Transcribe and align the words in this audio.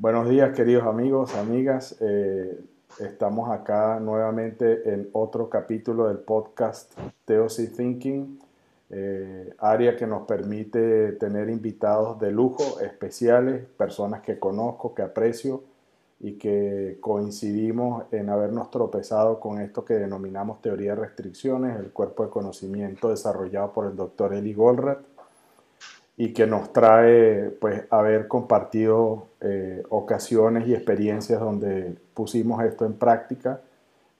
Buenos 0.00 0.30
días, 0.30 0.56
queridos 0.56 0.86
amigos, 0.86 1.34
amigas. 1.34 1.94
Eh, 2.00 2.58
estamos 3.00 3.50
acá 3.50 4.00
nuevamente 4.00 4.94
en 4.94 5.10
otro 5.12 5.50
capítulo 5.50 6.08
del 6.08 6.16
podcast 6.20 6.98
TOC 7.26 7.76
Thinking, 7.76 8.38
eh, 8.88 9.54
área 9.58 9.96
que 9.98 10.06
nos 10.06 10.26
permite 10.26 11.12
tener 11.12 11.50
invitados 11.50 12.18
de 12.18 12.30
lujo, 12.30 12.80
especiales, 12.80 13.66
personas 13.76 14.22
que 14.22 14.38
conozco, 14.38 14.94
que 14.94 15.02
aprecio 15.02 15.64
y 16.18 16.38
que 16.38 16.96
coincidimos 17.02 18.04
en 18.10 18.30
habernos 18.30 18.70
tropezado 18.70 19.38
con 19.38 19.60
esto 19.60 19.84
que 19.84 19.94
denominamos 19.94 20.62
teoría 20.62 20.94
de 20.94 21.02
restricciones, 21.02 21.78
el 21.78 21.92
cuerpo 21.92 22.24
de 22.24 22.30
conocimiento 22.30 23.10
desarrollado 23.10 23.74
por 23.74 23.84
el 23.84 23.96
doctor 23.96 24.32
Eli 24.32 24.54
Goldratt 24.54 25.09
y 26.20 26.34
que 26.34 26.46
nos 26.46 26.70
trae 26.70 27.48
pues 27.62 27.84
haber 27.88 28.28
compartido 28.28 29.28
eh, 29.40 29.82
ocasiones 29.88 30.68
y 30.68 30.74
experiencias 30.74 31.40
donde 31.40 31.96
pusimos 32.12 32.62
esto 32.62 32.84
en 32.84 32.92
práctica. 32.92 33.62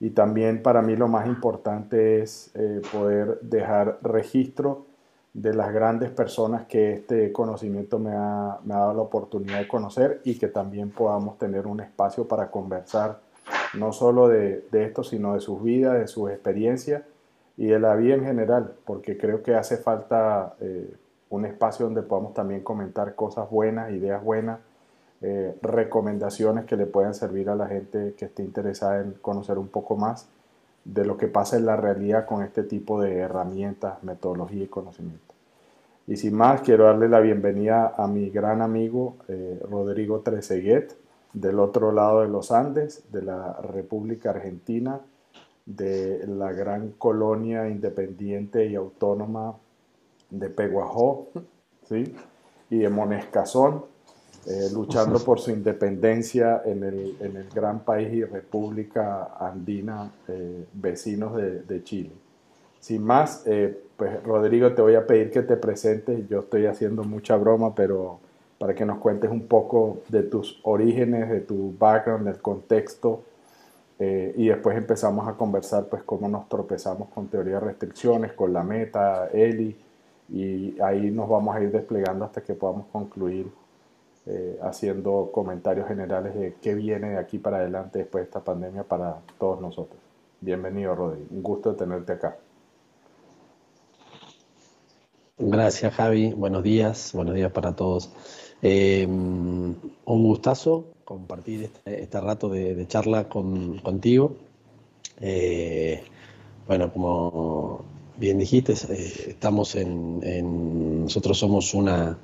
Y 0.01 0.09
también 0.09 0.63
para 0.63 0.81
mí 0.81 0.97
lo 0.97 1.09
más 1.09 1.27
importante 1.27 2.23
es 2.23 2.53
eh, 2.55 2.81
poder 2.91 3.39
dejar 3.43 3.99
registro 4.01 4.87
de 5.35 5.53
las 5.53 5.75
grandes 5.75 6.11
personas 6.11 6.65
que 6.65 6.95
este 6.95 7.33
conocimiento 7.33 7.99
me 7.99 8.13
ha, 8.13 8.59
me 8.65 8.73
ha 8.73 8.79
dado 8.79 8.95
la 8.95 9.03
oportunidad 9.03 9.59
de 9.59 9.69
conocer 9.69 10.23
y 10.25 10.39
que 10.39 10.49
también 10.49 10.89
podamos 10.89 11.37
tener 11.37 11.67
un 11.67 11.81
espacio 11.81 12.27
para 12.27 12.51
conversar 12.51 13.21
no 13.75 13.93
solo 13.93 14.27
de, 14.27 14.65
de 14.73 14.85
esto, 14.87 15.05
sino 15.05 15.35
de 15.35 15.41
sus 15.41 15.63
vidas, 15.63 15.99
de 15.99 16.07
sus 16.07 16.31
experiencias 16.31 17.03
y 17.59 17.67
de 17.67 17.79
la 17.79 17.95
vida 17.95 18.15
en 18.15 18.25
general, 18.25 18.73
porque 18.87 19.19
creo 19.19 19.43
que 19.43 19.55
hace 19.55 19.77
falta 19.77 20.55
eh, 20.61 20.95
un 21.31 21.47
espacio 21.47 21.87
donde 21.87 22.03
podamos 22.03 22.35
también 22.35 22.63
comentar 22.63 23.15
cosas 23.15 23.49
buenas, 23.51 23.93
ideas 23.93 24.23
buenas, 24.23 24.59
eh, 25.23 25.57
recomendaciones 25.63 26.65
que 26.65 26.77
le 26.77 26.87
puedan 26.87 27.15
servir 27.15 27.49
a 27.49 27.55
la 27.55 27.67
gente 27.67 28.15
que 28.17 28.27
esté 28.27 28.43
interesada 28.43 29.01
en 29.01 29.13
conocer 29.13 29.59
un 29.59 29.69
poco 29.69 29.97
más 29.97 30.29
de 30.85 31.05
lo 31.05 31.17
que 31.17 31.29
pasa 31.29 31.57
en 31.57 31.67
la 31.67 31.77
realidad 31.77 32.27
con 32.27 32.43
este 32.43 32.63
tipo 32.63 33.01
de 33.01 33.19
herramientas, 33.19 34.03
metodología 34.03 34.65
y 34.65 34.69
conocimiento. 34.69 35.35
Y 36.07 36.17
sin 36.17 36.35
más, 36.35 36.63
quiero 36.63 36.85
darle 36.85 37.09
la 37.09 37.21
bienvenida 37.21 37.95
a 37.97 38.09
mi 38.09 38.31
gran 38.31 38.63
amigo 38.63 39.17
eh, 39.29 39.61
Rodrigo 39.71 40.21
Treseguet, 40.21 40.97
del 41.33 41.61
otro 41.61 41.93
lado 41.93 42.23
de 42.23 42.29
los 42.29 42.51
Andes, 42.51 43.05
de 43.13 43.23
la 43.23 43.53
República 43.63 44.31
Argentina, 44.31 45.01
de 45.67 46.27
la 46.27 46.51
gran 46.53 46.91
colonia 46.93 47.69
independiente 47.69 48.67
y 48.67 48.75
autónoma 48.75 49.55
de 50.31 50.49
Peguajó 50.49 51.29
¿sí? 51.89 52.15
y 52.71 52.79
de 52.79 52.89
Monescazón, 52.89 53.85
eh, 54.47 54.69
luchando 54.73 55.19
por 55.19 55.39
su 55.39 55.51
independencia 55.51 56.63
en 56.65 56.83
el, 56.85 57.17
en 57.21 57.37
el, 57.37 57.49
gran 57.51 57.81
país 57.81 58.13
y 58.13 58.25
república 58.25 59.35
andina 59.39 60.11
eh, 60.29 60.65
vecinos 60.73 61.37
de, 61.37 61.61
de, 61.61 61.85
Chile. 61.85 62.13
Sin 62.79 63.05
más, 63.05 63.43
eh, 63.47 63.83
pues 63.99 64.23
Rodrigo, 64.23 64.73
te 64.73 64.81
voy 64.81 64.95
a 64.95 65.07
pedir 65.07 65.31
que 65.31 65.43
te 65.43 65.57
presentes. 65.57 66.27
Yo 66.29 66.41
estoy 66.41 66.65
haciendo 66.67 67.05
mucha 67.05 67.37
broma, 67.37 67.75
pero 67.75 68.19
para 68.59 68.75
que 68.75 68.87
nos 68.87 68.99
cuentes 68.99 69.31
un 69.31 69.47
poco 69.47 69.99
de 70.09 70.23
tus 70.23 70.59
orígenes, 70.63 71.29
de 71.29 71.41
tu 71.41 71.75
background, 71.79 72.27
del 72.27 72.41
contexto, 72.41 73.25
y 73.99 74.49
después 74.49 74.79
empezamos 74.79 75.29
a 75.29 75.35
conversar, 75.35 75.85
pues, 75.85 76.03
cómo 76.05 76.27
nos 76.27 76.49
tropezamos 76.49 77.11
con 77.11 77.29
teoría 77.29 77.57
de 77.57 77.61
restricciones, 77.61 78.33
con 78.33 78.51
la 78.51 78.63
meta, 78.63 79.29
Eli, 79.31 79.77
y 80.33 80.81
ahí 80.81 81.11
nos 81.11 81.29
vamos 81.29 81.55
a 81.57 81.63
ir 81.63 81.73
desplegando 81.73 82.25
hasta 82.25 82.43
que 82.43 82.55
podamos 82.55 82.87
concluir 82.93 83.51
eh, 84.27 84.59
haciendo 84.63 85.31
comentarios 85.33 85.89
generales 85.89 86.35
de 86.35 86.55
qué 86.61 86.75
viene 86.75 87.11
de 87.11 87.19
aquí 87.19 87.39
para 87.39 87.59
adelante 87.59 88.01
después 88.01 88.23
de 88.23 88.27
esta 88.27 88.45
pandemia 88.45 88.85
para 88.85 89.21
todos 89.39 89.61
nosotros. 89.61 89.99
Bienvenido, 90.41 90.95
Rodri. 90.95 91.27
Un 91.31 91.43
gusto 91.43 91.75
tenerte 91.75 92.13
acá. 92.13 92.37
Gracias, 95.39 95.95
Javi. 95.95 96.33
Buenos 96.33 96.63
días. 96.63 97.13
Buenos 97.15 97.35
días 97.35 97.51
para 97.51 97.75
todos. 97.75 98.13
Eh, 98.63 99.07
un 99.07 99.91
gustazo 100.05 100.85
compartir 101.11 101.65
este, 101.65 102.03
este 102.03 102.21
rato 102.21 102.49
de, 102.49 102.87
charla 102.87 103.29
con, 103.29 103.79
contigo. 103.79 104.37
Eh, 105.21 106.05
bueno, 106.69 106.93
como 106.93 107.85
bien 108.21 108.39
dijiste, 108.39 108.75
eh, 108.75 109.13
estamos 109.29 109.75
en, 109.75 111.01
nosotros 111.05 111.39
somos 111.39 111.73
una 111.73 112.19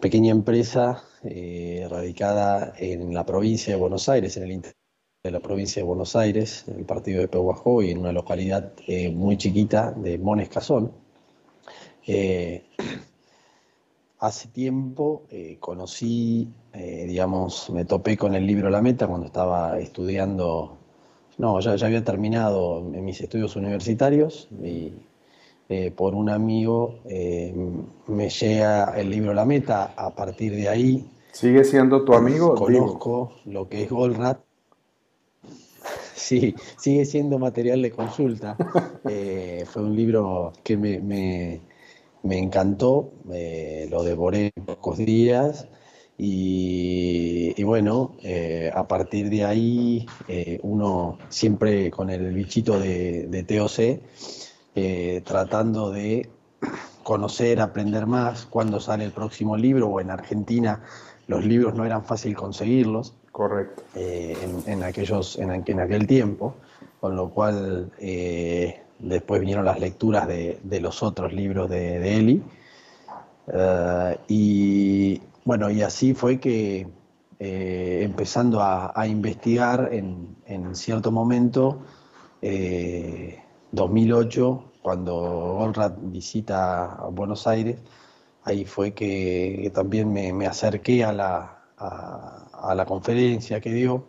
pequeña 0.00 0.30
empresa 0.30 1.02
eh, 1.24 1.86
radicada 1.90 2.72
en 2.78 3.12
la 3.12 3.26
provincia 3.26 3.74
de 3.74 3.80
Buenos 3.80 4.08
Aires, 4.08 4.36
en 4.36 4.44
el 4.44 4.52
interior 4.52 4.76
de 5.24 5.30
la 5.32 5.40
provincia 5.40 5.82
de 5.82 5.86
Buenos 5.88 6.14
Aires, 6.14 6.64
en 6.68 6.78
el 6.78 6.84
partido 6.84 7.20
de 7.20 7.26
Pehuajó 7.26 7.82
y 7.82 7.90
en 7.90 7.98
una 7.98 8.12
localidad 8.12 8.74
eh, 8.86 9.10
muy 9.10 9.36
chiquita 9.36 9.90
de 9.90 10.18
Mones 10.18 10.48
Cazón. 10.48 10.92
hace 14.20 14.48
tiempo 14.48 15.24
conocí, 15.58 16.48
digamos, 16.72 17.70
me 17.70 17.84
topé 17.84 18.16
con 18.16 18.36
el 18.36 18.46
libro 18.46 18.70
La 18.70 18.80
Meta 18.80 19.08
cuando 19.08 19.26
estaba 19.26 19.80
estudiando 19.80 20.75
no, 21.38 21.60
ya, 21.60 21.72
había 21.72 22.02
terminado 22.02 22.80
mis 22.82 23.20
estudios 23.20 23.56
universitarios 23.56 24.48
y 24.62 24.92
eh, 25.68 25.90
por 25.90 26.14
un 26.14 26.30
amigo 26.30 27.00
eh, 27.04 27.54
me 28.06 28.28
llega 28.28 28.94
el 28.96 29.10
libro 29.10 29.34
La 29.34 29.44
Meta. 29.44 29.94
A 29.96 30.14
partir 30.14 30.54
de 30.54 30.68
ahí. 30.68 31.10
¿Sigue 31.32 31.64
siendo 31.64 32.04
tu 32.04 32.14
amigo? 32.14 32.54
Conozco 32.54 33.32
lo 33.44 33.68
que 33.68 33.82
es 33.82 33.90
Goldratt. 33.90 34.40
Sí, 36.14 36.54
sigue 36.78 37.04
siendo 37.04 37.38
material 37.38 37.82
de 37.82 37.90
consulta. 37.90 38.56
Eh, 39.08 39.64
fue 39.70 39.84
un 39.84 39.94
libro 39.94 40.52
que 40.64 40.76
me, 40.76 40.98
me, 40.98 41.60
me 42.24 42.38
encantó, 42.38 43.12
lo 43.24 44.02
devoré 44.02 44.50
en 44.56 44.64
pocos 44.64 44.98
días 44.98 45.68
y, 46.18 47.62
bueno, 47.62 48.16
eh, 48.22 48.70
a 48.74 48.88
partir 48.88 49.28
de 49.28 49.44
ahí, 49.44 50.06
eh, 50.28 50.58
uno 50.62 51.18
siempre 51.28 51.90
con 51.90 52.08
el 52.08 52.32
bichito 52.32 52.80
de, 52.80 53.26
de 53.26 53.42
TOC, 53.42 54.00
eh, 54.74 55.22
tratando 55.24 55.90
de 55.90 56.30
conocer, 57.02 57.60
aprender 57.60 58.06
más, 58.06 58.46
cuándo 58.46 58.80
sale 58.80 59.04
el 59.04 59.12
próximo 59.12 59.56
libro, 59.56 59.88
o 59.88 60.00
en 60.00 60.10
Argentina 60.10 60.82
los 61.26 61.44
libros 61.44 61.74
no 61.74 61.84
eran 61.84 62.04
fácil 62.04 62.34
conseguirlos. 62.34 63.14
Correcto. 63.30 63.82
En, 63.94 64.62
en, 64.66 64.82
aquellos, 64.82 65.38
en, 65.38 65.50
en, 65.66 65.80
aquel 65.80 66.06
tiempo, 66.06 66.54
con 66.98 67.14
lo 67.14 67.28
cual 67.28 67.90
después 68.98 69.40
vinieron 69.40 69.66
las 69.66 69.78
lecturas 69.78 70.26
de, 70.26 70.58
de 70.62 70.80
los 70.80 71.02
otros 71.02 71.34
libros 71.34 71.68
de, 71.68 71.98
de 71.98 72.16
Eli. 72.16 72.42
y 74.28 75.20
bueno, 75.46 75.70
y 75.70 75.80
así 75.80 76.12
fue 76.12 76.38
que 76.40 76.88
eh, 77.38 78.00
empezando 78.02 78.60
a, 78.60 79.06
investigar 79.06 79.90
en, 79.92 80.74
cierto 80.74 81.12
momento, 81.12 81.82
2008, 82.42 82.42
eh, 82.42 83.38
cuando 84.82 85.14
Olrad 85.14 85.92
visita 85.98 86.94
a 86.94 87.06
Buenos 87.10 87.46
Aires, 87.46 87.78
ahí 88.42 88.64
fue 88.64 88.92
que, 88.92 89.70
también 89.72 90.12
me, 90.12 90.46
acerqué 90.48 91.04
a 91.04 91.12
la, 91.12 91.62
a, 91.78 92.74
la, 92.74 92.84
conferencia 92.84 93.60
que 93.60 93.72
dio 93.72 94.04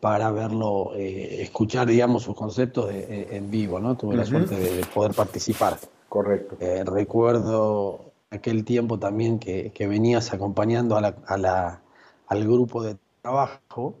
para 0.00 0.30
verlo, 0.32 0.92
eh, 0.94 1.40
escuchar, 1.40 1.86
digamos, 1.86 2.24
sus 2.24 2.34
conceptos 2.34 2.90
en 2.92 3.50
vivo, 3.50 3.80
¿no? 3.80 3.96
Tuve 3.96 4.16
la 4.16 4.26
suerte 4.26 4.54
de, 4.54 4.84
poder 4.84 5.14
participar. 5.14 5.78
Correcto. 6.10 6.58
recuerdo 6.92 8.11
aquel 8.32 8.64
tiempo 8.64 8.98
también 8.98 9.38
que, 9.38 9.86
venías 9.86 10.32
acompañando 10.32 10.96
a 10.96 11.36
la, 11.36 11.82
al 12.26 12.44
grupo 12.44 12.82
de 12.82 12.96
trabajo. 13.20 13.94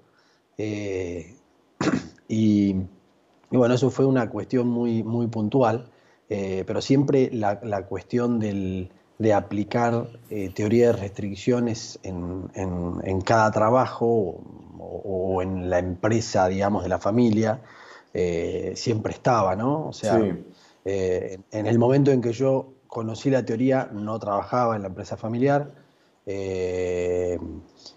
Eh, 0.56 1.36
y, 2.28 2.74
bueno, 3.50 3.74
eso 3.74 3.90
fue 3.90 4.06
una 4.06 4.28
cuestión 4.30 4.68
muy, 4.68 5.02
muy 5.02 5.26
puntual, 5.26 5.90
eh, 6.28 6.64
pero 6.66 6.80
siempre 6.80 7.30
la, 7.32 7.86
cuestión 7.86 8.40
del, 8.40 8.90
de 9.18 9.34
aplicar 9.34 10.08
eh, 10.30 10.50
teoría 10.54 10.88
de 10.88 10.92
restricciones 10.94 11.98
en, 12.02 12.50
en, 12.54 13.20
cada 13.20 13.50
trabajo 13.50 14.40
o, 14.78 15.42
en 15.42 15.68
la 15.68 15.78
empresa, 15.78 16.48
digamos, 16.48 16.84
de 16.84 16.88
la 16.88 16.98
familia, 16.98 17.60
siempre 18.74 19.12
estaba, 19.12 19.56
¿no? 19.56 19.88
O 19.88 19.92
sea, 19.92 20.18
en 20.84 21.66
el 21.66 21.78
momento 21.78 22.10
en 22.10 22.20
que 22.20 22.32
yo 22.32 22.74
conocí 22.92 23.30
la 23.30 23.42
teoría, 23.42 23.88
no 23.90 24.18
trabajaba 24.18 24.76
en 24.76 24.82
la 24.82 24.88
empresa 24.88 25.16
familiar. 25.16 25.72
Eh, 26.26 27.38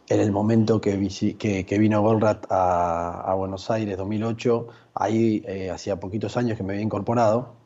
en 0.07 0.19
el 0.21 0.31
momento 0.31 0.79
que, 0.79 0.95
vino 0.95 2.01
Goldratt 2.01 2.45
a, 2.49 3.33
Buenos 3.35 3.69
Aires, 3.69 3.97
2008, 3.97 4.67
ahí 4.93 5.43
eh, 5.47 5.69
hacía 5.69 5.99
poquitos 5.99 6.37
años 6.37 6.55
que 6.55 6.63
me 6.63 6.71
había 6.71 6.85
incorporado. 6.85 7.57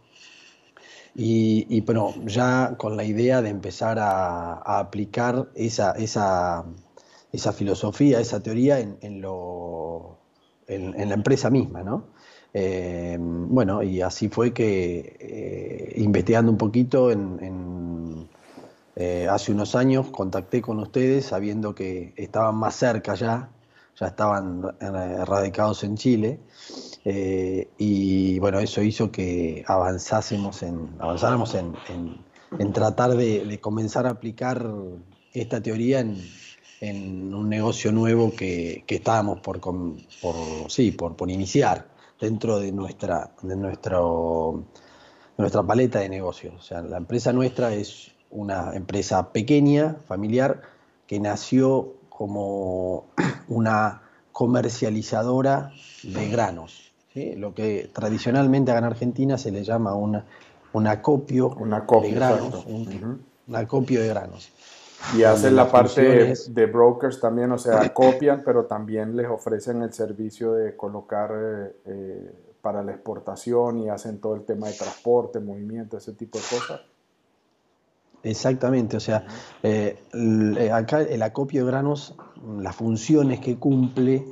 Y, 1.13 1.83
ya 2.25 2.73
con 2.77 2.97
la 2.97 3.03
idea 3.03 3.43
de 3.43 3.49
empezar 3.49 3.99
a, 3.99 4.79
aplicar 4.79 5.49
esa, 5.53 5.91
esa, 5.91 6.65
esa 7.31 7.53
filosofía, 7.53 8.19
esa 8.19 8.41
teoría 8.41 8.79
en, 8.79 9.21
lo, 9.21 10.17
en, 10.65 11.07
la 11.07 11.13
empresa 11.13 11.51
misma, 11.51 11.83
¿no? 11.83 12.07
Eh, 12.53 13.17
bueno, 13.19 13.83
y 13.83 14.01
así 14.01 14.27
fue 14.29 14.53
que 14.53 15.15
eh, 15.19 15.93
investigando 15.97 16.51
un 16.51 16.57
poquito 16.57 17.11
en, 17.11 18.27
eh, 18.95 19.27
hace 19.29 19.51
unos 19.51 19.75
años 19.75 20.07
contacté 20.07 20.61
con 20.61 20.79
ustedes 20.79 21.25
sabiendo 21.25 21.75
que 21.75 22.13
estaban 22.15 22.55
más 22.55 22.75
cerca 22.75 23.13
ya, 23.13 23.49
ya 23.99 24.07
estaban 24.07 24.63
radicados 24.79 25.83
en 25.83 25.95
Chile 25.95 26.39
y 27.77 28.39
bueno, 28.39 28.59
eso 28.59 28.81
hizo 28.81 29.11
que 29.11 29.63
avanzásemos 29.67 30.63
en, 30.63 30.89
avanzáramos 30.99 31.55
en, 31.55 32.73
tratar 32.73 33.15
de, 33.15 33.59
comenzar 33.61 34.05
a 34.05 34.11
aplicar 34.11 34.69
esta 35.33 35.61
teoría 35.61 35.99
en, 35.99 37.33
un 37.33 37.47
negocio 37.47 37.91
nuevo 37.91 38.33
que, 38.35 38.83
estábamos 38.87 39.39
por, 39.41 39.59
por, 39.61 39.85
sí, 40.67 40.91
por, 40.91 41.15
por 41.15 41.29
iniciar 41.29 41.88
dentro 42.19 42.59
de 42.59 42.71
nuestra, 42.71 43.31
de 43.41 43.55
nuestro, 43.55 44.63
nuestra 45.37 45.63
paleta 45.63 45.99
de 45.99 46.09
negocios. 46.09 46.53
O 46.57 46.61
sea, 46.61 46.81
la 46.81 46.97
empresa 46.97 47.33
nuestra 47.33 47.73
es 47.73 48.11
una 48.29 48.75
empresa 48.75 49.31
pequeña, 49.31 49.95
familiar, 50.07 50.61
que 51.07 51.19
nació 51.19 51.93
como 52.09 53.05
una 53.47 54.01
comercializadora 54.31 55.71
de 56.03 56.29
granos, 56.29 56.91
lo 57.35 57.53
que 57.53 57.89
tradicionalmente 57.93 58.71
acá 58.71 58.79
en 58.79 58.85
Argentina 58.85 59.37
se 59.37 59.51
le 59.51 59.65
llama 59.65 59.95
una, 59.95 60.25
un 60.71 60.87
acopio 60.87 61.49
de 61.49 62.11
granos. 62.11 62.65
Un, 62.65 63.25
acopio 63.53 63.99
de 64.01 64.07
granos. 64.07 64.51
Y 65.17 65.23
hacen 65.23 65.55
la 65.55 65.69
parte 65.71 66.33
de 66.49 66.65
brokers 66.67 67.19
también, 67.19 67.51
o 67.51 67.57
sea, 67.57 67.89
copian, 67.93 68.43
pero 68.45 68.65
también 68.65 69.15
les 69.15 69.27
ofrecen 69.27 69.81
el 69.81 69.93
servicio 69.93 70.53
de 70.53 70.75
colocar 70.75 71.31
eh, 71.33 71.75
eh, 71.85 72.31
para 72.61 72.83
la 72.83 72.91
exportación 72.91 73.79
y 73.79 73.89
hacen 73.89 74.19
todo 74.19 74.35
el 74.35 74.43
tema 74.43 74.67
de 74.67 74.73
transporte, 74.73 75.39
movimiento, 75.39 75.97
ese 75.97 76.13
tipo 76.13 76.37
de 76.37 76.43
cosas. 76.43 76.81
Exactamente, 78.21 78.97
o 78.97 78.99
sea, 78.99 79.25
eh, 79.63 79.97
acá 80.73 81.01
el 81.01 81.21
acopio 81.21 81.63
de 81.63 81.71
granos, 81.71 82.15
las 82.59 82.75
funciones 82.75 83.39
que 83.39 83.57
cumple, 83.57 84.25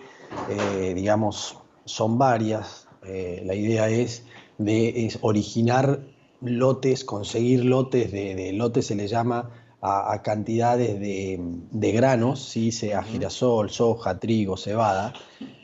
digamos, 0.93 1.57
son 1.85 2.17
varias. 2.17 2.89
la 3.01 3.55
idea 3.55 3.87
es 3.87 4.25
de 4.57 5.17
originar 5.21 6.01
lotes, 6.41 7.05
conseguir 7.05 7.63
lotes, 7.63 8.11
de, 8.11 8.35
de 8.35 8.51
lotes 8.51 8.87
se 8.87 8.95
le 8.95 9.07
llama 9.07 9.49
a, 9.81 10.21
cantidades 10.23 10.99
de, 10.99 11.91
granos, 11.91 12.43
¿sí? 12.43 12.71
sea 12.71 13.03
girasol, 13.03 13.69
soja, 13.69 14.19
trigo, 14.19 14.57
cebada, 14.57 15.13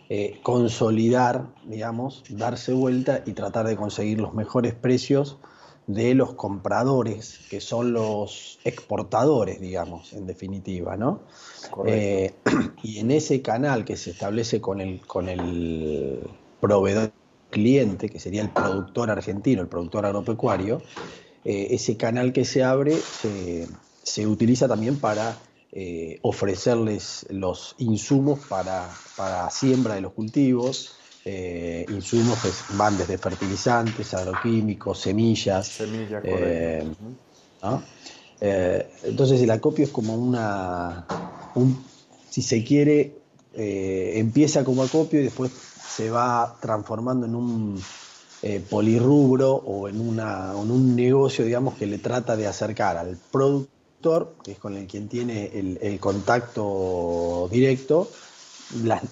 eh, 0.09 0.39
consolidar, 0.43 1.47
digamos, 1.65 2.23
darse 2.29 2.73
vuelta 2.73 3.23
y 3.25 3.33
tratar 3.33 3.67
de 3.67 3.75
conseguir 3.75 4.19
los 4.19 4.33
mejores 4.33 4.73
precios 4.73 5.39
de 5.87 6.13
los 6.13 6.35
compradores, 6.35 7.39
que 7.49 7.59
son 7.59 7.91
los 7.91 8.59
exportadores, 8.63 9.59
digamos, 9.59 10.13
en 10.13 10.27
definitiva, 10.27 10.95
¿no? 10.95 11.21
Eh, 11.85 12.33
y 12.83 12.99
en 12.99 13.11
ese 13.11 13.41
canal 13.41 13.83
que 13.83 13.97
se 13.97 14.11
establece 14.11 14.61
con 14.61 14.79
el, 14.79 15.05
con 15.05 15.27
el 15.27 16.29
proveedor 16.61 17.11
cliente, 17.49 18.09
que 18.09 18.19
sería 18.19 18.41
el 18.41 18.49
productor 18.49 19.11
argentino, 19.11 19.61
el 19.61 19.67
productor 19.67 20.05
agropecuario, 20.05 20.81
eh, 21.43 21.67
ese 21.71 21.97
canal 21.97 22.31
que 22.31 22.45
se 22.45 22.63
abre 22.63 22.93
se, 22.93 23.67
se 24.03 24.27
utiliza 24.27 24.67
también 24.67 24.97
para 24.97 25.37
eh, 25.71 26.19
ofrecerles 26.21 27.25
los 27.29 27.73
insumos 27.79 28.39
para, 28.47 28.87
para, 29.17 29.49
siembra 29.49 29.95
de 29.95 30.01
los 30.01 30.13
cultivos, 30.13 30.97
eh, 31.25 31.83
insumos 31.89 32.37
que 32.43 32.49
van 32.75 32.95
desde 32.95 33.17
fertilizantes, 33.17 34.13
agroquímicos, 34.13 34.99
semillas. 34.99 35.67
Semillas, 35.67 36.21
eh, 36.23 36.85
entonces 39.03 39.41
el 39.41 39.49
acopio 39.49 39.85
es 39.85 39.89
como 39.89 40.15
una, 40.15 41.07
si 42.29 42.43
se 42.43 42.63
quiere, 42.63 43.15
empieza 43.55 44.63
como 44.63 44.83
acopio 44.83 45.21
y 45.21 45.23
después 45.23 45.49
se 45.87 46.11
va 46.11 46.57
transformando 46.61 47.25
en 47.25 47.33
un 47.33 47.81
polirrubro 48.69 49.53
o 49.53 49.87
en, 49.87 50.01
una, 50.01 50.51
en 50.51 50.69
un 50.69 50.95
negocio, 50.95 51.45
digamos, 51.45 51.75
que 51.75 51.85
le 51.85 51.99
trata 51.99 52.35
de 52.35 52.45
acercar 52.45 52.97
al 52.97 53.17
producto 53.31 53.82
que 54.43 54.51
es 54.51 54.59
con 54.59 54.75
el 54.75 54.85
quien 54.85 55.07
tiene 55.07 55.45
el, 55.53 55.99
contacto 55.99 57.47
directo, 57.49 58.09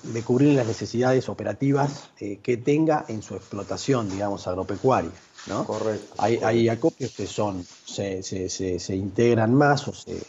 de 0.03 0.21
cubrir 0.23 0.55
las 0.55 0.67
necesidades 0.67 1.29
operativas 1.29 2.09
eh, 2.19 2.39
que 2.43 2.57
tenga 2.57 3.05
en 3.07 3.21
su 3.21 3.35
explotación, 3.35 4.09
digamos, 4.09 4.47
agropecuaria. 4.47 5.11
¿no? 5.47 5.65
Correcto. 5.65 6.13
Hay, 6.17 6.67
acopios 6.67 7.11
que 7.11 7.25
son, 7.25 7.65
se, 7.85 8.21
se, 8.21 8.95
integran 8.95 9.53
más 9.53 9.87
o 9.87 9.93
se 9.93 10.21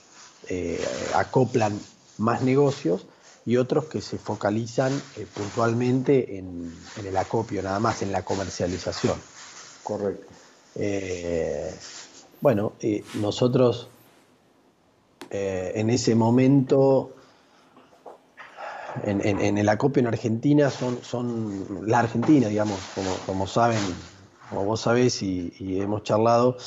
eh, 0.48 0.80
acoplan 1.14 1.78
más 2.18 2.42
negocios 2.42 3.06
y 3.44 3.56
otros 3.56 3.86
que 3.86 4.00
se 4.00 4.16
focalizan 4.16 4.92
eh, 5.16 5.26
puntualmente 5.34 6.38
en, 6.38 6.72
en, 6.98 7.06
el 7.06 7.16
acopio, 7.16 7.62
nada 7.62 7.80
más 7.80 8.02
en 8.02 8.12
la 8.12 8.22
comercialización. 8.22 9.16
Correcto. 9.82 10.26
bueno, 12.40 12.74
nosotros 13.14 13.88
eh, 15.34 15.72
en 15.76 15.88
ese 15.88 16.14
momento, 16.14 17.14
en, 19.02 19.56
el 19.56 19.68
acopio 19.70 20.00
en 20.00 20.08
Argentina, 20.08 20.68
son, 20.68 20.98
son 21.02 21.88
la 21.88 22.00
Argentina, 22.00 22.48
digamos, 22.48 22.78
como, 23.24 23.46
saben, 23.46 23.80
como 24.50 24.66
vos 24.66 24.82
sabés 24.82 25.22
y, 25.22 25.80
hemos 25.80 26.02
charlado, 26.02 26.58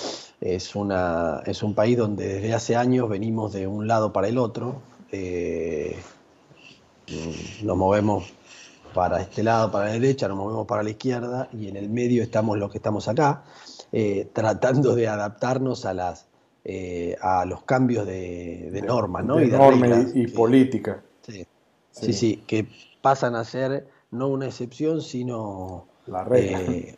es, 0.42 0.76
una, 0.76 1.44
es 1.46 1.62
un 1.62 1.76
país 1.76 1.96
donde 1.96 2.28
desde 2.28 2.56
hace 2.56 2.76
años 2.76 3.08
venimos 3.08 3.54
de 3.54 3.68
un 3.68 3.86
lado 3.86 4.12
para 4.12 4.30
el 4.30 4.40
otro, 4.40 4.82
eh, 5.12 5.96
nos 7.62 7.78
movemos 7.78 8.34
para 8.96 9.22
este 9.22 9.44
lado, 9.44 9.70
para 9.70 9.86
la 9.86 9.92
derecha, 9.92 10.28
nos 10.28 10.38
movemos 10.38 10.66
para 10.66 10.82
la 10.82 10.90
izquierda 10.90 11.50
y 11.54 11.68
en 11.68 11.76
el 11.76 11.90
medio 11.90 12.24
estamos 12.24 12.58
los 12.58 12.72
que 12.72 12.80
estamos 12.80 13.08
acá, 13.08 13.44
eh, 13.92 14.28
tratando 14.34 14.96
de 14.96 15.08
adaptarnos 15.08 15.86
a 15.86 15.94
las 15.94 16.26
eh, 16.68 17.16
a 17.22 17.46
los 17.46 17.62
cambios 17.62 18.08
de, 18.08 18.82
normas, 18.86 19.24
¿no? 19.24 19.40
y, 19.40 19.50
de 19.50 20.12
y, 20.16 20.28
política. 20.28 21.04
Sí. 21.22 21.46
sí. 21.92 22.14
sí, 22.14 22.44
que 22.48 22.68
pasan 23.02 23.36
a 23.36 23.44
ser 23.44 23.88
no 24.10 24.30
una 24.30 24.48
excepción, 24.48 25.02
sino 25.02 25.86
la 26.08 26.24
regla. 26.24 26.60
Eh, 26.62 26.96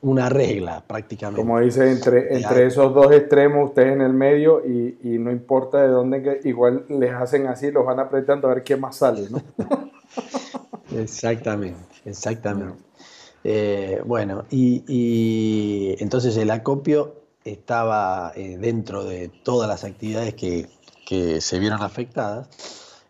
una, 0.00 0.28
regla 0.28 0.82
prácticamente. 0.84 1.40
Como 1.40 1.60
dice, 1.60 1.90
entre, 1.90 2.36
entre 2.36 2.66
esos 2.66 2.92
dos 2.92 3.12
extremos, 3.12 3.68
ustedes 3.68 3.92
en 3.92 4.00
el 4.00 4.12
medio 4.12 4.64
y, 4.66 5.18
no 5.18 5.30
importa 5.30 5.80
de 5.80 5.88
dónde, 5.88 6.40
igual 6.44 6.84
les 6.88 7.12
hacen 7.12 7.46
así, 7.46 7.70
los 7.70 7.86
van 7.86 8.00
apretando 8.00 8.48
a 8.48 8.54
ver 8.54 8.64
qué 8.64 8.76
más 8.76 8.96
sale, 8.96 9.28
¿no? 9.30 9.40
exactamente, 11.00 11.78
exactamente. 12.04 12.78
Eh, 13.44 14.02
bueno, 14.04 14.44
y, 14.50 14.82
y, 14.88 15.96
entonces 16.02 16.36
el 16.36 16.50
acopio 16.50 17.17
estaba 17.52 18.32
eh, 18.34 18.56
dentro 18.58 19.04
de 19.04 19.28
todas 19.28 19.68
las 19.68 19.84
actividades 19.84 20.34
que, 20.34 20.68
se 21.40 21.58
vieron 21.58 21.82
afectadas. 21.82 22.48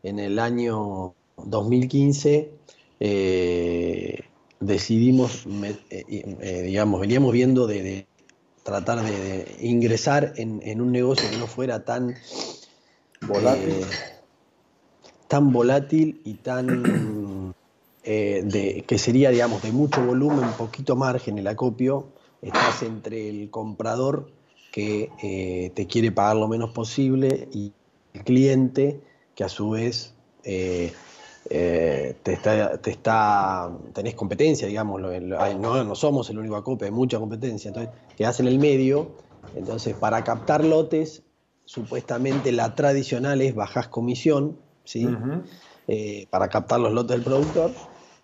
En 0.04 0.20
el 0.20 0.38
año 0.38 1.14
2015 1.36 2.52
eh, 3.00 4.20
decidimos, 4.60 5.44
eh, 5.90 6.62
digamos, 6.62 7.00
veníamos 7.00 7.32
viendo 7.32 7.66
de, 7.66 8.06
tratar 8.62 9.02
de, 9.02 9.56
ingresar 9.62 10.34
en, 10.36 10.80
un 10.80 10.92
negocio 10.92 11.28
que 11.28 11.38
no 11.38 11.48
fuera 11.48 11.84
tan 11.84 12.14
volátil, 13.26 13.84
tan 15.26 15.52
volátil 15.52 16.20
y 16.24 16.34
tan 16.34 17.52
de, 18.04 18.84
que 18.86 18.98
sería, 18.98 19.30
digamos, 19.30 19.60
de 19.60 19.72
mucho 19.72 20.06
volumen, 20.06 20.50
poquito 20.56 20.94
margen 20.94 21.36
el 21.38 21.48
acopio, 21.48 22.12
estás 22.42 22.82
entre 22.82 23.28
el 23.28 23.50
comprador 23.50 24.30
que 24.72 25.10
eh, 25.22 25.72
te 25.74 25.86
quiere 25.86 26.12
pagar 26.12 26.36
lo 26.36 26.48
menos 26.48 26.70
posible 26.70 27.48
y 27.52 27.72
el 28.12 28.24
cliente 28.24 29.00
que 29.34 29.44
a 29.44 29.48
su 29.48 29.70
vez 29.70 30.14
eh, 30.44 30.92
eh, 31.50 32.16
te, 32.22 32.32
está, 32.34 32.78
te, 32.78 32.90
está, 32.90 33.70
tenés 33.92 34.14
competencia, 34.14 34.68
digamos, 34.68 35.00
no, 35.00 35.84
no, 35.84 35.94
somos 35.94 36.28
el 36.30 36.38
único 36.38 36.56
acope, 36.56 36.84
hay 36.86 36.90
mucha 36.90 37.18
competencia, 37.18 37.68
entonces 37.68 37.92
quedás 38.16 38.40
en 38.40 38.46
el 38.48 38.58
medio, 38.58 39.12
entonces 39.54 39.94
para 39.94 40.22
captar 40.24 40.64
lotes, 40.64 41.22
supuestamente 41.64 42.52
la 42.52 42.74
tradicional 42.74 43.40
es 43.40 43.54
bajás 43.54 43.88
comisión, 43.88 44.58
¿sí? 44.84 45.08
para 46.30 46.48
captar 46.48 46.80
los 46.80 46.92
lotes 46.92 47.16
del 47.16 47.24
productor, 47.24 47.72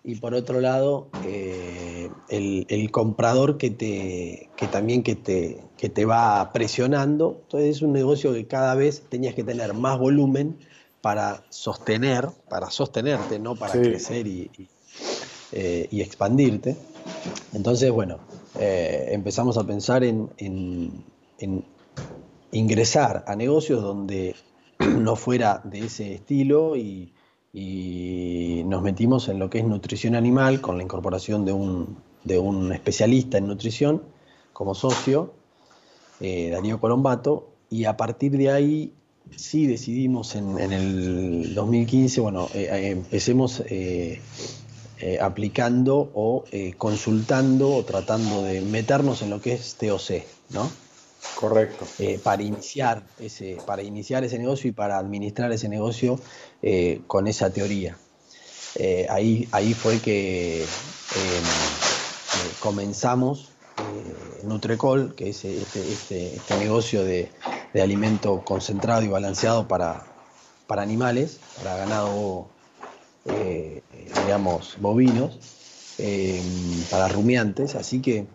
y 0.05 0.15
por 0.15 0.35
otro 0.35 0.61
lado 0.61 1.07
eh, 1.25 2.09
el, 2.29 2.91
comprador 2.91 3.57
que 3.57 3.71
te 3.71 4.49
que 4.55 4.67
también 4.67 5.03
que 5.03 5.15
te, 5.15 5.59
te 5.77 6.05
va 6.05 6.51
presionando 6.53 7.41
entonces 7.43 7.77
es 7.77 7.81
un 7.81 7.91
negocio 7.91 8.31
que 8.33 8.45
cada 8.45 8.75
vez 8.75 9.03
tenías 9.09 9.33
que 9.33 9.43
tener 9.43 9.73
más 9.73 9.97
volumen 9.97 10.57
para 11.05 11.43
sostener, 11.49 12.29
para 12.49 12.71
sostenerte, 12.71 13.37
no 13.37 13.55
para 13.55 13.73
crecer 13.73 14.25
y, 14.25 14.49
eh, 15.51 15.87
y, 15.91 16.01
expandirte. 16.01 16.75
Entonces, 17.53 17.91
bueno, 17.91 18.17
eh, 18.59 19.09
empezamos 19.11 19.55
a 19.59 19.63
pensar 19.65 20.03
en, 20.03 20.31
ingresar 22.51 23.23
a 23.27 23.35
negocios 23.35 23.83
donde 23.83 24.35
no 24.79 25.15
fuera 25.15 25.61
de 25.63 25.85
ese 25.85 26.15
estilo 26.15 26.75
y, 26.75 27.13
nos 27.55 28.81
metimos 28.81 29.29
en 29.29 29.39
lo 29.39 29.49
que 29.49 29.59
es 29.59 29.65
nutrición 29.65 30.15
animal 30.15 30.61
con 30.61 30.77
la 30.77 30.83
incorporación 30.83 31.45
de 31.45 31.53
un, 31.53 31.97
de 32.23 32.37
un 32.37 32.73
especialista 32.73 33.37
en 33.37 33.47
nutrición 33.47 34.03
como 34.51 34.75
socio, 34.75 35.33
eh, 36.19 36.49
Darío 36.49 36.79
Colombato, 36.79 37.49
y 37.69 37.85
a 37.85 37.97
partir 37.97 38.37
de 38.37 38.51
ahí 38.51 38.93
sí 39.35 39.67
decidimos 39.67 40.35
en, 40.35 40.59
el 40.59 41.53
2015, 41.53 42.21
bueno, 42.21 42.47
eh, 42.53 42.69
eh, 42.71 42.89
empecemos 42.91 43.63
eh, 43.67 44.21
aplicando 45.19 46.11
o 46.13 46.45
consultando 46.77 47.75
o 47.75 47.83
tratando 47.83 48.43
de 48.43 48.61
meternos 48.61 49.21
en 49.21 49.29
lo 49.29 49.41
que 49.41 49.53
es 49.53 49.75
TOC, 49.75 50.23
¿no? 50.51 50.69
Correcto. 51.35 51.85
para, 52.23 52.43
iniciar 52.43 53.03
ese, 53.19 53.57
para 53.65 53.83
iniciar 53.83 54.23
ese 54.23 54.37
negocio 54.37 54.69
y 54.69 54.73
para 54.73 54.97
administrar 54.97 55.51
ese 55.51 55.67
negocio 55.67 56.19
con 57.07 57.27
esa 57.27 57.49
teoría. 57.51 57.97
ahí, 59.09 59.47
ahí 59.51 59.73
fue 59.73 59.99
que 59.99 60.65
comenzamos 62.59 63.49
Nutrecol, 64.43 65.15
que 65.15 65.29
es 65.29 65.43
este, 65.43 65.91
este, 65.91 66.35
este 66.35 66.57
negocio 66.57 67.03
de, 67.03 67.29
de 67.73 67.81
alimento 67.81 68.41
concentrado 68.45 69.01
y 69.01 69.07
balanceado 69.07 69.67
para, 69.67 70.05
para 70.67 70.81
animales, 70.81 71.39
para 71.57 71.75
ganado, 71.77 72.47
eh, 73.25 73.81
digamos, 74.23 74.77
bovinos, 74.79 75.39
eh, 75.97 76.41
para 76.89 77.07
rumiantes. 77.07 77.75
Así 77.75 78.01
que 78.01 78.27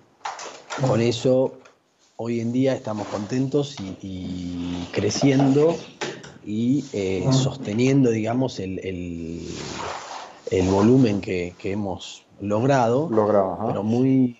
con 0.87 1.01
eso 1.01 1.60
hoy 2.23 2.41
en 2.41 2.53
día 2.53 2.75
estamos 2.75 3.07
contentos 3.09 3.77
y, 3.81 4.87
creciendo 4.93 5.75
y 6.45 6.85
eh, 6.93 7.27
sosteniendo, 7.33 8.11
digamos, 8.11 8.59
el, 8.59 8.79
el, 10.51 10.69
volumen 10.69 11.23
que, 11.23 11.55
hemos 11.65 12.27
logrado, 12.39 13.09
logrado 13.11 13.59
pero 13.67 13.83
muy, 13.83 14.37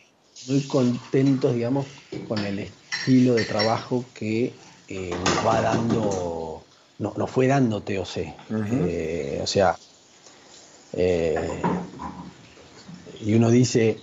muy 0.47 0.61
contentos, 0.65 1.55
digamos, 1.55 1.87
con 2.29 2.41
el 2.41 2.59
estilo 2.59 3.33
de 3.33 3.47
trabajo 3.47 4.05
que 4.13 4.53
eh, 4.89 5.15
nos 5.25 5.47
va 5.47 5.63
dando, 5.63 6.63
no, 6.99 7.15
nos 7.17 7.31
fue 7.31 7.47
dando 7.47 7.81
TOC. 7.81 8.19
Eh, 8.51 9.41
o 9.43 9.47
sea, 9.47 9.75
eh, 10.93 11.63
y 13.23 13.33
uno 13.33 13.51
dice, 13.51 14.01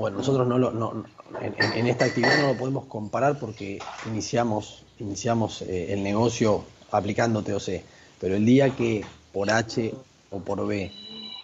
bueno, 0.00 0.18
nosotros 0.18 0.48
no 0.48 0.58
lo, 0.58 0.70
no, 0.72 1.04
en, 1.40 1.86
esta 1.86 2.06
actividad 2.06 2.40
no 2.40 2.48
lo 2.48 2.58
podemos 2.58 2.86
comparar 2.86 3.38
porque 3.38 3.78
iniciamos, 4.06 4.82
iniciamos 4.98 5.62
el 5.62 6.02
negocio 6.02 6.64
aplicando 6.90 7.42
TOC, 7.42 7.82
pero 8.18 8.34
el 8.34 8.46
día 8.46 8.74
que 8.74 9.04
por 9.32 9.50
H 9.50 9.94
o 10.30 10.40
por 10.40 10.66
B 10.66 10.90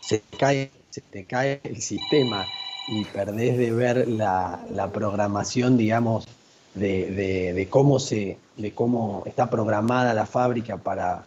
se 0.00 0.22
cae, 0.38 0.70
se 0.90 1.02
te 1.02 1.24
cae 1.24 1.60
el 1.64 1.82
sistema 1.82 2.46
y 2.88 3.04
perdés 3.04 3.58
de 3.58 3.72
ver 3.72 4.08
la, 4.08 4.64
la 4.70 4.90
programación, 4.90 5.76
digamos, 5.76 6.26
de, 6.74 7.66
cómo 7.70 7.98
se, 7.98 8.38
de 8.56 8.72
cómo 8.72 9.22
está 9.26 9.50
programada 9.50 10.14
la 10.14 10.26
fábrica 10.26 10.76
para, 10.76 11.26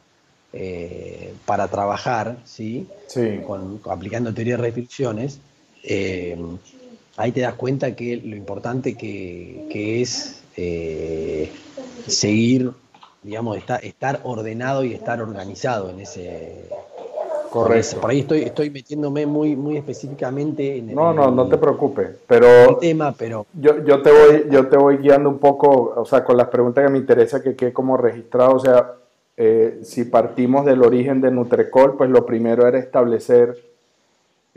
eh, 0.53 1.33
para 1.45 1.67
trabajar, 1.67 2.37
¿sí? 2.45 2.87
Con, 3.45 3.81
aplicando 3.89 4.33
teoría 4.33 4.57
de 4.57 4.63
restricciones, 4.63 5.39
eh, 5.83 6.37
ahí 7.19 7.31
te 7.31 7.41
das 7.41 7.53
cuenta 7.55 7.95
que 7.95 8.17
lo 8.17 8.35
importante 8.35 8.95
que, 8.95 10.01
es 10.01 10.41
eh, 10.55 11.51
seguir, 12.07 12.71
digamos, 13.21 13.57
estar 13.83 14.21
ordenado 14.23 14.83
y 14.83 14.93
estar 14.93 15.21
organizado 15.21 15.89
en 15.89 15.99
ese, 15.99 16.69
Correcto. 17.49 17.99
Por 17.99 18.11
ahí 18.11 18.19
estoy, 18.19 18.43
estoy 18.43 18.69
metiéndome 18.69 19.25
muy, 19.25 19.55
muy 19.55 19.77
específicamente 19.77 20.77
en 20.77 20.93
No, 20.93 21.13
no, 21.13 21.31
no 21.31 21.49
te 21.49 21.57
preocupes. 21.57 22.09
Pero 22.27 22.77
tema, 22.77 23.13
pero. 23.17 23.45
Yo, 23.53 23.83
yo, 23.83 24.01
te 24.01 24.11
voy, 24.11 24.45
yo 24.51 24.67
te 24.67 24.77
voy 24.77 24.97
guiando 24.97 25.29
un 25.29 25.39
poco, 25.39 25.93
o 25.95 26.05
sea, 26.05 26.23
con 26.23 26.37
las 26.37 26.47
preguntas 26.49 26.85
que 26.85 26.91
me 26.91 26.99
interesa 26.99 27.41
que 27.41 27.55
quede 27.55 27.73
como 27.73 27.97
registrado. 27.97 28.55
O 28.55 28.59
sea, 28.59 28.93
eh, 29.35 29.79
si 29.83 30.05
partimos 30.05 30.65
del 30.65 30.83
origen 30.83 31.21
de 31.21 31.31
Nutrecol, 31.31 31.97
pues 31.97 32.09
lo 32.09 32.25
primero 32.25 32.67
era 32.67 32.77
establecer 32.77 33.57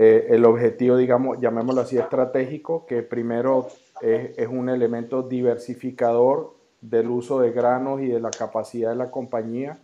eh, 0.03 0.27
el 0.31 0.45
objetivo, 0.45 0.97
digamos, 0.97 1.39
llamémoslo 1.41 1.83
así, 1.83 1.97
estratégico, 1.97 2.87
que 2.87 3.03
primero 3.03 3.69
es, 4.01 4.37
es 4.37 4.49
un 4.49 4.69
elemento 4.69 5.23
diversificador 5.23 6.55
del 6.81 7.09
uso 7.09 7.39
de 7.39 7.53
granos 7.53 8.01
y 8.01 8.09
de 8.09 8.19
la 8.19 8.31
capacidad 8.31 8.91
de 8.91 8.97
la 8.97 9.11
compañía 9.11 9.79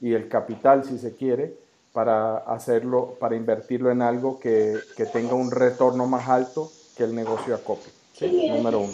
y 0.00 0.12
el 0.12 0.28
capital, 0.28 0.84
si 0.84 0.98
se 0.98 1.14
quiere 1.14 1.54
para 1.94 2.36
hacerlo, 2.36 3.16
para 3.18 3.36
invertirlo 3.36 3.90
en 3.90 4.02
algo 4.02 4.38
que, 4.38 4.76
tenga 5.12 5.34
un 5.34 5.50
retorno 5.50 6.06
más 6.06 6.28
alto 6.28 6.70
que 6.96 7.04
el 7.04 7.14
negocio 7.14 7.54
acopio. 7.54 7.90
¿sí? 8.12 8.50
Número 8.50 8.80
uno. 8.80 8.92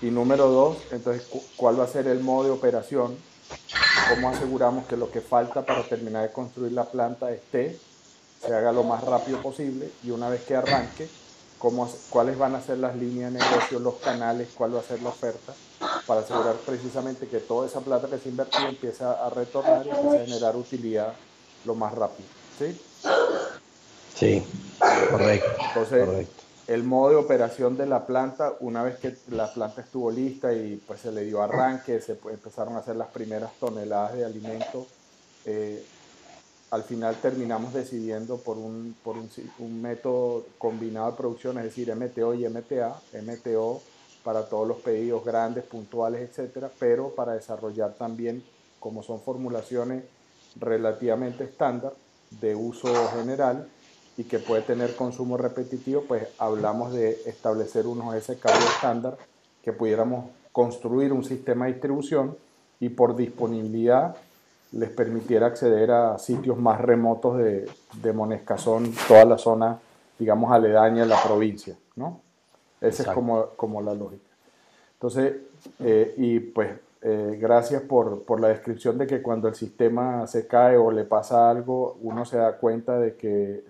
Y 0.00 0.06
número 0.10 0.48
dos, 0.48 0.78
entonces, 0.90 1.28
¿cuál 1.56 1.78
va 1.78 1.84
a 1.84 1.86
ser 1.86 2.08
el 2.08 2.20
modo 2.20 2.44
de 2.44 2.50
operación? 2.50 3.14
¿Cómo 4.08 4.28
aseguramos 4.30 4.86
que 4.86 4.96
lo 4.96 5.10
que 5.10 5.20
falta 5.20 5.64
para 5.64 5.82
terminar 5.84 6.26
de 6.26 6.32
construir 6.32 6.72
la 6.72 6.84
planta 6.84 7.30
esté, 7.30 7.78
se 8.44 8.54
haga 8.54 8.72
lo 8.72 8.82
más 8.82 9.04
rápido 9.04 9.40
posible 9.40 9.90
y 10.02 10.10
una 10.10 10.28
vez 10.28 10.42
que 10.42 10.56
arranque, 10.56 11.08
cómo, 11.58 11.88
cuáles 12.10 12.36
van 12.36 12.54
a 12.54 12.60
ser 12.60 12.78
las 12.78 12.96
líneas 12.96 13.32
de 13.32 13.38
negocio, 13.38 13.78
los 13.78 13.94
canales, 13.96 14.48
cuál 14.56 14.74
va 14.74 14.80
a 14.80 14.82
ser 14.82 15.00
la 15.02 15.10
oferta, 15.10 15.54
para 16.06 16.20
asegurar 16.20 16.56
precisamente 16.66 17.28
que 17.28 17.38
toda 17.38 17.66
esa 17.66 17.80
plata 17.80 18.08
que 18.08 18.18
se 18.18 18.28
invirtió 18.28 18.66
empieza 18.66 19.24
a 19.24 19.30
retornar 19.30 19.86
y 19.86 19.90
empieza 19.90 20.16
a 20.16 20.26
generar 20.26 20.56
utilidad 20.56 21.12
lo 21.64 21.74
más 21.74 21.94
rápido. 21.94 22.28
¿Sí? 22.58 22.80
Sí, 24.14 24.44
correcto. 25.10 25.62
Entonces, 25.68 26.28
el 26.66 26.84
modo 26.84 27.10
de 27.10 27.16
operación 27.16 27.76
de 27.76 27.86
la 27.86 28.06
planta, 28.06 28.54
una 28.60 28.82
vez 28.82 28.98
que 28.98 29.16
la 29.30 29.52
planta 29.52 29.82
estuvo 29.82 30.10
lista 30.10 30.52
y 30.52 30.82
pues 30.86 31.00
se 31.00 31.12
le 31.12 31.24
dio 31.24 31.42
arranque, 31.42 32.00
se 32.00 32.18
empezaron 32.30 32.76
a 32.76 32.78
hacer 32.78 32.96
las 32.96 33.08
primeras 33.08 33.52
toneladas 33.58 34.14
de 34.14 34.24
alimento, 34.24 34.86
eh, 35.44 35.84
al 36.72 36.84
final 36.84 37.16
terminamos 37.16 37.74
decidiendo 37.74 38.38
por, 38.38 38.56
un, 38.56 38.96
por 39.04 39.16
un, 39.18 39.82
método 39.82 40.46
combinado 40.56 41.10
de 41.10 41.16
producción, 41.18 41.58
es 41.58 41.64
decir, 41.64 41.94
MTO 41.94 42.32
y 42.32 42.48
MTA, 42.48 42.98
MTO 43.22 43.82
para 44.24 44.48
todos 44.48 44.66
los 44.66 44.78
pedidos 44.78 45.22
grandes, 45.22 45.64
puntuales, 45.64 46.22
etcétera, 46.22 46.70
pero 46.78 47.10
para 47.10 47.34
desarrollar 47.34 47.92
también, 47.92 48.42
como 48.80 49.02
son 49.02 49.20
formulaciones 49.20 50.04
relativamente 50.58 51.44
estándar 51.44 51.92
de 52.40 52.54
uso 52.54 52.88
general 53.18 53.68
y 54.16 54.24
que 54.24 54.38
puede 54.38 54.62
tener 54.62 54.96
consumo 54.96 55.36
repetitivo, 55.36 56.04
pues 56.08 56.26
hablamos 56.38 56.94
de 56.94 57.20
establecer 57.26 57.86
unos 57.86 58.14
SKU 58.24 58.48
estándar 58.48 59.18
que 59.62 59.74
pudiéramos 59.74 60.30
construir 60.52 61.12
un 61.12 61.22
sistema 61.22 61.66
de 61.66 61.72
distribución 61.72 62.34
y 62.80 62.88
por 62.88 63.14
disponibilidad 63.14 64.16
les 64.72 64.90
permitiera 64.90 65.46
acceder 65.46 65.90
a 65.90 66.18
sitios 66.18 66.58
más 66.58 66.80
remotos 66.80 67.38
de, 67.38 67.68
de 68.02 68.12
Monescazón, 68.12 68.92
toda 69.06 69.24
la 69.24 69.38
zona, 69.38 69.78
digamos, 70.18 70.50
aledaña 70.50 71.02
a 71.02 71.06
la 71.06 71.22
provincia, 71.22 71.76
¿no? 71.96 72.20
Esa 72.80 73.04
es 73.04 73.08
como, 73.10 73.48
como 73.56 73.80
la 73.80 73.94
lógica. 73.94 74.30
Entonces, 74.94 75.34
eh, 75.78 76.14
y 76.16 76.40
pues 76.40 76.70
eh, 77.02 77.38
gracias 77.40 77.82
por, 77.82 78.22
por, 78.24 78.40
la 78.40 78.48
descripción 78.48 78.98
de 78.98 79.06
que 79.06 79.22
cuando 79.22 79.48
el 79.48 79.54
sistema 79.54 80.26
se 80.26 80.46
cae 80.46 80.76
o 80.76 80.90
le 80.90 81.04
pasa 81.04 81.50
algo, 81.50 81.98
uno 82.02 82.24
se 82.24 82.38
da 82.38 82.56
cuenta 82.56 82.98
de 82.98 83.16
que, 83.16 83.64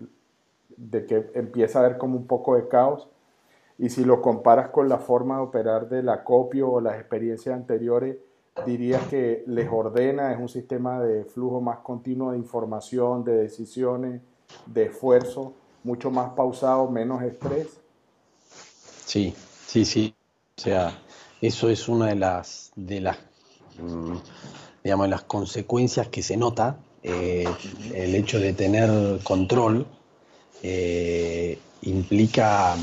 de 0.76 1.06
que 1.06 1.30
empieza 1.34 1.78
a 1.78 1.84
haber 1.84 1.98
como 1.98 2.16
un 2.16 2.26
poco 2.26 2.56
de 2.56 2.68
caos. 2.68 3.08
Y 3.78 3.90
si 3.90 4.04
lo 4.04 4.22
comparas 4.22 4.68
con 4.68 4.88
la 4.88 4.98
forma 4.98 5.36
de 5.36 5.42
operar 5.42 5.88
del 5.88 6.08
acopio 6.08 6.70
o 6.70 6.80
las 6.80 6.96
experiencias 6.96 7.54
anteriores, 7.54 8.16
dirías 8.66 9.06
que 9.08 9.44
les 9.46 9.68
ordena, 9.70 10.32
es 10.32 10.38
un 10.38 10.48
sistema 10.48 11.00
de 11.00 11.24
flujo 11.24 11.60
más 11.60 11.78
continuo 11.78 12.32
de 12.32 12.38
información, 12.38 13.24
de 13.24 13.34
decisiones, 13.34 14.20
de 14.66 14.84
esfuerzo, 14.84 15.54
mucho 15.84 16.10
más 16.10 16.32
pausado, 16.34 16.90
menos 16.90 17.22
estrés. 17.22 17.68
Sí, 19.06 19.34
sí, 19.66 19.84
sí. 19.84 20.14
O 20.58 20.60
sea, 20.60 20.98
eso 21.40 21.68
es 21.70 21.88
una 21.88 22.06
de 22.06 22.14
las, 22.16 22.72
de 22.76 23.00
las, 23.00 23.18
mm, 23.80 24.16
digamos, 24.84 25.08
las 25.08 25.22
consecuencias 25.22 26.08
que 26.08 26.22
se 26.22 26.36
nota, 26.36 26.78
eh, 27.02 27.48
el 27.94 28.14
hecho 28.14 28.38
de 28.38 28.52
tener 28.52 29.18
control 29.24 29.86
eh, 30.62 31.58
implica, 31.82 32.76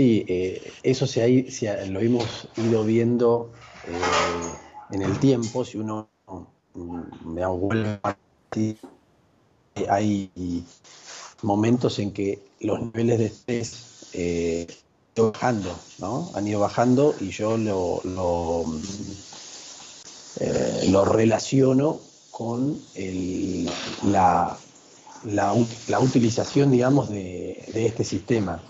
sí, 0.00 0.24
eh, 0.28 0.72
eso 0.82 1.06
se, 1.06 1.50
se, 1.50 1.86
lo 1.88 2.00
hemos 2.00 2.48
ido 2.56 2.84
viendo 2.84 3.52
en 4.92 5.02
el 5.02 5.18
tiempo, 5.20 5.62
si 5.62 5.76
uno 5.76 6.08
me 7.26 7.44
vuelve 7.46 8.00
hay 9.88 10.30
momentos 11.42 11.98
en 11.98 12.12
que 12.12 12.38
los 12.60 12.80
niveles 12.80 13.18
de 13.18 13.26
estrés 13.26 14.06
eh, 14.14 14.66
bajando, 15.16 15.78
¿no? 15.98 16.30
Han 16.34 16.48
ido 16.48 16.60
bajando 16.60 17.14
y 17.20 17.28
yo 17.28 17.58
lo, 17.58 18.00
lo, 18.04 18.64
eh, 20.40 21.04
relaciono 21.04 22.00
con 22.30 22.80
la, 24.04 24.56
la, 25.24 26.00
utilización, 26.00 26.70
digamos, 26.70 27.10
de, 27.10 27.62
este 27.74 28.02
sistema, 28.02 28.62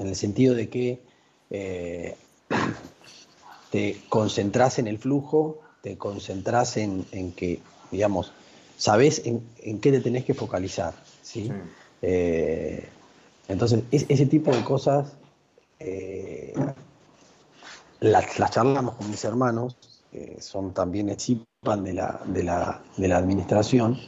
en 0.00 0.08
el 0.08 0.16
sentido 0.16 0.54
de 0.54 0.68
que 0.68 1.00
eh, 1.50 2.16
te 3.70 4.00
concentras 4.08 4.78
en 4.78 4.88
el 4.88 4.98
flujo, 4.98 5.60
te 5.82 5.96
concentras 5.96 6.76
en, 6.76 7.04
que, 7.36 7.60
digamos, 7.90 8.32
sabes 8.76 9.22
en, 9.24 9.42
qué 9.80 9.92
te 9.92 10.00
tenés 10.00 10.24
que 10.24 10.34
focalizar, 10.34 10.94
¿sí? 11.22 11.50
Eh, 12.02 12.88
entonces, 13.48 13.84
ese 13.90 14.26
tipo 14.26 14.54
de 14.54 14.64
cosas 14.64 15.12
eh, 15.78 16.54
las, 18.00 18.50
charlamos 18.50 18.94
con 18.94 19.10
mis 19.10 19.24
hermanos, 19.24 19.76
que 20.10 20.40
son 20.40 20.72
también 20.72 21.08
participan 21.08 21.84
de 21.84 21.92
la, 21.92 22.20
de 22.26 22.42
la, 22.42 22.82
de 22.96 23.08
la 23.08 23.18
administración, 23.18 23.98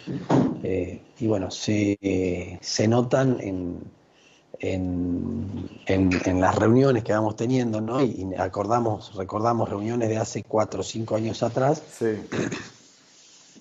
y 1.18 1.26
bueno, 1.26 1.50
se, 1.50 2.58
se 2.60 2.88
notan 2.88 3.38
en, 3.40 3.80
en, 4.58 5.68
en, 5.86 6.40
las 6.40 6.54
reuniones 6.54 7.04
que 7.04 7.12
vamos 7.12 7.36
teniendo, 7.36 7.80
¿no? 7.80 8.02
Y, 8.02 8.26
acordamos, 8.38 9.14
recordamos 9.14 9.68
reuniones 9.68 10.08
de 10.08 10.18
hace 10.18 10.42
cuatro 10.42 10.80
o 10.80 10.84
cinco 10.84 11.16
años 11.16 11.42
atrás, 11.42 11.82
en, 12.00 12.26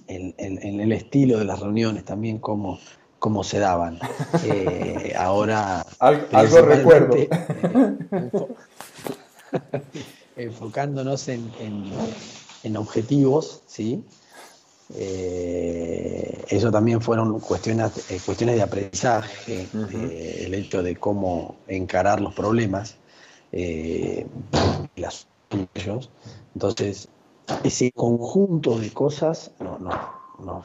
en, 0.38 0.80
el 0.80 0.92
estilo 0.92 1.40
de 1.40 1.46
las 1.46 1.60
reuniones 1.60 2.06
también, 2.06 2.40
como 2.40 2.80
cómo 3.20 3.44
se 3.44 3.60
daban. 3.60 4.00
Eh, 4.44 5.14
ahora. 5.18 5.86
algo 6.00 6.62
recuerdo. 6.62 7.16
enfocándonos 10.36 11.28
en, 11.28 11.52
en, 12.64 12.78
objetivos, 12.78 13.62
¿sí? 13.68 14.04
Eh, 14.96 16.46
eso 16.50 16.72
también 16.72 17.02
fueron 17.02 17.40
cuestiones, 17.40 18.12
eh, 18.12 18.20
cuestiones 18.26 18.56
de 18.56 18.62
aprendizaje, 18.62 19.68
el 20.46 20.54
hecho 20.54 20.84
de 20.84 20.96
cómo 20.96 21.58
encarar 21.68 22.22
los 22.22 22.34
problemas, 22.34 22.98
las, 24.96 25.28
ellos. 25.76 26.10
Entonces, 26.54 27.10
ese 27.64 27.92
conjunto 27.92 28.78
de 28.80 28.92
cosas 28.92 29.52
no, 29.60 29.78
no, 29.80 30.64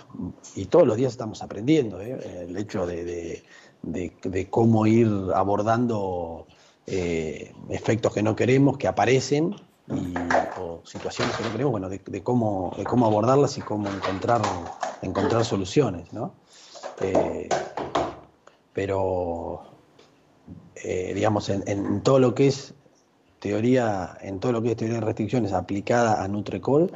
y 0.54 0.66
todos 0.66 0.86
los 0.86 0.96
días 0.96 1.12
estamos 1.12 1.42
aprendiendo, 1.42 2.00
¿eh? 2.00 2.46
el 2.48 2.56
hecho 2.56 2.86
de, 2.86 3.42
cómo 4.50 4.86
ir 4.86 5.08
abordando 5.34 6.46
eh, 6.86 7.52
efectos 7.68 8.14
que 8.14 8.22
no 8.22 8.36
queremos, 8.36 8.78
que 8.78 8.88
aparecen, 8.88 9.54
o 10.58 10.82
situaciones 10.84 11.36
que 11.36 11.44
no 11.44 11.52
queremos, 11.52 11.70
bueno, 11.72 11.88
de, 11.88 12.22
cómo, 12.22 12.74
de 12.76 12.84
cómo 12.84 13.06
abordarlas 13.06 13.56
y 13.58 13.60
cómo 13.60 13.88
encontrar, 13.88 14.42
encontrar 15.02 15.44
soluciones, 15.44 16.12
¿no? 16.12 16.34
Eh, 17.00 17.48
pero, 18.72 19.62
digamos, 20.82 21.48
en, 21.48 22.02
todo 22.02 22.18
lo 22.18 22.34
que 22.34 22.48
es 22.48 22.74
teoría, 23.38 24.18
en 24.20 24.40
todo 24.40 24.52
lo 24.52 24.62
que 24.62 24.72
es 24.72 24.76
teoría 24.76 25.00
de 25.00 25.06
restricciones 25.06 25.52
aplicada 25.52 26.22
a 26.22 26.28
Nutrecol, 26.28 26.90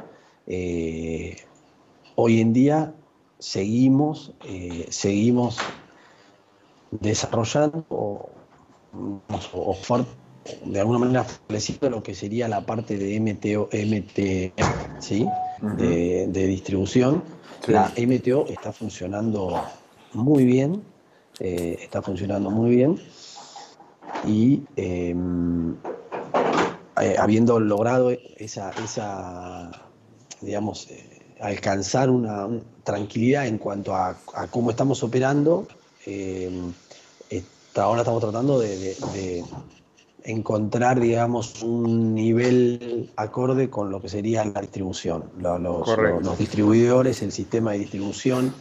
hoy 2.15 2.41
en 2.41 2.53
día 2.53 2.93
seguimos, 3.41 4.33
eh, 4.45 4.85
seguimos 4.89 5.57
desarrollando 6.91 7.85
o, 7.89 8.29
de 10.65 10.79
alguna 10.79 10.99
manera 10.99 11.23
fortaleciendo 11.23 11.89
lo 11.89 12.03
que 12.03 12.15
sería 12.15 12.47
la 12.47 12.65
parte 12.65 12.97
de 12.97 13.19
MTO, 13.19 13.69
MT, 13.71 14.53
¿sí? 14.99 15.27
de, 15.77 16.47
distribución. 16.47 17.23
La 17.67 17.91
MTO 17.95 18.47
está 18.47 18.73
funcionando 18.73 19.61
muy 20.13 20.45
bien, 20.45 20.83
eh, 21.39 21.77
está 21.81 22.01
funcionando 22.01 22.49
muy 22.49 22.71
bien 22.71 22.99
y 24.25 24.63
em, 24.75 25.75
eh, 26.99 27.15
habiendo 27.19 27.59
logrado 27.59 28.11
esa, 28.37 28.71
esa 28.83 29.71
digamos, 30.41 30.89
alcanzar 31.39 32.09
una, 32.09 32.47
tranquilidad 32.83 33.47
en 33.47 33.57
cuanto 33.57 33.95
a, 33.95 34.17
cómo 34.49 34.71
estamos 34.71 35.03
operando. 35.03 35.67
Eh, 36.05 36.49
ahora 37.75 38.01
estamos 38.01 38.21
tratando 38.21 38.59
de, 38.59 38.95
encontrar, 40.23 40.99
digamos, 40.99 41.63
un 41.63 42.13
nivel 42.13 43.09
acorde 43.15 43.69
con 43.69 43.91
lo 43.91 44.01
que 44.01 44.09
sería 44.09 44.45
la 44.45 44.61
distribución, 44.61 45.23
los, 45.39 46.37
distribuidores, 46.37 47.21
el 47.21 47.31
sistema 47.31 47.71
de 47.71 47.79
distribución, 47.79 48.53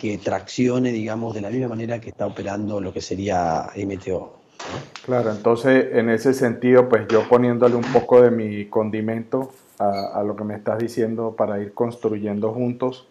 que 0.00 0.18
traccione, 0.18 0.90
digamos, 0.90 1.34
de 1.34 1.40
la 1.40 1.50
misma 1.50 1.68
manera 1.68 2.00
que 2.00 2.08
está 2.08 2.26
operando 2.26 2.80
lo 2.80 2.92
que 2.92 3.00
sería 3.00 3.70
MTO. 3.76 4.34
Claro, 5.04 5.30
entonces 5.30 5.86
en 5.92 6.10
ese 6.10 6.34
sentido, 6.34 6.88
pues 6.88 7.06
yo 7.08 7.28
poniéndole 7.28 7.76
un 7.76 7.84
poco 7.92 8.20
de 8.20 8.30
mi 8.30 8.66
condimento, 8.66 9.52
a, 9.78 10.22
lo 10.24 10.36
que 10.36 10.44
me 10.44 10.54
estás 10.54 10.78
diciendo 10.78 11.34
para 11.36 11.60
ir 11.60 11.74
construyendo 11.74 12.52
juntos. 12.52 13.06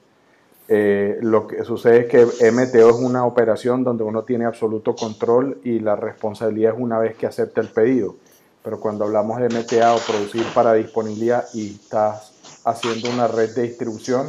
Eh, 0.67 1.19
lo 1.21 1.45
que 1.45 1.63
sucede 1.63 2.01
es 2.01 2.06
que 2.08 2.51
MTO 2.51 2.89
es 2.89 2.95
una 2.95 3.25
operación 3.25 3.84
donde 3.84 4.04
uno 4.04 4.23
tiene 4.23 4.45
absoluto 4.45 4.95
control 4.95 5.60
y 5.63 5.80
la 5.80 5.95
responsabilidad 5.95 6.73
es 6.73 6.80
una 6.80 6.97
vez 6.97 7.15
que 7.15 7.28
acepta 7.28 7.62
el 7.62 7.69
pedido. 7.69 8.15
Pero 8.63 8.80
cuando 8.80 9.06
hablamos 9.06 9.39
de 9.39 9.49
MTA 9.49 9.93
o 9.93 9.99
producir 9.99 10.43
para 10.56 10.73
disponibilidad 10.73 11.45
y 11.54 11.75
estás 11.75 12.62
haciendo 12.65 13.12
una 13.12 13.28
red 13.28 13.54
de 13.54 13.62
distribución, 13.62 14.28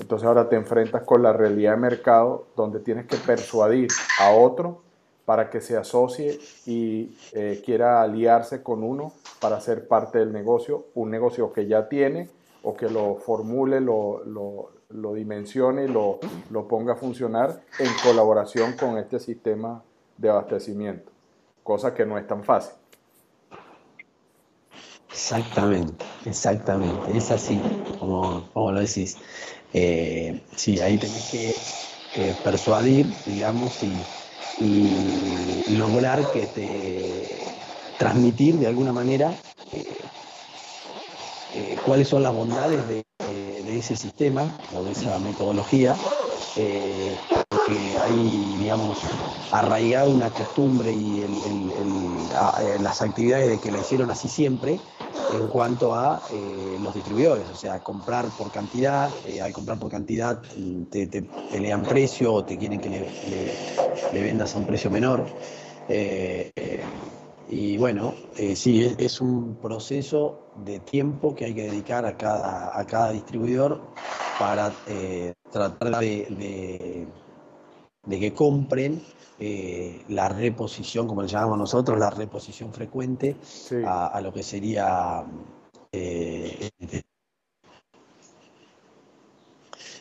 entonces 0.00 0.26
ahora 0.26 0.48
te 0.48 0.56
enfrentas 0.56 1.02
con 1.02 1.22
la 1.22 1.32
realidad 1.32 1.72
de 1.72 1.80
mercado 1.80 2.46
donde 2.56 2.80
tienes 2.80 3.06
que 3.06 3.16
persuadir 3.16 3.88
a 4.18 4.30
otro 4.32 4.82
para 5.24 5.50
que 5.50 5.60
se 5.60 5.76
asocie 5.76 6.40
y 6.66 7.16
eh, 7.32 7.62
quiera 7.64 8.02
aliarse 8.02 8.64
con 8.64 8.82
uno 8.82 9.12
para 9.38 9.60
ser 9.60 9.86
parte 9.86 10.18
del 10.18 10.32
negocio, 10.32 10.86
un 10.94 11.10
negocio 11.10 11.52
que 11.52 11.68
ya 11.68 11.88
tiene 11.88 12.28
o 12.64 12.74
que 12.74 12.88
lo 12.88 13.16
formule, 13.16 13.80
lo, 13.80 14.24
lo, 14.24 14.70
dimensione 15.14 15.84
y 15.84 15.88
lo, 15.88 16.20
lo 16.50 16.66
ponga 16.68 16.94
a 16.94 16.96
funcionar 16.96 17.62
en 17.78 17.88
colaboración 18.02 18.74
con 18.74 18.98
este 18.98 19.18
sistema 19.18 19.82
de 20.16 20.30
abastecimiento, 20.30 21.10
cosa 21.62 21.94
que 21.94 22.04
no 22.04 22.18
es 22.18 22.26
tan 22.26 22.44
fácil. 22.44 22.74
Exactamente, 25.10 26.04
exactamente, 26.24 27.16
es 27.16 27.30
así, 27.30 27.60
como, 27.98 28.48
como 28.52 28.72
lo 28.72 28.80
decís. 28.80 29.18
Eh, 29.72 30.42
sí, 30.56 30.80
ahí 30.80 30.98
tenés 30.98 31.30
que 31.30 32.34
persuadir, 32.42 33.06
digamos, 33.26 33.82
y 33.82 33.92
y 34.60 35.76
lograr 35.76 36.30
que 36.32 36.46
te 36.46 37.28
transmitir 37.98 38.56
de 38.56 38.66
alguna 38.66 38.92
manera 38.92 39.32
eh, 39.72 39.84
eh, 41.54 41.76
cuáles 41.84 42.08
son 42.08 42.22
las 42.22 42.34
bondades 42.34 42.86
de, 42.88 43.02
ese 43.78 43.96
sistema 43.96 44.60
o 44.74 44.84
de 44.84 44.92
esa 44.92 45.18
metodología, 45.18 45.96
eh, 46.56 47.16
porque 47.48 47.96
hay, 47.98 48.56
digamos, 48.58 48.98
arraigado 49.52 50.10
una 50.10 50.30
costumbre 50.30 50.92
y 50.92 51.24
las 52.80 53.02
actividades 53.02 53.48
de 53.48 53.60
que 53.60 53.70
la 53.70 53.80
hicieron 53.80 54.10
así 54.10 54.28
siempre, 54.28 54.80
en 55.32 55.48
cuanto 55.48 55.94
a 55.94 56.22
eh, 56.32 56.78
los 56.80 56.94
distribuidores, 56.94 57.48
o 57.50 57.54
sea, 57.54 57.80
comprar 57.80 58.30
por 58.36 58.50
cantidad, 58.50 59.10
eh, 59.26 59.40
al 59.40 59.52
comprar 59.52 59.78
por 59.78 59.90
cantidad 59.90 60.40
te, 60.90 61.06
te 61.06 61.22
pelean 61.50 61.82
precio 61.82 62.32
o 62.32 62.44
te 62.44 62.58
quieren 62.58 62.80
que 62.80 62.88
le, 64.12 64.20
vendas 64.22 64.54
a 64.54 64.58
un 64.58 64.66
precio 64.66 64.90
menor. 64.90 65.26
Eh, 67.50 67.54
y 67.54 67.78
bueno, 67.78 68.14
sí, 68.54 68.94
es, 68.98 69.20
un 69.20 69.56
proceso 69.56 70.52
de 70.64 70.80
tiempo 70.80 71.34
que 71.34 71.46
hay 71.46 71.54
que 71.54 71.70
dedicar 71.70 72.06
a 72.06 72.16
cada, 72.16 72.78
a 72.78 72.86
cada 72.86 73.12
distribuidor 73.12 73.80
para 74.38 74.72
tratar 75.50 75.98
de 76.00 77.06
de 78.04 78.18
que 78.18 78.32
compren 78.32 79.02
eh, 79.38 80.02
la 80.08 80.28
reposición, 80.28 81.06
como 81.06 81.22
le 81.22 81.28
llamamos 81.28 81.58
nosotros, 81.58 81.98
la 81.98 82.10
reposición 82.10 82.72
frecuente 82.72 83.36
a, 83.84 84.20
lo 84.22 84.32
que 84.32 84.42
sería... 84.42 85.24
Eh, 85.92 86.70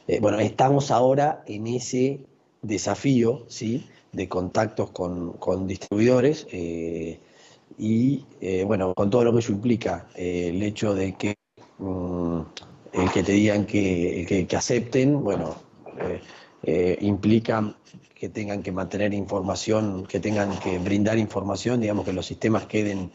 eh, 0.07 0.19
bueno, 0.19 0.39
estamos 0.39 0.91
ahora 0.91 1.43
en 1.45 1.67
ese 1.67 2.21
desafío 2.61 3.45
¿sí? 3.47 3.87
de 4.11 4.27
contactos 4.27 4.91
con, 4.91 5.67
distribuidores 5.67 6.47
y 7.79 8.25
bueno, 8.65 8.93
con 8.93 9.09
todo 9.09 9.23
lo 9.23 9.33
que 9.33 9.39
eso 9.39 9.53
implica, 9.53 10.07
el 10.15 10.61
hecho 10.61 10.93
de 10.93 11.15
que 11.15 11.35
mm, 11.77 12.41
el 12.91 13.11
que 13.11 13.23
te 13.23 13.31
digan 13.31 13.65
que, 13.65 14.45
que, 14.47 14.55
acepten, 14.55 15.23
bueno, 15.23 15.55
implica 16.99 17.73
que 18.13 18.27
tengan 18.27 18.61
que 18.61 18.73
mantener 18.73 19.13
información, 19.13 20.05
que 20.05 20.19
tengan 20.19 20.59
que 20.59 20.77
brindar 20.77 21.17
información, 21.17 21.79
digamos 21.79 22.03
que 22.03 22.11
los 22.11 22.25
sistemas 22.25 22.65
queden 22.65 23.11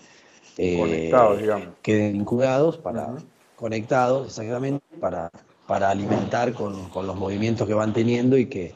conectados, 0.57 1.41
digamos. 1.41 1.69
queden 1.83 2.13
vinculados 2.15 2.79
para 2.79 3.15
conectados 3.57 4.29
exactamente 4.29 4.83
para, 5.01 5.31
para 5.67 5.91
alimentar 5.91 6.55
con, 6.55 6.89
con, 6.89 7.07
los 7.07 7.17
movimientos 7.17 7.67
que 7.67 7.75
van 7.75 7.93
teniendo 7.93 8.39
y 8.39 8.47
que 8.47 8.75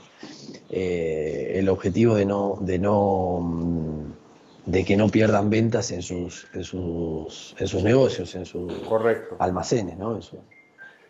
el 0.70 1.68
objetivo 1.68 2.14
de 2.14 2.26
no 2.26 2.58
de 2.60 2.78
no 2.78 3.40
mm, 3.40 4.07
de 4.68 4.84
que 4.84 4.98
no 4.98 5.08
pierdan 5.08 5.48
ventas 5.48 5.90
en 5.92 6.02
sus, 6.02 6.46
en 6.52 6.62
sus, 6.62 7.56
en 7.58 7.66
sus 7.66 7.82
negocios, 7.82 8.34
en 8.34 8.44
sus 8.44 8.70
almacenes, 9.38 9.96
¿no? 9.96 10.18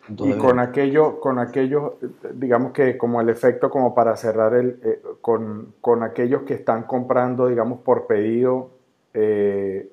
y 0.07 0.33
con 0.37 0.59
aquello, 0.59 1.19
con 1.19 1.39
aquellos, 1.39 1.93
digamos 2.33 2.71
que 2.71 2.97
como 2.97 3.19
el 3.21 3.29
efecto 3.29 3.69
como 3.69 3.93
para 3.93 4.15
cerrar 4.15 4.53
el, 4.53 4.79
eh, 4.83 5.01
con, 5.21 5.73
con, 5.81 6.03
aquellos 6.03 6.43
que 6.43 6.53
están 6.55 6.83
comprando, 6.83 7.47
digamos, 7.47 7.81
por 7.81 8.07
pedido, 8.07 8.71
eh, 9.13 9.91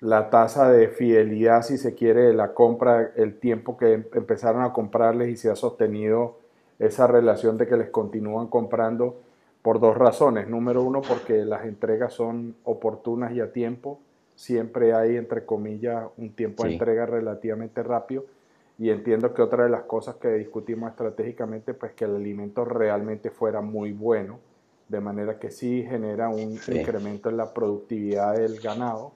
la 0.00 0.28
tasa 0.28 0.70
de 0.70 0.88
fidelidad, 0.88 1.62
si 1.62 1.78
se 1.78 1.94
quiere, 1.94 2.22
de 2.22 2.34
la 2.34 2.54
compra, 2.54 3.12
el 3.16 3.38
tiempo 3.38 3.78
que 3.78 3.94
empezaron 4.14 4.62
a 4.62 4.72
comprarles 4.72 5.30
y 5.30 5.36
se 5.36 5.48
ha 5.48 5.56
sostenido 5.56 6.38
esa 6.78 7.06
relación 7.06 7.56
de 7.56 7.66
que 7.66 7.76
les 7.76 7.88
continúan 7.88 8.48
comprando, 8.48 9.20
por 9.66 9.80
dos 9.80 9.96
razones. 9.96 10.46
Número 10.46 10.80
uno, 10.80 11.02
porque 11.02 11.44
las 11.44 11.64
entregas 11.64 12.12
son 12.12 12.54
oportunas 12.62 13.32
y 13.32 13.40
a 13.40 13.50
tiempo. 13.50 13.98
Siempre 14.36 14.94
hay, 14.94 15.16
entre 15.16 15.44
comillas, 15.44 16.04
un 16.18 16.36
tiempo 16.36 16.62
de 16.62 16.74
entrega 16.74 17.04
relativamente 17.04 17.82
rápido. 17.82 18.26
Y 18.78 18.90
entiendo 18.90 19.34
que 19.34 19.42
otra 19.42 19.64
de 19.64 19.70
las 19.70 19.82
cosas 19.82 20.14
que 20.16 20.28
discutimos 20.34 20.90
estratégicamente, 20.90 21.74
pues 21.74 21.94
que 21.94 22.04
el 22.04 22.14
alimento 22.14 22.64
realmente 22.64 23.30
fuera 23.30 23.60
muy 23.60 23.90
bueno, 23.90 24.38
de 24.86 25.00
manera 25.00 25.36
que 25.40 25.50
sí 25.50 25.82
genera 25.82 26.28
un 26.28 26.38
incremento 26.52 27.28
en 27.28 27.36
la 27.36 27.52
productividad 27.52 28.36
del 28.36 28.60
ganado. 28.60 29.14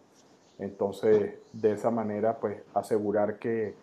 Entonces, 0.59 1.33
de 1.53 1.73
esa 1.75 1.93
manera, 1.93 2.39
pues 2.41 2.61
asegurar 2.75 3.39
que 3.39 3.77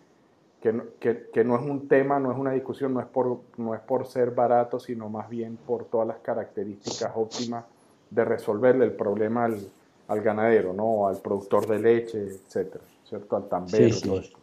que, 0.60 1.28
que, 1.32 1.44
no 1.44 1.56
es 1.56 1.62
un 1.62 1.86
tema, 1.86 2.18
no 2.18 2.32
es 2.32 2.38
una 2.38 2.52
discusión, 2.52 2.92
no 2.92 3.00
es, 3.00 3.06
por, 3.06 3.40
no 3.56 3.74
es 3.74 3.80
por 3.80 4.06
ser 4.06 4.32
barato, 4.32 4.80
sino 4.80 5.08
más 5.08 5.28
bien 5.28 5.56
por 5.56 5.84
todas 5.84 6.08
las 6.08 6.18
características 6.18 7.12
óptimas 7.14 7.64
de 8.10 8.24
resolverle 8.24 8.84
el 8.84 8.92
problema 8.92 9.44
al, 9.44 9.60
al 10.08 10.20
ganadero, 10.20 10.72
¿no? 10.72 11.06
al 11.06 11.18
productor 11.18 11.66
de 11.66 11.78
leche, 11.78 12.18
etcétera, 12.18 12.82
¿cierto? 13.04 13.36
Al 13.36 13.48
tambero, 13.48 13.94
sí, 13.94 14.08
todo 14.08 14.20
esto. 14.20 14.38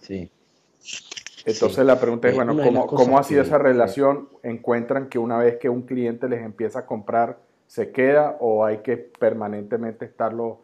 Sí. 0.00 0.30
Entonces 1.44 1.84
la 1.84 1.98
pregunta 1.98 2.28
es, 2.28 2.34
eh, 2.34 2.36
bueno, 2.36 2.56
¿cómo, 2.62 2.86
¿cómo, 2.86 3.18
ha 3.18 3.24
sido 3.24 3.42
esa 3.42 3.58
relación? 3.58 4.28
¿Encuentran 4.42 5.08
que 5.08 5.18
una 5.18 5.38
vez 5.38 5.58
que 5.58 5.68
un 5.68 5.82
cliente 5.82 6.28
les 6.28 6.42
empieza 6.42 6.80
a 6.80 6.86
comprar, 6.86 7.38
se 7.66 7.90
queda 7.90 8.36
o 8.40 8.64
hay 8.64 8.78
que 8.78 8.96
permanentemente 8.96 10.04
estarlo 10.04 10.60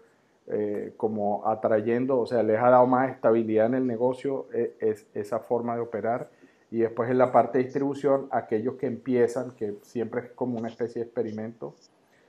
eh, 0.48 0.92
como 0.96 1.46
atrayendo, 1.48 2.20
o 2.20 2.26
sea, 2.26 2.42
les 2.44 2.60
ha 2.60 2.70
dado 2.70 2.86
más 2.86 3.10
estabilidad 3.10 3.66
en 3.66 3.74
el 3.74 3.86
negocio 3.86 4.46
e, 4.52 4.76
es, 4.78 5.06
esa 5.12 5.40
forma 5.40 5.74
de 5.74 5.80
operar. 5.80 6.30
Y 6.70 6.78
después 6.78 7.10
en 7.10 7.18
la 7.18 7.32
parte 7.32 7.58
de 7.58 7.64
distribución, 7.64 8.28
aquellos 8.30 8.74
que 8.76 8.86
empiezan, 8.86 9.52
que 9.52 9.76
siempre 9.82 10.20
es 10.20 10.30
como 10.30 10.58
una 10.58 10.68
especie 10.68 11.00
de 11.00 11.06
experimento, 11.06 11.74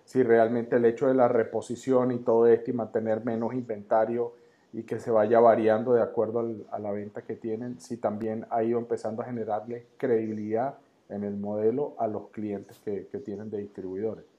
si 0.03 0.23
realmente 0.23 0.77
el 0.77 0.86
hecho 0.86 1.08
de 1.08 1.13
la 1.13 1.27
reposición 1.27 2.12
y 2.12 2.19
todo 2.19 2.47
esto 2.47 2.71
y 2.71 2.73
mantener 2.73 3.23
menos 3.25 3.53
inventario 3.53 4.34
y 4.73 4.84
que 4.84 4.99
se 4.99 5.12
vaya 5.12 5.39
variando 5.39 5.93
de 5.93 6.01
acuerdo 6.01 6.43
a 6.71 6.80
la 6.80 6.91
venta 6.91 7.21
que 7.21 7.36
tienen, 7.36 7.80
si 7.80 7.97
también 7.97 8.45
ha 8.49 8.63
ido 8.63 8.80
empezando 8.80 9.21
a 9.21 9.25
generarle 9.25 9.86
credibilidad 9.97 10.75
en 11.10 11.23
el 11.23 11.38
modelo 11.38 11.93
a 11.99 12.08
los 12.08 12.30
clientes 12.30 12.80
que, 12.84 13.08
que 13.12 13.19
tienen 13.19 13.49
de 13.49 13.60
distribuidores. 13.60 14.37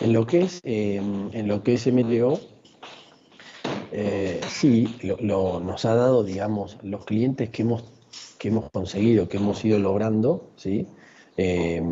En 0.00 0.12
lo 0.12 0.26
que 0.26 0.42
es, 0.42 0.60
eh, 0.62 0.96
en 0.96 1.48
lo 1.48 1.62
que 1.62 1.74
es 1.74 1.86
MLO, 1.86 2.38
eh, 3.92 4.40
sí, 4.48 4.94
lo, 5.02 5.60
nos 5.60 5.84
ha 5.84 5.94
dado, 5.94 6.22
digamos, 6.22 6.78
los 6.82 7.04
clientes 7.04 7.48
que 7.50 7.62
hemos, 7.62 7.84
que 8.38 8.48
hemos 8.48 8.70
conseguido, 8.70 9.28
que 9.28 9.38
hemos 9.38 9.64
ido 9.64 9.78
logrando, 9.78 10.50
¿sí? 10.56 10.86
Eh, 11.38 11.82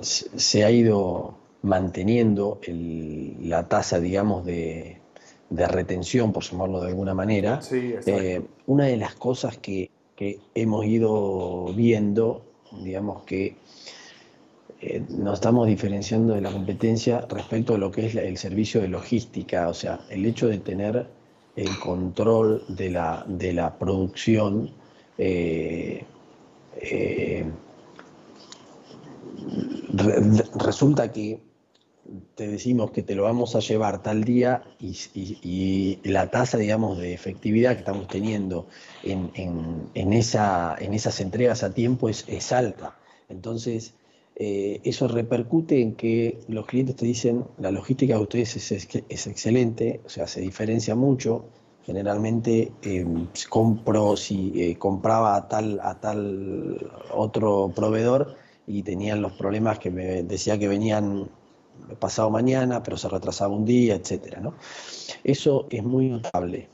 se 0.00 0.64
ha 0.64 0.70
ido 0.70 1.38
manteniendo 1.62 2.60
la 3.42 3.68
tasa, 3.68 4.00
digamos, 4.00 4.46
de, 4.46 5.00
retención, 5.50 6.32
por 6.32 6.42
llamarlo 6.44 6.80
de 6.80 6.88
alguna 6.88 7.14
manera. 7.14 7.60
Sí, 7.60 7.94
una 8.66 8.84
de 8.84 8.96
las 8.96 9.14
cosas 9.14 9.58
que, 9.58 9.90
que 10.14 10.40
hemos 10.54 10.86
ido 10.86 11.72
viendo, 11.74 12.44
digamos 12.82 13.24
que 13.24 13.56
eh, 14.80 15.02
nos 15.08 15.34
estamos 15.34 15.66
diferenciando 15.66 16.34
de 16.34 16.40
la 16.40 16.52
competencia 16.52 17.26
respecto 17.28 17.74
a 17.74 17.78
lo 17.78 17.90
que 17.90 18.06
es 18.06 18.14
el 18.14 18.36
servicio 18.38 18.80
de 18.80 18.88
logística, 18.88 19.68
o 19.68 19.74
sea, 19.74 20.00
el 20.08 20.24
hecho 20.24 20.46
de 20.46 20.58
tener 20.58 21.06
el 21.56 21.78
control 21.80 22.64
de 22.68 22.90
la, 22.90 23.24
de 23.26 23.52
la 23.52 23.76
producción 23.76 24.70
eh, 25.18 26.04
eh, 26.80 27.44
resulta 30.54 31.10
que 31.10 31.40
te 32.36 32.46
decimos 32.46 32.92
que 32.92 33.02
te 33.02 33.16
lo 33.16 33.24
vamos 33.24 33.56
a 33.56 33.58
llevar 33.58 34.00
tal 34.02 34.22
día 34.22 34.62
y, 34.80 35.98
la 36.04 36.30
tasa, 36.30 36.56
digamos, 36.56 36.98
de 36.98 37.12
efectividad 37.12 37.72
que 37.72 37.80
estamos 37.80 38.06
teniendo 38.06 38.68
en, 39.02 39.30
en, 39.34 40.12
esa, 40.12 40.76
en 40.78 40.94
esas 40.94 41.20
entregas 41.20 41.64
a 41.64 41.74
tiempo 41.74 42.08
es, 42.08 42.24
es 42.28 42.52
alta. 42.52 42.96
Entonces, 43.28 43.94
eh, 44.40 44.80
eso 44.84 45.08
repercute 45.08 45.82
en 45.82 45.96
que 45.96 46.38
los 46.46 46.64
clientes 46.66 46.94
te 46.94 47.04
dicen, 47.04 47.44
la 47.58 47.72
logística 47.72 48.14
de 48.14 48.20
ustedes 48.22 48.70
es, 48.70 49.26
excelente, 49.26 50.00
o 50.06 50.08
sea, 50.08 50.28
se 50.28 50.40
diferencia 50.40 50.94
mucho. 50.94 51.46
Generalmente 51.84 52.70
eh, 52.82 53.04
compro, 53.48 54.16
si 54.16 54.52
eh, 54.54 54.76
compraba 54.76 55.34
a 55.34 55.48
tal, 55.48 55.80
a 55.82 55.98
tal 55.98 56.78
otro 57.12 57.72
proveedor 57.74 58.36
y 58.66 58.82
tenían 58.84 59.22
los 59.22 59.32
problemas 59.32 59.80
que 59.80 59.90
me 59.90 60.22
decía 60.22 60.56
que 60.56 60.68
venían 60.68 61.28
pasado 61.98 62.30
mañana, 62.30 62.82
pero 62.82 62.96
se 62.96 63.08
retrasaba 63.08 63.52
un 63.52 63.64
día, 63.64 63.96
etcétera, 63.96 64.40
¿no? 64.40 64.54
Eso 65.24 65.66
es 65.70 65.82
muy 65.82 66.10
notable. 66.10 66.68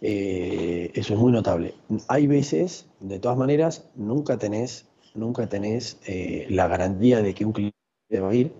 eso 0.00 1.14
es 1.14 1.18
muy 1.18 1.32
notable. 1.32 1.74
Hay 2.08 2.26
veces, 2.26 2.86
de 3.00 3.18
todas 3.18 3.38
maneras, 3.38 3.88
nunca 3.94 4.36
tenés 4.36 4.87
nunca 5.18 5.48
tenés 5.48 5.98
eh, 6.06 6.46
la 6.50 6.68
garantía 6.68 7.22
de 7.22 7.34
que 7.34 7.44
un 7.44 7.52
cliente 7.52 7.74
va 8.20 8.30
a 8.30 8.34
ir. 8.34 8.54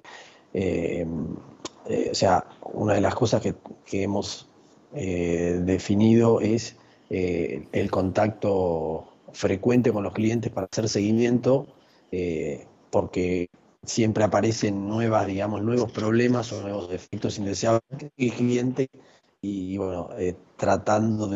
Eh, 0.53 1.07
eh, 1.89 2.09
o 2.11 2.15
sea, 2.15 2.45
una 2.73 2.95
de 2.95 3.01
las 3.01 3.15
cosas 3.15 3.43
que, 3.43 3.55
hemos 4.03 4.47
definido 4.91 6.41
es 6.41 6.77
el 7.11 7.91
contacto 7.91 9.07
frecuente 9.33 9.93
con 9.93 10.03
los 10.03 10.15
clientes 10.15 10.51
para 10.51 10.67
hacer 10.71 10.89
seguimiento, 10.89 11.67
porque 12.91 13.49
siempre 13.85 14.25
aparecen 14.25 14.89
nuevas, 14.89 15.27
digamos, 15.27 15.63
nuevos 15.63 15.93
problemas 15.93 16.53
o 16.53 16.63
nuevos 16.63 16.89
defectos 16.89 17.39
indeseables 17.39 17.83
el 18.17 18.33
cliente 18.33 18.89
y, 19.43 19.77
bueno, 19.77 20.09
tratando 20.57 21.29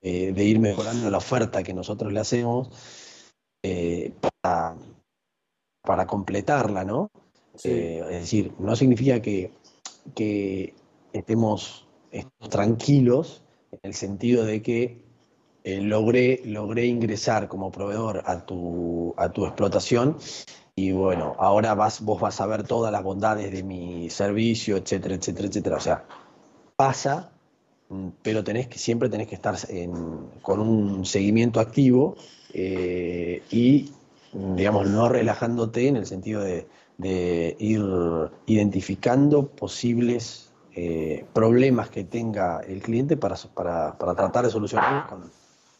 de, 0.00 0.44
ir 0.44 0.60
mejorando 0.60 1.10
la 1.10 1.18
oferta 1.18 1.62
que 1.62 1.74
nosotros 1.74 2.12
le 2.12 2.20
hacemos 2.20 2.70
eh, 3.62 4.12
para, 4.20 4.76
para, 5.82 6.06
completarla, 6.06 6.84
¿no? 6.84 7.10
Eh, 7.64 8.02
es 8.10 8.20
decir, 8.20 8.52
no 8.58 8.74
significa 8.76 9.20
que, 9.20 9.52
estemos, 11.12 11.86
tranquilos 12.50 13.42
en 13.70 13.80
el 13.82 13.94
sentido 13.94 14.44
de 14.44 14.62
que 14.62 15.04
eh, 15.64 15.80
logré, 15.80 16.42
logré 16.44 16.86
ingresar 16.86 17.48
como 17.48 17.70
proveedor 17.70 18.22
a 18.26 18.44
tu, 18.44 19.14
a 19.16 19.30
tu 19.30 19.46
explotación 19.46 20.16
y 20.74 20.92
bueno, 20.92 21.36
ahora 21.38 21.74
vas, 21.74 22.00
vos 22.00 22.20
vas 22.20 22.40
a 22.40 22.46
ver 22.46 22.62
todas 22.62 22.90
las 22.90 23.02
bondades 23.02 23.52
de 23.52 23.62
mi 23.62 24.08
servicio, 24.08 24.76
etcétera, 24.78 25.16
etcétera, 25.16 25.48
etcétera. 25.48 25.76
O 25.76 25.80
sea, 25.80 26.04
pasa, 26.76 27.31
pero 28.22 28.44
tenés 28.44 28.68
que, 28.68 28.78
siempre 28.78 29.08
tenés 29.08 29.28
que 29.28 29.34
estar 29.34 29.56
con 30.42 30.60
un 30.60 31.04
seguimiento 31.04 31.60
activo 31.60 32.16
eh, 32.52 33.42
y, 33.50 33.90
digamos, 34.32 34.88
no 34.88 35.08
relajándote 35.08 35.88
en 35.88 35.96
el 35.96 36.06
sentido 36.06 36.42
de, 36.42 36.66
ir 37.58 37.82
identificando 38.46 39.48
posibles 39.48 40.50
eh, 40.76 41.24
problemas 41.32 41.90
que 41.90 42.04
tenga 42.04 42.60
el 42.60 42.80
cliente 42.80 43.16
para, 43.16 43.34
para, 43.54 43.96
tratar 43.98 44.44
de 44.44 44.50
solucionar 44.50 45.08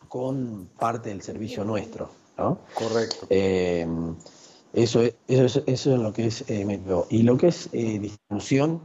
con, 0.08 0.68
parte 0.78 1.10
del 1.10 1.22
servicio 1.22 1.64
nuestro. 1.64 2.10
¿no? 2.36 2.58
Correcto. 2.74 3.26
Eh, 3.30 3.86
eso, 4.72 5.02
es, 5.02 5.14
eso, 5.28 5.62
eso, 5.66 5.94
es 5.94 6.00
lo 6.00 6.12
que 6.12 6.26
es 6.26 6.44
Y 7.10 7.22
lo 7.22 7.36
que 7.36 7.48
es 7.48 7.70
distribución, 7.70 8.80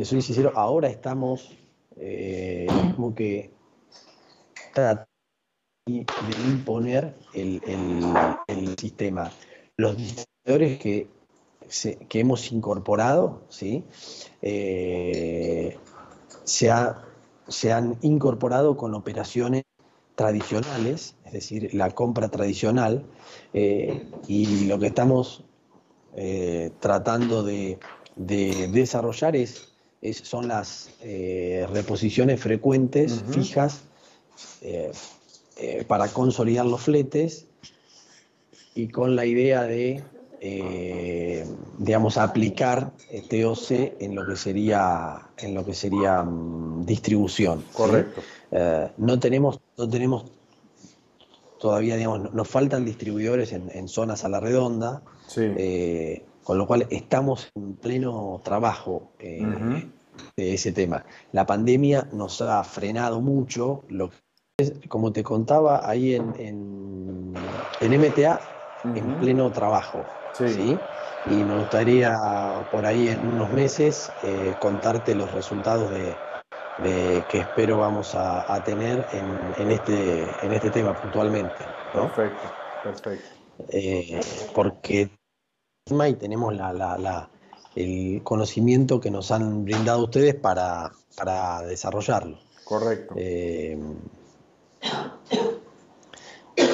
te 0.00 0.06
soy 0.06 0.22
sincero, 0.22 0.52
ahora 0.54 0.88
estamos 0.88 1.54
eh, 1.96 2.66
como 2.96 3.14
que 3.14 3.50
trata 4.72 5.06
de 5.84 6.06
imponer 6.48 7.14
el, 7.34 7.60
sistema. 8.78 9.30
Los 9.76 9.98
distribuidores 9.98 10.78
que, 10.78 11.06
que 12.08 12.18
hemos 12.18 12.50
incorporado, 12.50 13.42
¿sí? 13.50 13.84
Eh, 14.40 15.76
se, 16.44 16.70
se 17.48 17.70
han 17.70 17.98
incorporado 18.00 18.78
con 18.78 18.94
operaciones 18.94 19.64
tradicionales, 20.14 21.14
es 21.26 21.32
decir, 21.32 21.74
la 21.74 21.90
compra 21.90 22.30
tradicional, 22.30 23.04
eh, 23.52 24.08
y 24.26 24.64
lo 24.64 24.78
que 24.78 24.86
estamos 24.86 25.44
tratando 26.80 27.42
de, 27.42 27.78
desarrollar 28.16 29.36
es, 29.36 29.69
son 30.22 30.48
las 30.48 30.90
eh, 31.02 31.66
reposiciones 31.72 32.40
frecuentes, 32.40 33.22
fijas, 33.30 33.82
para 35.86 36.08
consolidar 36.08 36.64
los 36.64 36.80
fletes 36.80 37.46
y 38.74 38.88
con 38.88 39.14
la 39.14 39.26
idea 39.26 39.64
de, 39.64 40.02
digamos, 41.78 42.16
aplicar 42.16 42.92
TOC 43.28 43.70
en 44.00 44.14
lo 44.14 44.26
que 44.26 44.36
sería, 44.36 45.28
en 45.36 45.54
lo 45.54 45.64
que 45.64 45.74
sería 45.74 46.22
mm, 46.22 46.86
distribución. 46.86 47.62
Correcto. 47.74 48.22
no 48.96 49.18
tenemos 49.18 49.60
no 49.76 49.88
tenemos 49.88 50.24
todavía, 51.60 51.96
digamos, 51.96 52.32
nos 52.32 52.48
faltan 52.48 52.84
distribuidores 52.84 53.52
en, 53.52 53.88
zonas 53.88 54.24
a 54.24 54.28
la 54.28 54.40
redonda, 54.40 55.02
eh, 55.36 56.22
con 56.50 56.58
lo 56.58 56.66
cual 56.66 56.84
estamos 56.90 57.48
en 57.54 57.76
pleno 57.76 58.40
trabajo 58.42 59.12
eh, 59.20 59.88
de 60.36 60.54
ese 60.54 60.72
tema. 60.72 61.04
La 61.30 61.46
pandemia 61.46 62.08
nos 62.12 62.42
ha 62.42 62.64
frenado 62.64 63.20
mucho, 63.20 63.84
lo 63.88 64.10
como 64.88 65.12
te 65.12 65.22
contaba 65.22 65.88
ahí 65.88 66.16
en, 66.16 66.34
en, 67.80 68.00
MTA, 68.00 68.40
en 68.82 69.14
pleno 69.20 69.52
trabajo. 69.52 70.04
Sí. 70.32 70.76
Y 71.26 71.34
me 71.34 71.56
gustaría 71.56 72.18
por 72.72 72.84
ahí 72.84 73.06
en 73.10 73.28
unos 73.28 73.52
meses 73.52 74.10
eh, 74.24 74.52
contarte 74.60 75.14
los 75.14 75.30
resultados 75.30 75.88
de, 75.92 76.16
que 77.28 77.38
espero 77.38 77.78
vamos 77.78 78.16
a, 78.16 78.60
tener 78.64 79.06
en, 79.12 79.70
este, 79.70 80.22
en 80.42 80.52
este 80.52 80.70
tema 80.70 81.00
puntualmente. 81.00 81.54
Perfecto, 81.92 82.42
perfecto. 82.82 83.28
Eh, 83.68 84.18
porque 84.52 85.10
y 85.90 86.14
tenemos 86.14 86.54
la, 86.54 87.28
el 87.74 88.22
conocimiento 88.22 89.00
que 89.00 89.10
nos 89.10 89.30
han 89.30 89.64
brindado 89.64 90.04
ustedes 90.04 90.34
para, 90.34 90.92
para 91.16 91.62
desarrollarlo. 91.62 92.38
Correcto. 92.64 93.14
Eh, 93.16 93.78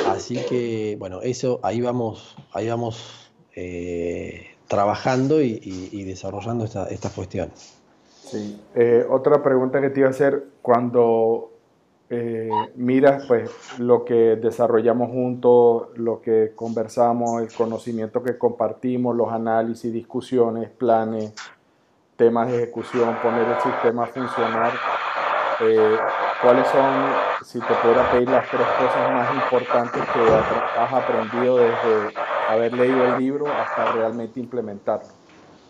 así 0.09 0.37
que, 0.49 0.97
bueno, 0.99 1.23
eso 1.23 1.61
ahí 1.63 1.81
vamos, 1.81 2.37
ahí 2.53 2.69
vamos 2.69 3.31
eh, 3.55 4.49
trabajando 4.69 5.41
y, 5.41 6.05
desarrollando 6.05 6.65
estas 6.65 7.13
cuestiones. 7.13 7.75
Sí. 8.23 8.61
Eh, 8.75 9.07
otra 9.09 9.43
pregunta 9.43 9.81
que 9.81 9.91
te 9.91 10.01
iba 10.01 10.09
a 10.09 10.11
hacer, 10.11 10.45
cuando 10.61 11.56
eh, 12.09 12.49
miras 12.77 13.25
pues 13.27 13.51
lo 13.79 14.05
que 14.05 14.37
desarrollamos 14.37 15.11
juntos, 15.11 15.89
lo 15.97 16.23
que 16.23 16.53
conversamos, 16.55 17.43
el 17.43 17.53
conocimiento 17.53 18.23
que 18.23 18.39
compartimos, 18.39 19.17
los 19.17 19.33
análisis, 19.33 19.93
discusiones, 19.93 20.71
planes, 20.71 21.35
temas 22.17 22.49
de 22.49 22.63
ejecución, 22.63 23.17
poner 23.23 23.49
el 23.49 23.61
sistema 23.61 24.05
a 24.05 24.07
funcionar, 24.07 24.73
eh, 25.61 25.97
¿cuáles 26.43 26.69
son, 26.69 26.95
si 27.45 27.59
te 27.59 27.75
pudiera 27.75 28.09
pedir 28.13 28.31
las 28.31 28.49
tres 28.51 28.67
cosas 28.79 29.13
más 29.13 29.35
importantes 29.35 30.03
que 30.03 30.81
has 30.81 30.93
aprendido 30.93 31.57
desde 31.57 32.15
haber 32.49 32.73
leído 32.73 33.05
el 33.05 33.19
libro 33.19 33.47
hasta 33.49 33.93
realmente 33.93 34.39
implementarlo? 34.39 35.09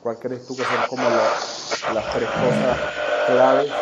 ¿Cuál 0.02 0.18
crees 0.18 0.46
tú 0.46 0.54
que 0.54 0.64
son 0.64 0.86
como 0.90 1.02
las 1.08 2.12
tres 2.12 2.28
cosas 2.28 2.78
claves 3.26 3.72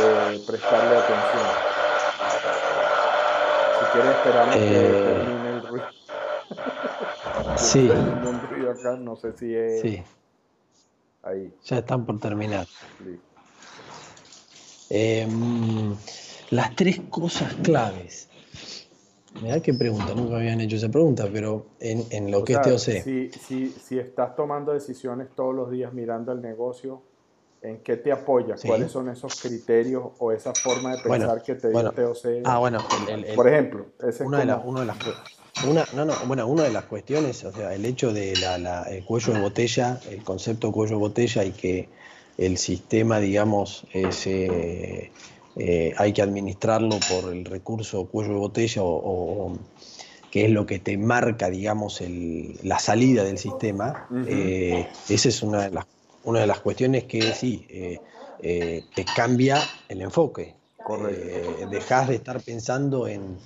de 0.00 0.38
prestarle 0.46 0.96
atención? 0.96 1.44
Si 3.78 3.84
quieres 3.92 4.10
esperamos 4.16 4.54
que 4.54 4.86
eh, 4.86 5.04
termine 5.04 5.48
el 5.48 5.66
ruido. 5.66 5.86
sí. 7.56 7.88
un 7.90 8.40
ruido 8.48 8.70
acá, 8.70 8.96
no 8.96 9.16
sé 9.16 9.32
si 9.32 9.54
es 9.54 9.80
sí. 9.80 10.02
ahí. 11.22 11.52
Ya 11.64 11.78
están 11.78 12.04
por 12.04 12.18
terminar. 12.20 12.66
Em, 14.88 15.96
las 16.50 16.76
tres 16.76 17.00
cosas 17.10 17.54
claves. 17.62 18.28
Mira 19.42 19.60
qué 19.60 19.74
pregunta, 19.74 20.14
nunca 20.14 20.36
habían 20.36 20.60
hecho 20.62 20.76
esa 20.76 20.88
pregunta, 20.88 21.28
pero 21.30 21.66
en, 21.78 22.30
lo 22.30 22.42
que 22.42 22.54
es 22.54 22.62
TOC. 22.62 22.78
Si, 22.78 23.30
si, 23.30 23.68
si, 23.68 23.98
estás 23.98 24.34
tomando 24.34 24.72
decisiones 24.72 25.28
todos 25.34 25.54
los 25.54 25.70
días 25.70 25.92
mirando 25.92 26.32
el 26.32 26.40
negocio, 26.40 27.02
¿en 27.62 27.82
qué 27.82 27.96
te 27.96 28.12
apoyas? 28.12 28.62
¿Cuáles 28.64 28.92
son 28.92 29.08
esos 29.08 29.40
criterios 29.40 30.04
o 30.18 30.32
esa 30.32 30.52
forma 30.52 30.96
de 30.96 31.02
pensar 31.02 31.42
que 31.42 31.54
te 31.54 31.70
dio 31.70 31.90
TOC? 31.90 32.42
Ah, 32.44 32.58
bueno, 32.58 32.78
por 33.34 33.48
ejemplo, 33.48 33.86
ese 34.06 34.24
una, 34.24 34.38
de 34.38 34.46
las, 34.46 34.64
una 34.64 34.80
de 34.80 34.86
las 34.86 34.96
una, 35.66 35.86
no, 35.94 36.04
no, 36.04 36.12
bueno, 36.26 36.46
una 36.46 36.64
de 36.64 36.70
las 36.70 36.84
cuestiones, 36.84 37.42
o 37.44 37.52
sea, 37.52 37.72
el 37.72 37.84
hecho 37.86 38.12
de 38.12 38.36
la, 38.36 38.82
el 38.84 39.04
cuello 39.04 39.32
de 39.32 39.40
botella, 39.40 39.98
el 40.10 40.22
concepto 40.22 40.70
cuello 40.70 40.96
de 40.96 41.00
botella 41.00 41.44
y 41.44 41.52
que 41.52 41.88
el 42.36 42.58
sistema, 42.58 43.20
digamos, 43.20 43.86
se 44.10 45.10
eh, 45.58 45.94
hay 45.96 46.12
que 46.12 46.20
administrarlo 46.20 46.98
por 47.08 47.32
el 47.32 47.46
recurso 47.46 48.04
cuello 48.06 48.34
de 48.34 48.38
botella 48.38 48.82
o, 48.84 49.56
que 50.30 50.44
es 50.44 50.50
lo 50.50 50.66
que 50.66 50.78
te 50.78 50.98
marca, 50.98 51.48
digamos, 51.48 52.02
la 52.62 52.78
salida 52.78 53.24
del 53.24 53.38
sistema, 53.38 54.06
eh, 54.26 54.86
esa 55.08 55.28
es 55.30 55.42
una 55.42 55.62
de, 55.62 55.70
las, 55.70 55.86
una 56.26 56.40
de 56.40 56.46
las 56.46 56.60
cuestiones 56.60 57.04
que 57.04 57.32
sí, 57.32 57.66
eh, 57.70 58.84
te 58.94 59.04
cambia 59.04 59.58
el 59.88 60.02
enfoque. 60.02 60.54
dejas 61.70 62.08
de 62.08 62.14
estar 62.14 62.40
pensando 62.42 63.08
en, 63.08 63.38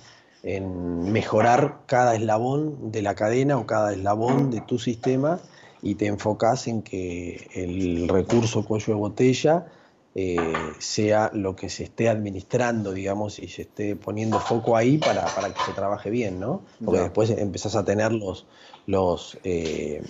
en 0.43 1.11
mejorar 1.11 1.81
cada 1.85 2.15
eslabón 2.15 2.91
de 2.91 3.01
la 3.01 3.15
cadena 3.15 3.57
o 3.57 3.65
cada 3.65 3.93
eslabón 3.93 4.51
de 4.51 4.61
tu 4.61 4.79
sistema 4.79 5.39
y 5.81 5.95
te 5.95 6.07
enfocas 6.07 6.67
en 6.67 6.81
que 6.81 7.47
el 7.53 8.07
recurso 8.07 8.65
cuello 8.65 8.93
de 8.93 8.99
botella 8.99 9.65
eh, 10.13 10.37
sea 10.79 11.31
lo 11.33 11.55
que 11.55 11.69
se 11.69 11.85
esté 11.85 12.09
administrando, 12.09 12.91
digamos, 12.91 13.39
y 13.39 13.47
se 13.47 13.63
esté 13.63 13.95
poniendo 13.95 14.39
foco 14.39 14.75
ahí 14.75 14.97
para, 14.97 15.23
que 15.53 15.63
se 15.65 15.71
trabaje 15.71 16.09
bien, 16.09 16.39
¿no? 16.39 16.63
Porque 16.83 17.01
después 17.01 17.29
empezás 17.29 17.75
a 17.75 17.85
tener 17.85 18.11
los, 18.11 18.45
los, 18.87 19.37
eh, 19.43 20.03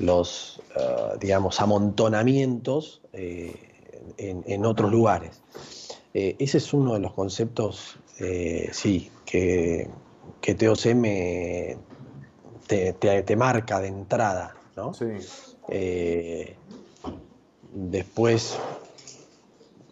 los 0.00 0.60
eh, 0.76 1.16
digamos, 1.20 1.60
amontonamientos 1.60 3.00
en, 3.12 4.64
otros 4.66 4.90
lugares. 4.90 5.40
ese 6.12 6.58
es 6.58 6.72
uno 6.74 6.94
de 6.94 7.00
los 7.00 7.12
conceptos, 7.12 7.96
sí, 8.72 9.10
que, 9.24 9.88
que 10.40 10.54
TOC 10.54 10.94
me, 10.94 11.76
te, 12.66 12.92
te, 12.92 13.36
marca 13.36 13.80
de 13.80 13.88
entrada, 13.88 14.56
¿no? 14.76 14.92
Sí. 14.92 15.06
después, 17.72 18.58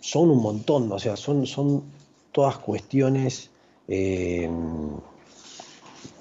son 0.00 0.30
un 0.30 0.42
montón, 0.42 0.90
o 0.90 0.98
sea, 0.98 1.16
son, 1.16 1.46
son 1.46 1.84
todas 2.32 2.58
cuestiones, 2.58 3.50
eh, 3.88 4.48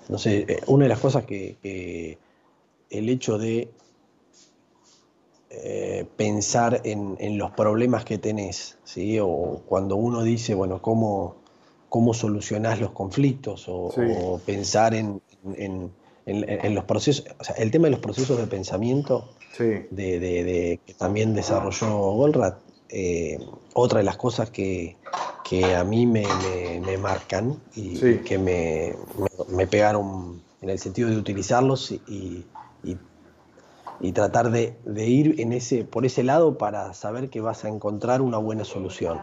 no 0.10 0.18
sé, 0.18 0.46
eh, 0.48 0.60
una 0.68 0.86
de 0.86 0.90
las 0.90 1.00
cosas 1.00 1.26
que, 1.26 2.18
el 2.90 3.10
hecho 3.10 3.38
de 3.38 3.70
eh, 5.50 6.06
pensar 6.16 6.82
en, 6.84 7.38
los 7.38 7.52
problemas 7.52 8.06
que 8.06 8.18
tenés, 8.18 8.78
¿sí? 8.84 9.18
o 9.20 9.62
cuando 9.66 9.96
uno 9.96 10.24
dice, 10.24 10.54
bueno, 10.54 10.82
cómo, 10.82 11.36
cómo 11.90 12.14
solucionás 12.14 12.80
los 12.80 12.92
conflictos, 12.92 13.66
o, 13.68 14.42
pensar 14.46 14.94
en, 14.94 15.22
los 16.26 16.84
procesos, 16.84 17.26
o 17.40 17.44
sea, 17.44 17.56
el 17.56 17.72
tema 17.72 17.86
de 17.86 17.92
los 17.92 18.00
procesos 18.00 18.38
de 18.38 18.48
pensamiento 18.48 19.30
de, 19.58 20.80
que 20.86 20.94
también 20.94 21.34
desarrolló 21.34 21.88
Goldratt, 22.12 22.60
eh, 22.90 23.40
otra 23.74 24.00
de 24.00 24.06
las 24.06 24.18
cosas 24.18 24.50
que, 24.50 24.96
a 25.76 25.84
mí 25.84 26.06
me, 26.06 26.26
marcan 27.00 27.58
y, 27.76 28.18
que 28.18 28.38
me, 28.38 29.68
pegaron 29.68 30.42
en 30.62 30.70
el 30.70 30.80
sentido 30.80 31.10
de 31.10 31.18
utilizarlos 31.18 31.92
y, 31.92 32.46
tratar 34.14 34.52
de, 34.52 34.76
ir 35.08 35.40
en 35.40 35.54
ese, 35.54 35.84
por 35.84 36.06
ese 36.06 36.24
lado 36.24 36.58
para 36.58 36.94
saber 36.94 37.30
que 37.30 37.42
vas 37.42 37.66
a 37.66 37.70
encontrar 37.70 38.22
una 38.22 38.38
buena 38.38 38.64
solución 38.64 39.20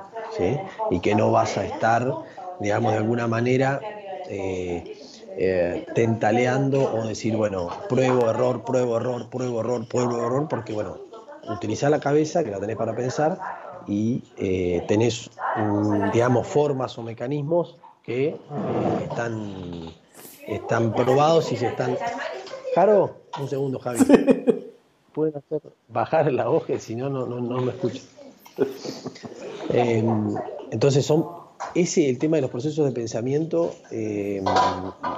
y 0.91 1.01
que 1.01 1.15
no 1.15 1.31
vas 1.31 1.57
a 1.57 1.65
estar, 1.65 2.13
digamos, 2.61 2.93
de 2.93 2.99
alguna 2.99 3.29
manera 3.29 3.81
eh, 4.29 4.97
eh, 5.37 5.85
tentaleando 5.95 6.81
o 6.95 7.07
decir, 7.07 7.37
bueno, 7.37 7.69
pruebo, 7.89 8.31
error, 8.31 8.65
pruebo, 8.65 8.97
error, 8.97 9.29
pruebo, 9.29 9.61
error, 9.61 9.89
pruebo, 9.89 10.27
error, 10.27 10.47
porque 10.49 10.73
bueno, 10.73 10.99
utilizar 11.49 11.91
la 11.91 11.99
cabeza, 11.99 12.45
que 12.45 12.51
la 12.51 12.61
tenés 12.61 12.77
para 12.77 12.95
pensar, 12.95 13.39
y 13.87 14.23
eh, 14.37 14.85
tenés, 14.87 15.31
mm, 15.57 16.11
digamos, 16.13 16.47
formas 16.47 16.97
o 16.99 17.03
mecanismos 17.03 17.77
que 18.05 18.29
eh, 18.29 18.39
están, 19.03 19.93
están 20.47 20.95
probados 20.95 21.51
y 21.51 21.57
se 21.57 21.67
están... 21.67 21.97
Jaro, 22.75 23.17
un 23.41 23.49
segundo, 23.49 23.79
Javi. 23.79 23.99
Pueden 25.15 25.37
hacer 25.37 25.63
bajar 25.89 26.33
la 26.33 26.47
que 26.67 26.81
si 26.81 26.97
no, 26.97 27.09
no, 27.09 27.27
no 27.27 27.61
me 27.63 27.71
escuchan. 27.73 28.03
Em, 29.71 30.35
entonces 30.71 31.07
son 31.07 31.25
ese 31.75 32.11
el 32.11 32.19
tema 32.19 32.37
de 32.37 32.43
los 32.43 32.51
procesos 32.51 32.85
de 32.85 32.93
pensamiento, 32.93 33.75
em, 33.91 34.45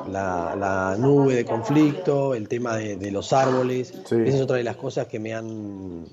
la, 0.08 0.96
nube 0.98 1.34
de 1.34 1.44
conflicto, 1.44 2.34
el 2.34 2.48
tema 2.48 2.76
de, 2.76 3.10
los 3.10 3.32
árboles, 3.32 3.90
esa 3.90 4.16
es 4.16 4.40
otra 4.40 4.56
de 4.56 4.62
las 4.62 4.76
cosas 4.76 5.08
que 5.08 5.18
me 5.18 5.34
han 5.34 6.06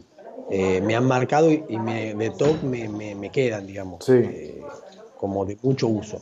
eh, 0.50 0.82
me 0.82 0.96
han 0.96 1.06
marcado 1.06 1.52
y, 1.52 1.80
me, 1.80 2.14
de 2.16 2.30
top 2.32 2.64
me, 2.64 2.88
me, 2.90 3.30
quedan, 3.30 3.66
digamos, 3.66 4.08
eh, 4.10 4.62
como 5.18 5.46
de 5.46 5.58
mucho 5.62 5.88
uso. 5.88 6.20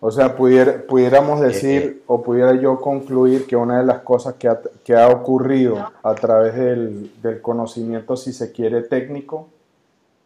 O 0.00 0.12
sea, 0.12 0.36
pudiéramos 0.36 1.40
eh, 1.40 1.46
decir 1.46 2.02
o 2.06 2.22
pudiera 2.22 2.54
yo 2.54 2.80
concluir 2.80 3.46
que 3.46 3.56
una 3.56 3.78
de 3.78 3.84
las 3.84 4.00
cosas 4.00 4.34
que 4.34 4.46
ha, 4.46 4.60
que 4.84 4.94
ha 4.94 5.08
ocurrido 5.08 5.90
a 6.02 6.14
través 6.14 6.54
del, 6.54 7.10
del, 7.20 7.42
conocimiento, 7.42 8.16
si 8.16 8.32
se 8.32 8.52
quiere, 8.52 8.82
técnico, 8.82 9.48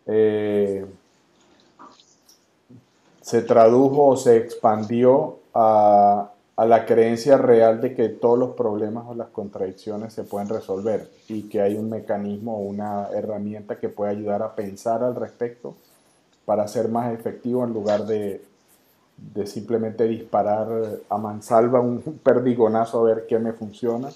se 0.04 0.84
tradujo 3.46 4.08
o 4.08 4.16
se 4.16 4.36
expandió 4.36 5.38
a, 5.54 6.32
a 6.56 6.66
la 6.66 6.84
creencia 6.84 7.38
real 7.38 7.80
de 7.80 7.94
que 7.94 8.08
todos 8.10 8.38
los 8.38 8.50
problemas 8.50 9.04
o 9.08 9.14
las 9.14 9.28
contradicciones 9.28 10.12
se 10.12 10.24
pueden 10.24 10.48
resolver 10.48 11.08
y 11.28 11.48
que 11.48 11.62
hay 11.62 11.76
un 11.76 11.88
mecanismo 11.88 12.58
o 12.58 12.60
una 12.60 13.08
herramienta 13.14 13.78
que 13.78 13.88
puede 13.88 14.12
ayudar 14.12 14.42
a 14.42 14.54
pensar 14.54 15.02
al 15.02 15.14
respecto 15.14 15.74
para 16.44 16.68
ser 16.68 16.88
más 16.88 17.14
efectivo 17.14 17.64
en 17.64 17.72
lugar 17.72 18.04
de, 18.04 18.42
simplemente 19.44 20.04
disparar 20.04 20.68
a 21.08 21.18
mansalva 21.18 21.80
un 21.80 22.00
perdigonazo 22.22 23.00
a 23.00 23.04
ver 23.04 23.26
qué 23.26 23.38
me 23.38 23.52
funciona, 23.52 24.10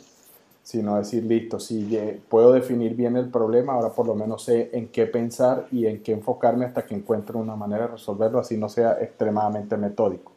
sino 0.63 0.97
decir, 0.97 1.25
listo, 1.25 1.61
si 1.61 2.21
puedo 2.29 2.53
definir 2.53 2.97
bien 2.97 3.17
el 3.17 3.29
problema, 3.29 3.75
ahora 3.75 3.91
por 3.91 4.07
lo 4.07 4.15
menos 4.15 4.45
sé 4.45 4.71
en 4.73 4.89
qué 4.89 5.07
pensar 5.07 5.67
y 5.71 5.87
en 5.87 6.03
qué 6.03 6.13
enfocarme 6.13 6.65
hasta 6.65 6.85
que 6.85 6.95
encuentre 6.95 7.37
una 7.37 7.55
manera 7.55 7.83
de 7.83 7.93
resolverlo, 7.93 8.41
así 8.41 8.57
no 8.57 8.69
sea 8.69 9.01
extremadamente 9.01 9.77
metódico. 9.77 10.33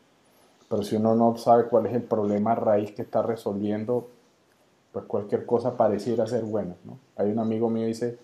Pero 0.69 0.83
si 0.83 0.95
uno 0.95 1.15
no 1.15 1.35
sabe 1.37 1.63
cuál 1.65 1.87
es 1.87 1.95
el 1.95 2.03
problema 2.03 2.53
raíz 2.53 2.91
que 2.91 3.01
está 3.01 3.23
resolviendo, 3.23 4.07
pues 4.91 5.05
cualquier 5.05 5.45
cosa 5.45 5.75
pareciera 5.75 6.27
ser 6.27 6.43
buena. 6.43 6.75
Hay 7.15 7.31
un 7.31 7.39
amigo 7.39 7.69
mío 7.69 7.83
que 7.83 7.87
dice, 7.87 8.17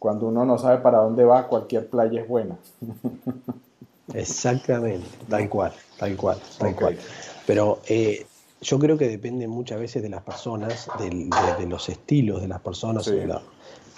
cuando 0.00 0.26
uno 0.26 0.44
no 0.44 0.58
sabe 0.58 0.78
para 0.78 0.98
dónde 0.98 1.24
va, 1.24 1.46
cualquier 1.46 1.88
playa 1.88 2.20
es 2.20 2.28
buena. 2.28 2.56
Exactamente, 4.14 5.08
tal 5.28 5.48
cual, 5.48 5.72
tal 5.98 6.16
cual, 6.16 6.38
tal 6.58 6.74
cual. 6.76 6.98
Pero 7.46 7.80
eh, 7.88 8.26
yo 8.60 8.78
creo 8.78 8.96
que 8.96 9.08
depende 9.08 9.48
muchas 9.48 9.78
veces 9.78 10.02
de 10.02 10.08
las 10.08 10.22
personas, 10.22 10.88
de, 10.98 11.66
los 11.66 11.88
estilos 11.88 12.40
de 12.40 12.48
las 12.48 12.60
personas, 12.60 13.06
de, 13.06 13.26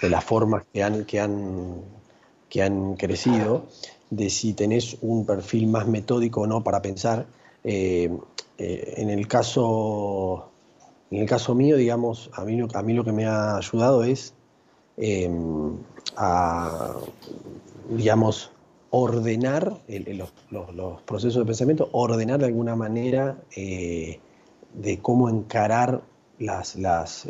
las 0.09 0.23
formas 0.23 0.65
que 0.73 0.83
han, 0.83 1.05
que, 1.05 1.19
han, 1.19 1.81
que 2.49 2.61
han 2.63 2.95
crecido, 2.95 3.67
de 4.09 4.29
si 4.29 4.53
tenés 4.53 4.97
un 5.01 5.25
perfil 5.25 5.67
más 5.67 5.87
metódico 5.87 6.41
o 6.41 6.47
no 6.47 6.63
para 6.63 6.81
pensar 6.81 7.27
eh, 7.63 8.09
eh, 8.57 8.93
en, 8.97 9.09
el 9.09 9.27
caso, 9.27 10.49
en 11.11 11.21
el 11.21 11.27
caso 11.27 11.55
mío, 11.55 11.77
digamos, 11.77 12.29
a 12.33 12.43
mí, 12.43 12.59
a 12.73 12.81
mí 12.81 12.93
lo 12.93 13.03
que 13.03 13.11
me 13.11 13.25
ha 13.25 13.57
ayudado 13.57 14.03
es 14.03 14.33
em, 14.97 15.77
a, 16.17 16.95
digamos, 17.89 18.51
ordenar 18.91 19.77
los, 19.87 21.01
procesos 21.03 21.41
de 21.41 21.45
pensamiento, 21.45 21.89
ordenar 21.91 22.39
de 22.39 22.45
alguna 22.45 22.75
manera 22.75 23.37
eh, 23.55 24.19
de 24.73 24.99
cómo 24.99 25.29
encarar 25.29 26.01
las, 26.39 26.75
las, 26.75 27.27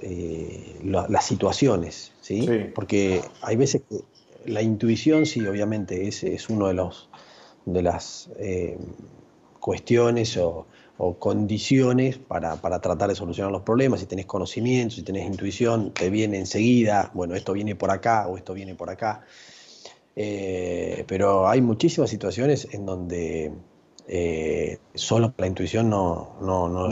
las 0.84 1.26
situaciones, 1.26 2.14
¿sí? 2.22 2.48
Porque 2.76 3.22
hay 3.42 3.56
veces 3.56 3.82
que 3.90 4.02
la 4.46 4.62
intuición, 4.62 5.26
sí, 5.26 5.46
obviamente, 5.48 6.08
es, 6.08 6.24
es 6.24 6.50
uno 6.50 6.68
de 6.68 6.76
los 6.76 7.10
de 7.66 7.82
las 7.82 8.30
cuestiones 9.60 10.38
o, 10.38 10.66
condiciones 11.18 12.18
para, 12.18 12.58
tratar 12.58 13.08
de 13.08 13.16
solucionar 13.16 13.54
los 13.54 13.62
problemas. 13.62 14.02
Si 14.02 14.06
tenés 14.06 14.26
conocimiento, 14.26 14.96
si 14.96 15.02
tenés 15.02 15.26
intuición, 15.26 15.94
te 15.94 16.10
viene 16.10 16.40
enseguida, 16.40 17.10
bueno, 17.14 17.36
esto 17.36 17.54
viene 17.54 17.74
por 17.74 17.90
acá 17.90 18.28
o 18.28 18.36
esto 18.36 18.54
viene 18.54 18.76
por 18.76 18.90
acá. 18.90 19.22
Eh, 20.16 21.06
pero 21.08 21.48
hay 21.48 21.62
muchísimas 21.62 22.10
situaciones 22.10 22.68
en 22.72 22.86
donde 22.86 23.52
eh, 24.08 24.78
solo 24.94 25.34
la 25.38 25.48
intuición 25.48 25.90
no, 25.90 26.36
no, 26.42 26.68
no, 26.68 26.90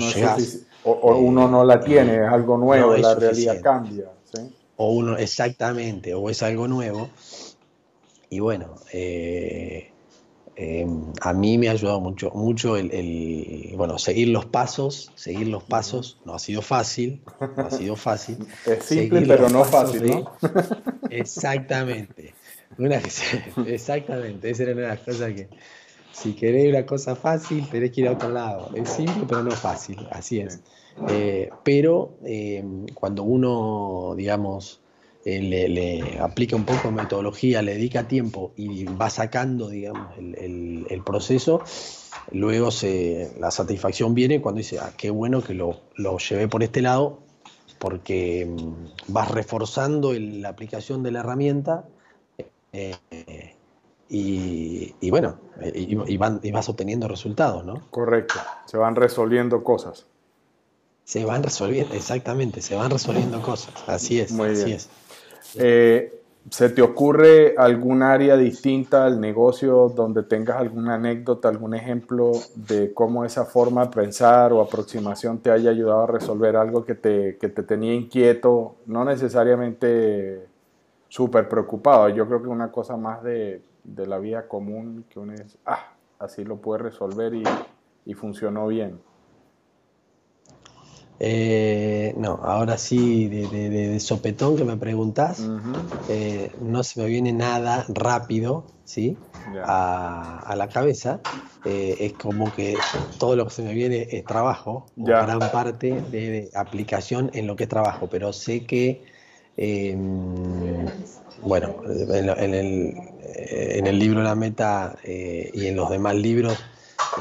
O, 0.83 1.17
uno 1.17 1.47
no 1.47 1.63
la 1.65 1.79
tiene, 1.81 2.15
es 2.15 2.31
algo 2.31 2.57
nuevo, 2.57 2.95
la 2.95 3.15
realidad 3.15 3.61
cambia. 3.61 4.11
O 4.77 4.91
uno, 4.91 5.17
exactamente, 5.17 6.13
o 6.13 6.29
es 6.29 6.43
algo 6.43 6.67
nuevo. 6.67 7.09
Y 8.29 8.39
bueno, 8.39 8.75
eh, 8.93 9.91
Em, 10.59 11.13
a 11.21 11.33
mí 11.33 11.59
me 11.59 11.69
ha 11.69 11.73
ayudado 11.73 12.01
mucho, 12.01 12.31
mucho 12.31 12.77
el, 12.77 13.73
bueno, 13.77 13.99
seguir 13.99 14.29
los 14.29 14.47
pasos, 14.47 15.11
seguir 15.13 15.49
los 15.49 15.63
pasos, 15.63 16.17
no 16.25 16.33
ha 16.33 16.39
sido 16.39 16.63
fácil, 16.63 17.21
no 17.55 17.67
ha 17.67 17.69
sido 17.69 17.95
fácil. 17.95 18.39
Es 18.65 18.85
simple, 18.85 19.21
pero 19.27 19.49
no 19.49 19.63
fácil, 19.63 20.07
¿no? 20.09 20.31
Exactamente. 21.11 22.33
Una 22.77 23.01
exactamente, 23.67 24.49
esa 24.49 24.63
era 24.63 24.73
una 24.73 24.81
de 24.81 24.87
las 24.87 24.99
cosas 24.99 25.33
que, 25.33 25.49
si 26.11 26.33
querés 26.33 26.69
una 26.69 26.85
cosa 26.85 27.15
fácil, 27.15 27.67
tenés 27.69 27.91
que 27.91 28.01
ir 28.01 28.07
a 28.07 28.13
otro 28.13 28.29
lado. 28.29 28.71
Es 28.75 28.89
simple, 28.89 29.25
pero 29.27 29.43
no 29.43 29.51
fácil, 29.51 29.97
así 30.11 30.39
es. 30.39 30.61
Eh, 31.09 31.49
pero 31.63 32.17
em, 32.23 32.87
cuando 32.87 33.23
uno, 33.23 34.15
digamos, 34.17 34.81
eh, 35.25 35.41
le, 35.41 36.19
aplica 36.19 36.55
un 36.55 36.65
poco 36.65 36.87
de 36.87 36.95
metodología, 36.95 37.61
le 37.61 37.73
dedica 37.73 38.07
tiempo 38.07 38.51
y 38.55 38.85
va 38.85 39.09
sacando, 39.09 39.69
digamos, 39.69 40.17
el, 40.17 41.03
proceso, 41.05 41.61
luego 42.31 42.71
se, 42.71 43.31
la 43.39 43.51
satisfacción 43.51 44.15
viene 44.15 44.41
cuando 44.41 44.57
dice, 44.57 44.79
ah, 44.79 44.93
qué 44.97 45.11
bueno 45.11 45.43
que 45.43 45.53
lo, 45.53 45.77
llevé 46.17 46.47
por 46.47 46.63
este 46.63 46.81
lado, 46.81 47.19
porque 47.77 48.47
mm, 48.47 49.13
vas 49.13 49.29
reforzando 49.29 50.13
la 50.13 50.49
aplicación 50.49 51.03
de 51.03 51.11
la 51.11 51.19
herramienta 51.19 51.85
eh, 52.77 53.55
y, 54.09 55.09
bueno, 55.09 55.39
y, 55.73 56.17
van, 56.17 56.39
y 56.43 56.51
vas 56.51 56.69
obteniendo 56.69 57.07
resultados, 57.07 57.65
¿no? 57.65 57.81
Correcto, 57.89 58.35
se 58.65 58.77
van 58.77 58.95
resolviendo 58.95 59.63
cosas. 59.63 60.05
Se 61.03 61.25
van 61.25 61.41
resolviendo, 61.43 61.93
exactamente, 61.95 62.61
se 62.61 62.75
van 62.75 62.91
resolviendo 62.91 63.41
cosas, 63.41 63.73
así 63.87 64.19
es, 64.19 64.31
así 64.39 64.73
es. 64.73 64.89
Eh, 65.55 66.21
¿Se 66.49 66.69
te 66.69 66.81
ocurre 66.81 67.55
algún 67.57 68.03
área 68.03 68.37
distinta 68.37 69.05
al 69.05 69.19
negocio 69.19 69.89
donde 69.89 70.23
tengas 70.23 70.57
alguna 70.57 70.95
anécdota, 70.95 71.49
algún 71.49 71.73
ejemplo 71.73 72.31
de 72.55 72.93
cómo 72.93 73.25
esa 73.25 73.43
forma 73.43 73.85
de 73.85 73.91
pensar 73.91 74.53
o 74.53 74.61
aproximación 74.61 75.39
te 75.39 75.51
haya 75.51 75.71
ayudado 75.71 76.03
a 76.03 76.07
resolver 76.07 76.55
algo 76.55 76.85
que 76.85 76.95
te, 76.95 77.33
te 77.33 77.63
tenía 77.63 77.93
inquieto, 77.93 78.75
no 78.85 79.03
necesariamente 79.03 80.47
súper 81.07 81.47
preocupado? 81.49 82.09
Yo 82.09 82.27
creo 82.27 82.41
que 82.41 82.49
una 82.49 82.71
cosa 82.71 82.97
más 82.97 83.23
de, 83.23 83.61
la 83.83 84.17
vida 84.17 84.47
común 84.47 85.05
que 85.09 85.19
uno 85.19 85.33
es, 85.33 85.57
ah, 85.65 85.93
así 86.19 86.43
lo 86.43 86.57
puede 86.57 86.83
resolver 86.83 87.33
y, 87.33 87.43
y 88.05 88.13
funcionó 88.13 88.67
bien. 88.67 88.99
Eh, 91.19 92.13
no, 92.17 92.39
ahora 92.43 92.77
sí, 92.77 93.27
de, 93.27 93.99
sopetón 93.99 94.55
que 94.55 94.63
me 94.63 94.77
preguntás, 94.77 95.41
eh, 96.09 96.51
no 96.61 96.83
se 96.83 97.01
me 97.01 97.07
viene 97.07 97.33
nada 97.33 97.85
rápido, 97.89 98.65
¿sí? 98.85 99.17
A, 99.63 100.53
la 100.55 100.67
cabeza. 100.69 101.19
Eh, 101.65 101.97
es 101.99 102.13
como 102.13 102.53
que 102.53 102.77
todo 103.17 103.35
lo 103.35 103.45
que 103.45 103.51
se 103.51 103.63
me 103.63 103.73
viene 103.73 104.07
es 104.11 104.23
trabajo, 104.25 104.85
gran 104.95 105.39
parte 105.39 106.01
de, 106.11 106.49
aplicación 106.53 107.31
en 107.33 107.47
lo 107.47 107.55
que 107.55 107.63
es 107.63 107.69
trabajo, 107.69 108.07
pero 108.09 108.31
sé 108.31 108.65
que, 108.65 109.03
em, 109.57 110.85
bueno, 111.41 111.75
en, 111.85 112.53
el, 112.53 112.95
en 113.23 113.87
el 113.87 113.99
libro 113.99 114.23
La 114.23 114.35
Meta 114.35 114.95
y 115.03 115.67
en 115.67 115.75
los 115.75 115.89
demás 115.89 116.15
libros, 116.15 116.57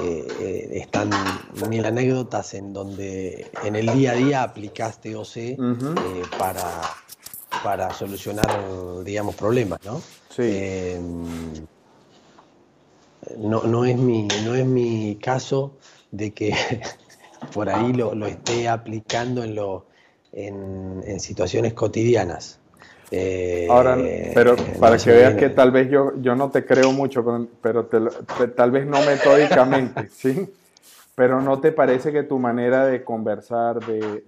eh, 0.00 0.26
eh, 0.40 0.68
están 0.72 1.10
mil 1.70 1.84
anécdotas 1.84 2.54
en 2.54 2.72
donde 2.72 3.50
en 3.64 3.76
el 3.76 3.86
día 3.94 4.12
a 4.12 4.14
día 4.14 4.42
aplicaste 4.42 5.16
OC 5.16 5.36
eh, 5.36 5.56
para, 6.38 6.82
para 7.62 7.94
solucionar, 7.94 8.46
digamos, 9.04 9.34
problemas, 9.34 9.78
¿no? 9.84 10.02
no, 13.38 13.84
es 13.84 13.96
mi, 13.96 14.28
no 14.44 14.54
es 14.54 14.66
mi 14.66 15.16
caso 15.16 15.76
de 16.10 16.32
que 16.32 16.54
por 17.54 17.70
ahí 17.70 17.92
lo, 17.92 18.12
esté 18.26 18.68
aplicando 18.68 19.44
en, 19.44 19.54
lo, 19.54 19.86
en, 20.36 21.20
situaciones 21.20 21.72
cotidianas. 21.72 22.60
Eh, 23.10 23.66
Ahora, 23.70 23.96
pero 24.34 24.56
para 24.80 24.98
que 24.98 25.10
veas 25.10 25.34
que 25.34 25.48
tal 25.50 25.70
vez 25.70 25.88
yo, 25.88 26.12
yo 26.20 26.34
no 26.34 26.50
te 26.50 26.64
creo 26.64 26.92
mucho, 26.92 27.24
pero, 27.62 27.86
tal 27.86 28.70
vez 28.70 28.86
no 28.86 29.00
metódicamente, 29.02 30.08
¿sí? 30.12 30.52
Pero 31.14 31.40
¿no 31.40 31.60
te 31.60 31.72
parece 31.72 32.12
que 32.12 32.24
tu 32.24 32.38
manera 32.38 32.84
de 32.84 33.02
conversar, 33.02 33.80
de, 33.86 34.22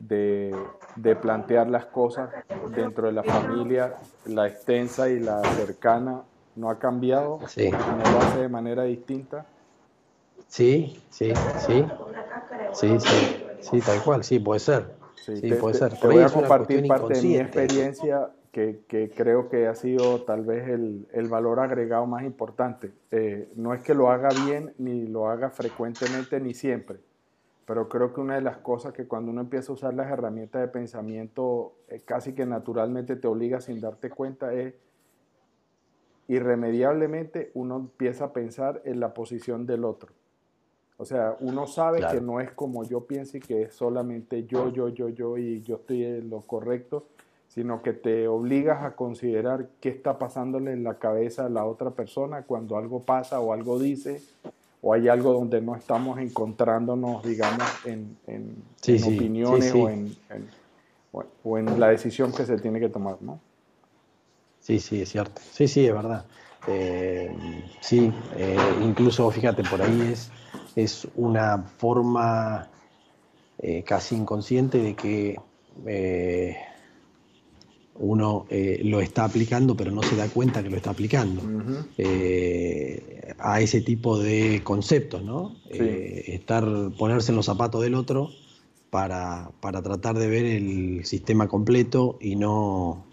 de, 0.96 1.16
plantear 1.16 1.68
las 1.68 1.84
cosas 1.86 2.30
dentro 2.74 3.08
de 3.08 3.12
la 3.12 3.22
familia, 3.22 3.94
la 4.24 4.46
extensa 4.46 5.10
y 5.10 5.20
la 5.20 5.42
cercana, 5.56 6.22
no 6.56 6.70
ha 6.70 6.78
cambiado? 6.78 7.40
Sí. 7.48 7.70
¿No 7.70 8.10
lo 8.10 8.18
hace 8.20 8.38
de 8.38 8.48
manera 8.48 8.84
distinta? 8.84 9.44
Sí, 10.46 10.98
sí, 11.10 11.34
sí. 11.66 11.84
Sí, 12.72 12.98
sí, 12.98 13.44
sí, 13.60 13.80
tal 13.80 14.02
cual, 14.02 14.24
sí, 14.24 14.38
puede 14.38 14.60
ser. 14.60 14.97
Sí, 15.20 15.52
puede 15.54 15.74
ser. 15.74 15.98
Te, 15.98 16.06
voy 16.06 16.22
a 16.22 16.28
compartir 16.28 16.86
parte 16.86 17.14
de 17.14 17.22
mi 17.22 17.36
experiencia 17.36 18.30
que, 18.52 18.80
que, 18.88 19.10
creo 19.10 19.48
que 19.48 19.66
ha 19.66 19.74
sido 19.74 20.22
tal 20.22 20.44
vez 20.44 20.68
el, 20.68 21.06
el 21.12 21.28
valor 21.28 21.60
agregado 21.60 22.06
más 22.06 22.24
importante. 22.24 22.92
Eh, 23.10 23.48
no 23.56 23.74
es 23.74 23.82
que 23.82 23.94
lo 23.94 24.10
haga 24.10 24.28
bien, 24.46 24.74
ni 24.78 25.06
lo 25.06 25.28
haga 25.28 25.50
frecuentemente, 25.50 26.40
ni 26.40 26.54
siempre, 26.54 26.98
pero 27.66 27.88
creo 27.88 28.14
que 28.14 28.20
una 28.20 28.36
de 28.36 28.40
las 28.40 28.56
cosas 28.58 28.92
que 28.92 29.06
cuando 29.06 29.30
uno 29.30 29.42
empieza 29.42 29.72
a 29.72 29.74
usar 29.74 29.94
las 29.94 30.10
herramientas 30.10 30.62
de 30.62 30.68
pensamiento 30.68 31.74
eh, 31.88 32.00
casi 32.04 32.32
que 32.32 32.46
naturalmente 32.46 33.16
te 33.16 33.28
obliga 33.28 33.60
sin 33.60 33.80
darte 33.80 34.08
cuenta 34.08 34.54
es 34.54 34.74
irremediablemente 36.28 37.50
uno 37.54 37.76
empieza 37.76 38.26
a 38.26 38.32
pensar 38.32 38.82
en 38.84 39.00
la 39.00 39.14
posición 39.14 39.66
del 39.66 39.84
otro. 39.84 40.12
O 41.00 41.04
sea, 41.04 41.36
uno 41.40 41.66
sabe 41.68 42.00
que 42.10 42.20
no 42.20 42.40
es 42.40 42.50
como 42.50 42.82
yo 42.84 43.06
pienso 43.06 43.36
y 43.36 43.40
que 43.40 43.62
es 43.62 43.74
solamente 43.74 44.44
yo, 44.44 44.72
yo, 44.72 44.88
yo, 44.88 45.08
yo 45.08 45.38
y 45.38 45.62
yo 45.62 45.76
estoy 45.76 46.04
en 46.04 46.28
lo 46.28 46.40
correcto, 46.40 47.06
sino 47.46 47.82
que 47.82 47.92
te 47.92 48.26
obligas 48.26 48.82
a 48.82 48.96
considerar 48.96 49.68
qué 49.80 49.90
está 49.90 50.18
pasándole 50.18 50.72
en 50.72 50.82
la 50.82 50.98
cabeza 50.98 51.46
a 51.46 51.48
la 51.48 51.64
otra 51.64 51.90
persona 51.90 52.42
cuando 52.42 52.76
algo 52.76 53.04
pasa 53.04 53.38
o 53.38 53.52
algo 53.52 53.78
dice 53.78 54.20
o 54.82 54.92
hay 54.92 55.08
algo 55.08 55.32
donde 55.32 55.60
no 55.60 55.74
estamos 55.74 56.18
encontrándonos, 56.18 57.22
digamos, 57.22 57.66
en, 57.84 58.16
opiniones 59.04 59.74
o, 59.74 59.88
en, 59.88 60.16
o, 61.44 61.58
en, 61.58 61.80
la 61.80 61.88
decisión 61.88 62.32
que 62.32 62.44
se 62.44 62.58
tiene 62.58 62.78
que 62.78 62.88
tomar, 62.88 63.16
¿no? 63.20 63.40
Sí, 64.60 64.78
sí, 64.78 65.02
es 65.02 65.08
cierto. 65.08 65.40
Sí, 65.52 65.66
sí, 65.66 65.86
es 65.86 65.94
verdad. 65.94 66.26
Eh, 66.66 67.30
sí, 67.80 68.12
eh, 68.36 68.56
incluso, 68.82 69.30
fíjate, 69.30 69.62
por 69.64 69.80
ahí 69.82 70.10
es 70.12 70.30
es 70.76 71.08
una 71.16 71.64
forma 71.78 72.68
eh, 73.58 73.82
casi 73.84 74.14
inconsciente 74.14 74.78
de 74.78 74.94
que 74.94 75.36
uno 77.94 78.46
lo 78.84 79.00
está 79.00 79.24
aplicando 79.24 79.76
pero 79.76 79.90
no 79.90 80.02
se 80.02 80.14
da 80.14 80.28
cuenta 80.28 80.62
que 80.62 80.70
lo 80.70 80.76
está 80.76 80.90
aplicando. 80.90 81.42
A 83.40 83.60
ese 83.60 83.80
tipo 83.80 84.18
de 84.18 84.60
conceptos, 84.62 85.22
¿no? 85.24 85.56
estar, 85.68 86.64
ponerse 86.96 87.32
en 87.32 87.36
los 87.36 87.46
zapatos 87.46 87.82
del 87.82 87.94
otro 87.96 88.30
para, 88.90 89.50
tratar 89.60 90.16
de 90.16 90.28
ver 90.28 90.44
el 90.44 91.04
sistema 91.04 91.48
completo 91.48 92.18
y 92.20 92.36
no 92.36 93.04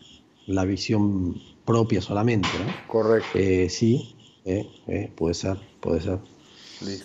la 0.47 0.65
visión 0.65 1.41
propia 1.65 2.01
solamente, 2.01 2.47
¿no? 2.59 2.87
Correcto. 2.87 3.37
sí, 3.69 4.15
puede 5.15 5.33
ser, 5.33 5.57
puede 5.79 6.01
ser. 6.01 6.19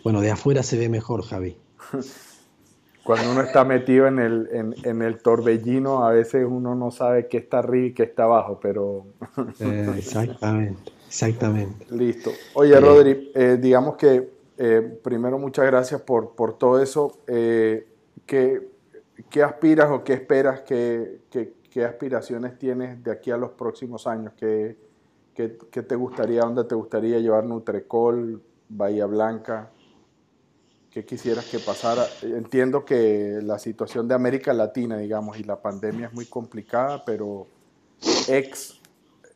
Bueno, 0.04 0.20
de 0.20 0.30
afuera 0.30 0.62
se 0.62 0.78
ve 0.78 0.88
mejor, 0.88 1.22
Javi. 1.22 1.56
Cuando 3.04 3.32
uno 3.32 3.40
está 3.40 3.64
metido 3.64 4.06
en 4.06 4.18
el, 4.18 4.74
en, 4.84 5.02
el 5.02 5.18
torbellino, 5.18 6.06
a 6.06 6.12
veces 6.12 6.46
uno 6.48 6.74
no 6.74 6.90
sabe 6.90 7.28
qué 7.28 7.38
está 7.38 7.60
arriba 7.60 7.86
y 7.86 7.92
qué 7.92 8.02
está 8.02 8.24
abajo, 8.24 8.60
pero... 8.62 9.06
Eh, 9.58 9.94
exactamente, 9.96 10.92
exactamente. 11.06 11.86
Listo. 11.90 12.30
Oye, 12.54 12.78
Rodri, 12.78 13.32
eh, 13.34 13.58
digamos 13.60 13.96
que 13.96 14.30
eh, 14.58 14.98
primero 15.02 15.38
muchas 15.38 15.64
gracias 15.66 16.02
por, 16.02 16.34
por 16.34 16.58
todo 16.58 16.80
eso. 16.80 17.18
¿qué, 17.26 18.68
¿qué, 19.30 19.42
aspiras 19.42 19.90
o 19.90 20.04
qué 20.04 20.12
esperas, 20.12 20.60
qué, 20.60 21.20
qué, 21.70 21.84
aspiraciones 21.84 22.58
tienes 22.58 23.02
de 23.02 23.10
aquí 23.10 23.30
a 23.30 23.36
los 23.36 23.52
próximos 23.52 24.06
años? 24.06 24.32
¿Qué, 24.36 24.76
qué, 25.34 25.48
te 25.48 25.94
gustaría, 25.94 26.42
dónde 26.42 26.64
te 26.64 26.74
gustaría 26.74 27.18
llevar 27.18 27.44
Nutrecol? 27.44 28.42
Bahía 28.68 29.06
Blanca? 29.06 29.70
¿Qué 30.90 31.04
quisieras 31.04 31.48
que 31.48 31.58
pasara? 31.58 32.04
Entiendo 32.22 32.84
que 32.84 33.40
la 33.42 33.58
situación 33.58 34.08
de 34.08 34.14
América 34.14 34.52
Latina, 34.52 34.98
digamos, 34.98 35.38
y 35.38 35.44
la 35.44 35.60
pandemia 35.60 36.08
es 36.08 36.12
muy 36.12 36.26
complicada, 36.26 37.04
pero 37.04 37.46
ex 38.28 38.80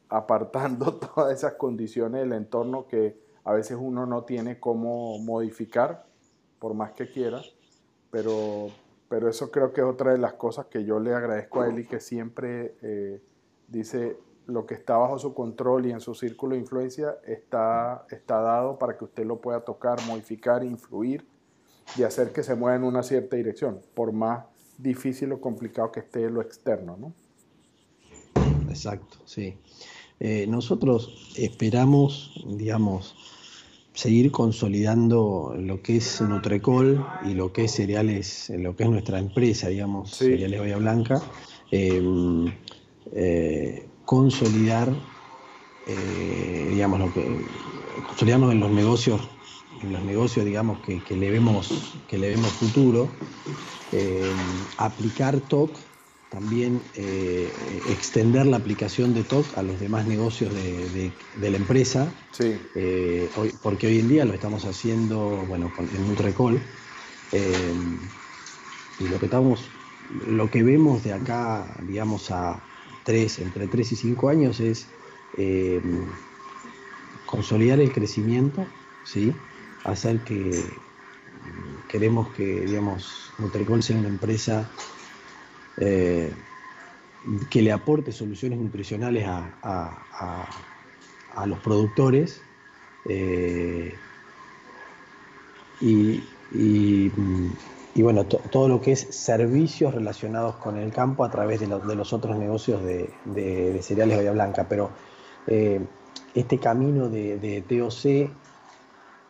apartando 0.09 0.95
todas 1.15 1.37
esas 1.37 1.55
condiciones 1.55 2.23
del 2.23 2.33
entorno 2.33 2.87
que 2.87 3.17
a 3.45 3.53
veces 3.53 3.77
uno 3.81 4.07
no 4.07 4.25
tiene 4.25 4.59
cómo 4.59 5.19
modificar, 5.19 6.07
por 6.59 6.75
más 6.75 6.93
que 6.93 7.11
quiera, 7.11 7.43
pero, 8.11 8.69
pero 9.09 9.29
eso 9.29 9.51
creo 9.51 9.73
que 9.73 9.81
es 9.81 9.87
otra 9.87 10.13
de 10.13 10.19
las 10.19 10.35
cosas 10.35 10.67
que 10.67 10.85
yo 10.85 10.99
le 10.99 11.15
agradezco 11.15 11.63
a 11.63 11.69
él 11.69 11.79
y 11.81 11.87
que 11.87 12.01
siempre 12.01 12.75
eh, 12.83 13.21
dice, 13.69 14.17
lo 14.47 14.67
que 14.67 14.75
está 14.75 14.97
bajo 14.97 15.19
su 15.19 15.35
control 15.35 15.87
y 15.87 15.93
en 15.93 16.01
su 16.01 16.15
círculo 16.15 16.55
de 16.55 16.61
influencia 16.61 17.17
está, 17.27 18.07
está 18.11 18.41
dado 18.41 18.79
para 18.79 18.97
que 18.97 19.05
usted 19.05 19.25
lo 19.25 19.41
pueda 19.41 19.61
tocar, 19.61 19.99
modificar, 20.07 20.65
influir 20.65 21.25
y 21.97 22.03
hacer 22.03 22.33
que 22.33 22.43
se 22.43 22.55
mueva 22.55 22.77
en 22.77 22.85
una 22.85 23.03
cierta 23.03 23.37
dirección, 23.37 23.81
por 23.95 24.13
más 24.13 24.45
difícil 24.79 25.33
o 25.33 25.41
complicado 25.41 25.93
que 25.93 26.01
esté 26.01 26.29
lo 26.31 26.41
externo, 26.41 26.97
¿no? 26.97 27.13
Exacto, 28.69 29.19
sí. 29.25 29.57
Eh, 30.21 30.47
nosotros 30.49 31.33
esperamos, 31.37 32.45
digamos, 32.47 33.17
seguir 33.95 34.31
consolidando 34.31 35.55
lo 35.59 35.81
que 35.81 35.97
es 35.97 36.21
Nutrecol 36.21 37.07
y 37.25 37.35
lo 37.35 37.53
que 37.53 37.65
es 37.65 37.73
cereales, 37.73 38.53
lo 38.57 38.77
que 38.77 38.83
es 38.85 38.91
nuestra 38.91 39.19
empresa, 39.19 39.69
digamos, 39.69 40.11
Cereales 40.11 40.61
Bahía 40.61 40.77
Blanca. 40.77 41.23
Eh, 41.71 42.03
eh, 43.13 43.87
consolidar, 44.05 44.93
eh, 45.87 46.69
digamos, 46.71 46.99
lo 46.99 47.13
que, 47.13 47.45
consolidarnos 48.07 48.53
en 48.53 48.61
los 48.61 48.71
negocios, 48.71 49.21
en 49.83 49.93
los 49.93 50.03
negocios, 50.03 50.45
digamos, 50.45 50.79
que, 50.81 51.17
le, 51.17 51.31
vemos, 51.31 51.71
que 52.09 52.19
le 52.19 52.31
vemos 52.31 52.49
futuro, 52.53 53.09
eh, 53.93 54.33
aplicar 54.79 55.41
TOC, 55.41 55.71
también 56.35 56.83
eh, 56.97 57.49
extender 57.91 58.45
la 58.47 58.57
aplicación 58.57 59.15
de 59.15 59.23
TOC 59.23 59.57
a 59.57 59.63
los 59.63 59.79
demás 59.79 60.07
negocios 60.07 60.53
de, 60.53 61.13
la 61.41 61.57
empresa, 61.57 62.13
sí. 62.33 62.59
hoy, 63.37 63.55
porque 63.63 63.87
hoy 63.87 64.01
en 64.01 64.09
día 64.09 64.25
lo 64.25 64.35
estamos 64.35 64.65
haciendo, 64.65 65.45
bueno, 65.49 65.73
en 65.79 66.09
Nutrecol, 66.09 66.61
y 69.01 69.09
lo 69.09 69.19
que 69.19 69.27
estamos, 69.27 69.69
lo 70.27 70.51
que 70.51 70.63
vemos 70.63 71.05
de 71.05 71.13
acá, 71.13 71.77
digamos, 71.87 72.31
a 72.31 72.63
entre 73.39 73.69
3 73.69 73.93
y 73.93 73.97
5 73.97 74.29
años 74.29 74.61
es 74.61 74.89
eh, 75.37 75.81
consolidar 77.27 77.81
el 77.81 77.93
crecimiento, 77.93 78.67
¿sí? 79.05 79.33
hacer 79.85 80.21
que 80.21 80.65
queremos 81.89 82.29
que 82.35 82.63
digamos, 82.63 83.31
sea 83.81 83.97
una 83.99 84.09
empresa 84.09 84.71
eh, 85.79 86.33
que 87.51 87.63
le 87.63 87.73
aporte 87.73 88.13
soluciones 88.13 88.59
nutricionales 88.59 89.27
a, 89.27 90.49
los 91.47 91.59
productores 91.59 92.41
eh, 93.09 93.95
y 95.81 96.23
y 97.95 98.03
bueno, 98.03 98.25
todo 98.25 98.69
lo 98.69 98.81
que 98.81 98.93
es 98.93 99.07
servicios 99.11 99.95
relacionados 99.95 100.57
con 100.57 100.77
el 100.77 100.93
campo 100.93 101.25
a 101.25 101.31
través 101.31 101.61
de, 101.61 101.69
los 101.69 102.13
otros 102.13 102.37
negocios 102.37 102.83
de, 102.83 103.79
cereales 103.83 104.17
Bahía 104.17 104.33
Blanca. 104.33 104.67
Pero 104.69 104.91
eh, 105.47 105.81
este 106.35 106.59
camino 106.59 107.09
de, 107.09 107.65
TOC, 107.69 108.33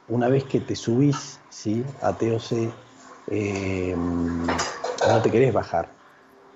una 0.09 0.29
vez 0.29 0.45
que 0.45 0.61
te 0.61 0.77
subís 0.77 1.41
¿sí? 1.51 1.85
a 2.01 2.15
TOC, 2.15 2.73
eh, 3.27 3.95
no 3.97 5.23
te 5.23 5.31
querés 5.31 5.53
bajar, 5.53 5.91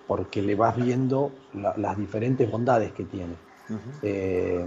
porque 0.08 0.42
le 0.42 0.56
vas 0.56 0.74
viendo 0.74 1.30
las 1.54 1.96
diferentes 1.96 2.50
bondades 2.50 2.90
que 2.92 3.04
tiene. 3.04 3.34
Eh, 4.02 4.66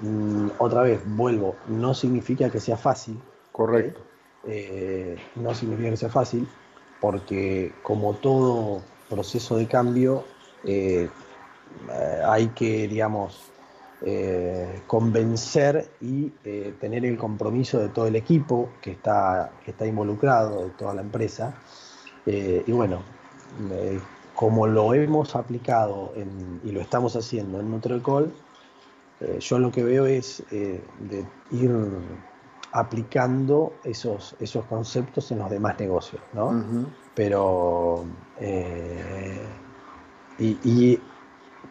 mm, 0.00 0.48
otra 0.58 0.82
vez, 0.82 1.00
vuelvo, 1.06 1.56
no 1.68 1.94
significa 1.94 2.50
que 2.50 2.60
sea 2.60 2.76
fácil. 2.76 3.18
Correcto. 3.50 4.00
no 5.36 5.54
significa 5.54 5.90
que 5.90 5.96
sea 5.96 6.08
fácil, 6.08 6.46
porque 7.00 7.72
como 7.82 8.14
todo 8.14 8.82
proceso 9.08 9.56
de 9.56 9.66
cambio, 9.66 10.24
eh, 10.64 11.08
hay 12.24 12.48
que, 12.48 12.88
digamos, 12.88 13.50
eh, 14.02 14.82
convencer 14.86 15.90
y 16.00 16.32
eh, 16.44 16.74
tener 16.80 17.04
el 17.04 17.16
compromiso 17.16 17.78
de 17.78 17.88
todo 17.88 18.06
el 18.06 18.16
equipo 18.16 18.70
que 18.80 18.92
está, 18.92 19.52
está 19.66 19.86
involucrado, 19.86 20.64
de 20.64 20.70
toda 20.70 20.94
la 20.94 21.02
empresa. 21.02 21.54
y 22.24 22.70
bueno, 22.70 23.02
como 24.34 24.66
lo 24.66 24.94
hemos 24.94 25.36
aplicado 25.36 26.12
y 26.64 26.70
lo 26.70 26.80
estamos 26.80 27.16
haciendo 27.16 27.60
en 27.60 27.70
Nutrecol, 27.70 28.32
eh, 29.20 29.38
yo 29.40 29.58
lo 29.58 29.70
que 29.70 29.84
veo 29.84 30.06
es 30.06 30.42
eh, 30.50 30.82
de 31.00 31.24
ir 31.50 31.70
aplicando 32.72 33.74
esos, 33.84 34.34
esos 34.40 34.64
conceptos 34.64 35.30
en 35.30 35.38
los 35.38 35.50
demás 35.50 35.78
negocios, 35.78 36.22
¿no? 36.32 36.64
Pero, 37.14 38.04
eh, 38.40 39.46
y, 40.38 40.98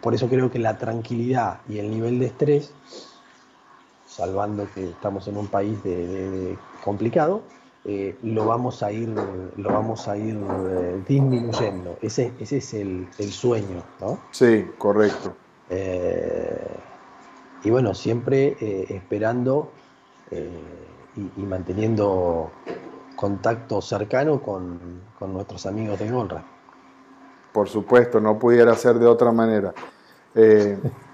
por 0.01 0.14
eso 0.14 0.30
creo 0.30 0.49
que 0.49 0.59
la 0.59 0.78
tranquilidad 0.78 1.62
y 1.68 1.80
el 1.80 1.91
nivel 1.91 2.20
de 2.20 2.28
estrés, 2.28 2.74
salvando 4.07 4.68
que 4.74 4.89
estamos 4.89 5.28
en 5.28 5.38
un 5.38 5.47
país 5.47 5.84
de, 5.84 6.57
complicado, 6.84 7.41
lo 7.84 8.46
vamos 8.46 8.84
a 8.84 8.92
ir, 8.92 9.10
lo 9.58 9.70
vamos 9.70 10.08
a 10.08 10.18
ir 10.18 10.38
disminuyendo. 11.08 11.98
Ese, 12.02 12.32
ese 12.40 12.58
es 12.58 12.74
el, 12.74 13.08
el, 13.18 13.32
sueño, 13.32 13.84
¿no? 14.00 14.20
Sí, 14.32 14.68
correcto 14.78 15.36
y 17.64 17.70
bueno, 17.70 17.94
siempre 17.94 18.58
eh, 18.60 18.86
esperando 18.90 19.72
eh, 20.32 20.50
y, 21.16 21.42
manteniendo 21.42 22.52
contacto 23.16 23.82
cercano 23.82 24.42
con, 24.42 25.02
nuestros 25.20 25.66
amigos 25.68 26.00
de 26.00 26.10
Golra. 26.10 26.44
Por 27.52 27.70
supuesto, 27.70 28.20
no 28.20 28.40
pudiera 28.40 28.74
ser 28.76 28.98
de 28.98 29.06
otra 29.06 29.32
manera. 29.32 29.74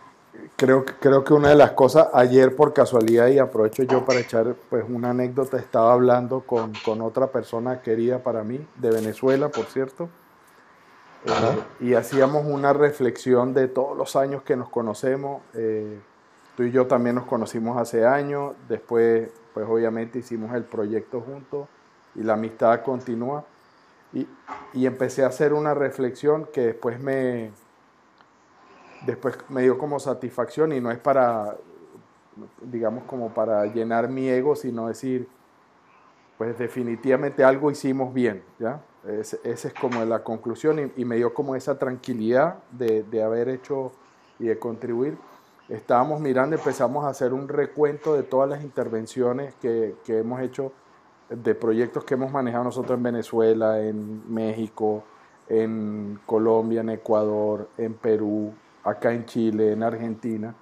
Eh, 0.58 0.64
creo, 0.66 0.86
creo 0.86 1.24
que 1.24 1.34
una 1.34 1.50
de 1.50 1.56
las 1.56 1.72
cosas, 1.72 2.10
ayer 2.14 2.56
por 2.56 2.74
casualidad, 2.74 3.28
y 3.28 3.40
aprovecho 3.40 3.84
yo 3.84 4.06
para 4.06 4.20
echar 4.20 4.56
pues, 4.70 4.84
una 4.88 5.12
anécdota, 5.12 5.58
estaba 5.58 5.94
hablando 5.94 6.42
con, 6.42 6.74
otra 7.02 7.28
persona 7.28 7.82
querida 7.82 8.20
para 8.20 8.44
mí, 8.44 8.66
de 8.76 8.92
Venezuela, 8.92 9.50
por 9.50 9.66
cierto, 9.66 10.10
y 11.80 11.94
hacíamos 11.94 12.46
una 12.46 12.74
reflexión 12.74 13.54
de 13.54 13.68
todos 13.68 13.98
los 13.98 14.16
años 14.16 14.44
que 14.44 14.56
nos 14.56 14.70
conocemos. 14.70 15.42
Tú 16.56 16.64
y 16.64 16.72
yo 16.72 16.88
también 16.88 17.16
nos 17.16 17.26
conocimos 17.26 17.78
hace 17.78 18.06
años, 18.06 18.56
después 18.68 19.30
pues 19.54 19.68
obviamente 19.68 20.20
hicimos 20.20 20.54
el 20.56 20.64
proyecto 20.64 21.20
juntos 21.20 21.68
y 22.16 22.24
la 22.24 22.34
amistad 22.34 22.82
continúa. 22.84 23.44
Y, 24.14 24.28
y, 24.74 24.86
empecé 24.86 25.24
a 25.24 25.28
hacer 25.28 25.52
una 25.52 25.74
reflexión 25.74 26.48
que 26.54 26.62
después 26.68 27.00
me, 27.00 27.52
después 29.06 29.38
me 29.50 29.62
dio 29.62 29.78
como 29.78 30.00
satisfacción 30.00 30.72
y 30.72 30.82
no 30.82 30.92
es 30.92 30.98
para, 30.98 31.58
digamos, 32.62 33.04
como 33.06 33.34
para 33.34 33.66
llenar 33.66 34.10
mi 34.10 34.28
ego, 34.28 34.56
sino 34.56 34.88
decir, 34.88 35.28
pues 36.38 36.58
definitivamente 36.58 37.44
algo 37.44 37.72
hicimos 37.72 38.14
bien, 38.14 38.44
¿ya? 38.60 38.82
Esa 39.06 39.68
es 39.70 39.74
como 39.74 40.04
la 40.04 40.22
conclusión 40.24 40.80
y, 40.80 41.02
y, 41.02 41.06
me 41.06 41.16
dio 41.16 41.34
como 41.34 41.56
esa 41.56 41.80
tranquilidad 41.80 42.58
de, 42.72 43.04
de 43.04 43.24
haber 43.24 43.48
hecho 43.48 43.94
y 44.38 44.48
de 44.48 44.60
contribuir 44.60 45.18
estábamos 45.70 46.22
mirando, 46.22 46.56
empezamos 46.56 47.06
a 47.06 47.10
hacer 47.10 47.34
un 47.34 47.48
recuento 47.48 48.14
de 48.14 48.24
todas 48.24 48.50
las 48.50 48.64
intervenciones 48.64 49.54
que, 49.56 49.96
hemos 50.08 50.42
hecho, 50.42 50.72
de 51.30 51.56
proyectos 51.56 52.04
que 52.06 52.14
hemos 52.14 52.32
manejado 52.32 52.64
nosotros 52.64 52.98
en 52.98 53.04
Venezuela, 53.04 53.82
en 53.82 54.34
México, 54.34 55.04
en 55.50 56.20
Colombia, 56.26 56.82
en 56.82 56.90
Ecuador, 56.90 57.68
en 57.78 57.94
Perú, 57.96 58.54
acá 58.90 59.14
en 59.14 59.26
Chile, 59.26 59.74
en 59.74 59.84
Argentina. 59.84 60.56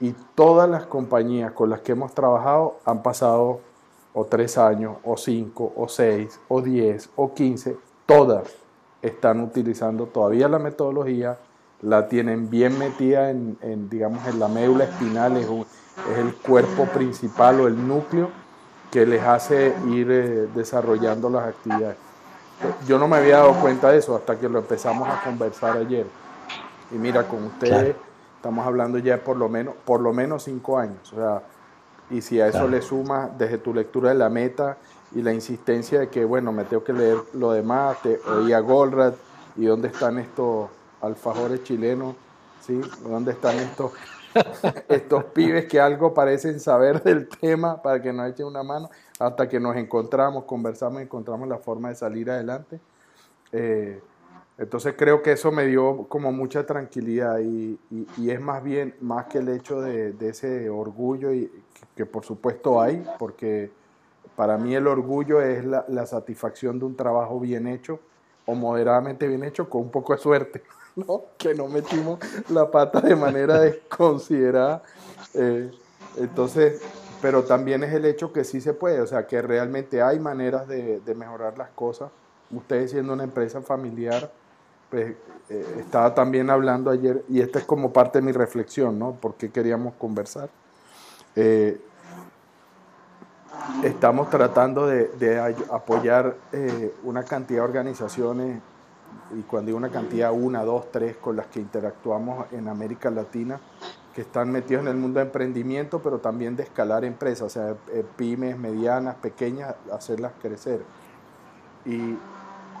Y 0.00 0.14
todas 0.34 0.68
las 0.68 0.86
compañías 0.86 1.52
con 1.52 1.70
las 1.70 1.80
que 1.80 1.92
hemos 1.92 2.12
trabajado 2.12 2.78
han 2.84 3.02
pasado 3.02 3.60
o 4.12 4.24
tres 4.24 4.58
años, 4.58 4.96
o 5.04 5.16
cinco, 5.16 5.72
o 5.76 5.88
seis, 5.88 6.38
o 6.48 6.60
diez, 6.60 7.10
o 7.16 7.34
quince, 7.34 7.76
todas 8.06 8.48
están 9.02 9.40
utilizando 9.40 10.06
todavía 10.06 10.48
la 10.48 10.58
metodología, 10.58 11.36
la 11.82 12.08
tienen 12.08 12.48
bien 12.48 12.78
metida 12.78 13.30
en, 13.30 13.88
digamos, 13.90 14.26
en 14.26 14.38
la 14.38 14.48
médula 14.48 14.84
espinal, 14.84 15.36
es, 15.36 15.46
el 16.16 16.34
cuerpo 16.36 16.86
principal 16.86 17.60
o 17.60 17.66
el 17.68 17.86
núcleo 17.86 18.30
que 18.90 19.04
les 19.06 19.22
hace 19.22 19.74
ir 19.88 20.10
eh, 20.10 20.48
desarrollando 20.54 21.28
las 21.28 21.48
actividades. 21.48 21.96
Yo 22.86 22.98
no 22.98 23.06
me 23.06 23.16
había 23.16 23.38
dado 23.38 23.54
cuenta 23.60 23.90
de 23.90 23.98
eso 23.98 24.16
hasta 24.16 24.38
que 24.38 24.48
lo 24.48 24.60
empezamos 24.60 25.08
a 25.08 25.22
conversar 25.22 25.76
ayer. 25.76 26.06
Y 26.90 26.96
mira, 26.96 27.26
con 27.26 27.44
ustedes 27.44 27.96
estamos 28.36 28.66
hablando 28.66 28.98
ya 28.98 29.22
por 29.22 29.36
lo 29.36 29.48
menos, 29.48 29.74
por 29.84 30.00
lo 30.00 30.12
menos 30.12 30.44
cinco 30.44 30.78
años. 30.78 31.12
O 31.12 31.16
sea, 31.16 31.42
y 32.10 32.20
si 32.20 32.40
a 32.40 32.48
eso 32.48 32.68
le 32.68 32.82
sumas 32.82 33.36
desde 33.38 33.58
tu 33.58 33.72
lectura 33.72 34.10
de 34.10 34.16
la 34.16 34.28
meta 34.28 34.76
y 35.12 35.22
la 35.22 35.32
insistencia 35.32 36.00
de 36.00 36.08
que, 36.08 36.24
bueno, 36.24 36.52
me 36.52 36.64
tengo 36.64 36.84
que 36.84 36.92
leer 36.92 37.16
lo 37.32 37.52
demás, 37.52 38.02
te 38.02 38.20
oía 38.28 38.60
Goldratt 38.60 39.14
y 39.56 39.64
dónde 39.64 39.88
están 39.88 40.18
estos 40.18 40.68
alfajores 41.00 41.62
chilenos, 41.62 42.16
¿sí? 42.60 42.80
¿Dónde 43.02 43.32
están 43.32 43.56
estos, 43.56 43.92
estos 44.88 45.24
pibes 45.24 45.66
que 45.66 45.80
algo 45.80 46.12
parecen 46.12 46.60
saber 46.60 47.02
del 47.02 47.28
tema 47.28 47.80
para 47.80 48.02
que 48.02 48.12
nos 48.12 48.28
echen 48.30 48.46
una 48.46 48.62
mano? 48.62 48.90
Hasta 49.18 49.48
que 49.48 49.58
nos 49.58 49.76
encontramos, 49.76 50.44
conversamos, 50.44 51.00
encontramos 51.00 51.48
la 51.48 51.58
forma 51.58 51.88
de 51.88 51.94
salir 51.94 52.30
adelante. 52.30 52.80
Eh, 53.52 54.02
entonces 54.58 54.94
creo 54.96 55.22
que 55.22 55.32
eso 55.32 55.50
me 55.50 55.66
dio 55.66 56.06
como 56.08 56.32
mucha 56.32 56.64
tranquilidad 56.64 57.40
y, 57.40 57.78
es 58.28 58.40
más 58.40 58.62
bien, 58.62 58.94
más 59.00 59.26
que 59.26 59.38
el 59.38 59.48
hecho 59.48 59.80
de, 59.80 60.14
ese 60.20 60.70
orgullo 60.70 61.32
y, 61.32 61.50
que, 61.96 62.06
por 62.06 62.24
supuesto 62.24 62.80
hay, 62.80 63.04
porque 63.18 63.70
para 64.36 64.56
mí 64.58 64.74
el 64.74 64.86
orgullo 64.86 65.40
es 65.40 65.64
la, 65.64 65.84
la 65.88 66.06
satisfacción 66.06 66.78
de 66.78 66.84
un 66.86 66.96
trabajo 66.96 67.38
bien 67.40 67.66
hecho 67.66 68.00
o 68.46 68.54
moderadamente 68.54 69.26
bien 69.26 69.44
hecho 69.44 69.68
con 69.68 69.82
un 69.82 69.90
poco 69.90 70.14
de 70.14 70.18
suerte. 70.18 70.62
¿no? 70.96 71.24
que 71.38 71.54
no 71.54 71.68
metimos 71.68 72.18
la 72.48 72.70
pata 72.70 73.00
de 73.00 73.16
manera 73.16 73.60
desconsiderada. 73.60 74.82
Eh, 75.34 75.70
entonces, 76.16 76.80
pero 77.20 77.44
también 77.44 77.82
es 77.82 77.92
el 77.92 78.04
hecho 78.04 78.32
que 78.32 78.44
sí 78.44 78.60
se 78.60 78.74
puede, 78.74 79.00
o 79.00 79.06
sea, 79.06 79.26
que 79.26 79.42
realmente 79.42 80.02
hay 80.02 80.20
maneras 80.20 80.68
de, 80.68 81.00
mejorar 81.16 81.58
las 81.58 81.70
cosas. 81.70 82.10
Ustedes 82.50 82.92
siendo 82.92 83.12
una 83.12 83.24
empresa 83.24 83.62
familiar, 83.62 84.30
pues 84.94 85.16
eh, 85.50 85.76
estaba 85.80 86.14
también 86.14 86.50
hablando 86.50 86.88
ayer, 86.88 87.24
y 87.28 87.40
esta 87.40 87.58
es 87.58 87.64
como 87.64 87.92
parte 87.92 88.20
de 88.20 88.24
mi 88.24 88.30
reflexión, 88.30 88.96
¿no? 88.96 89.18
Porque 89.20 89.50
queríamos 89.50 89.94
conversar. 89.94 90.48
Eh, 91.34 91.80
estamos 93.82 94.30
tratando 94.30 94.86
de, 94.86 95.08
de 95.08 95.40
apoyar 95.72 96.36
una 97.02 97.24
cantidad 97.24 97.62
de 97.62 97.68
organizaciones 97.68 98.60
y 99.36 99.42
cuando 99.42 99.66
digo 99.66 99.78
una 99.78 99.90
cantidad, 99.90 100.32
una, 100.32 100.62
dos, 100.62 100.92
tres 100.92 101.16
con 101.16 101.34
las 101.34 101.46
que 101.46 101.58
interactuamos 101.58 102.46
en 102.52 102.68
América 102.68 103.10
Latina, 103.10 103.60
que 104.14 104.20
están 104.20 104.52
metidos 104.52 104.82
en 104.82 104.88
el 104.88 104.96
mundo 104.96 105.18
de 105.18 105.26
emprendimiento, 105.26 106.00
pero 106.00 106.18
también 106.18 106.54
de 106.54 106.62
escalar 106.62 107.04
empresas, 107.04 107.42
o 107.42 107.48
sea, 107.48 107.76
eh, 107.92 108.04
pymes, 108.16 108.56
medianas, 108.56 109.16
pequeñas, 109.16 109.74
hacerlas 109.92 110.32
crecer. 110.40 110.82
Y, 111.84 112.16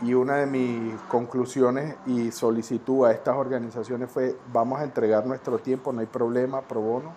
y 0.02 0.14
una 0.14 0.36
de 0.36 0.46
mis 0.46 0.94
conclusiones 1.08 1.96
y 2.06 2.30
solicitud 2.30 3.06
a 3.06 3.12
estas 3.12 3.36
organizaciones 3.36 4.10
fue, 4.10 4.36
vamos 4.52 4.80
a 4.80 4.84
entregar 4.84 5.26
nuestro 5.26 5.58
tiempo, 5.58 5.92
no 5.92 6.00
hay 6.00 6.06
problema, 6.06 6.62
pro 6.62 6.80
bono, 6.80 7.12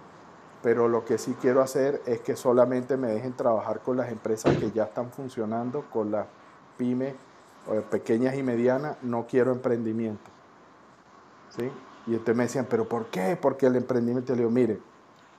pero 0.61 0.87
lo 0.87 1.05
que 1.05 1.17
sí 1.17 1.35
quiero 1.39 1.61
hacer 1.61 2.01
es 2.05 2.21
que 2.21 2.35
solamente 2.35 2.97
me 2.97 3.07
dejen 3.07 3.33
trabajar 3.33 3.81
con 3.81 3.97
las 3.97 4.11
empresas 4.11 4.57
que 4.57 4.71
ya 4.71 4.85
están 4.85 5.11
funcionando, 5.11 5.85
con 5.91 6.11
las 6.11 6.27
pymes 6.77 7.15
pequeñas 7.89 8.35
y 8.35 8.43
medianas, 8.43 8.97
no 9.01 9.27
quiero 9.27 9.51
emprendimiento. 9.51 10.29
¿Sí? 11.49 11.69
Y 12.07 12.15
ustedes 12.15 12.37
me 12.37 12.43
decían, 12.43 12.67
¿pero 12.69 12.87
por 12.87 13.07
qué? 13.07 13.37
Porque 13.39 13.65
el 13.65 13.75
emprendimiento, 13.75 14.33
le 14.33 14.39
digo, 14.39 14.49
mire, 14.49 14.79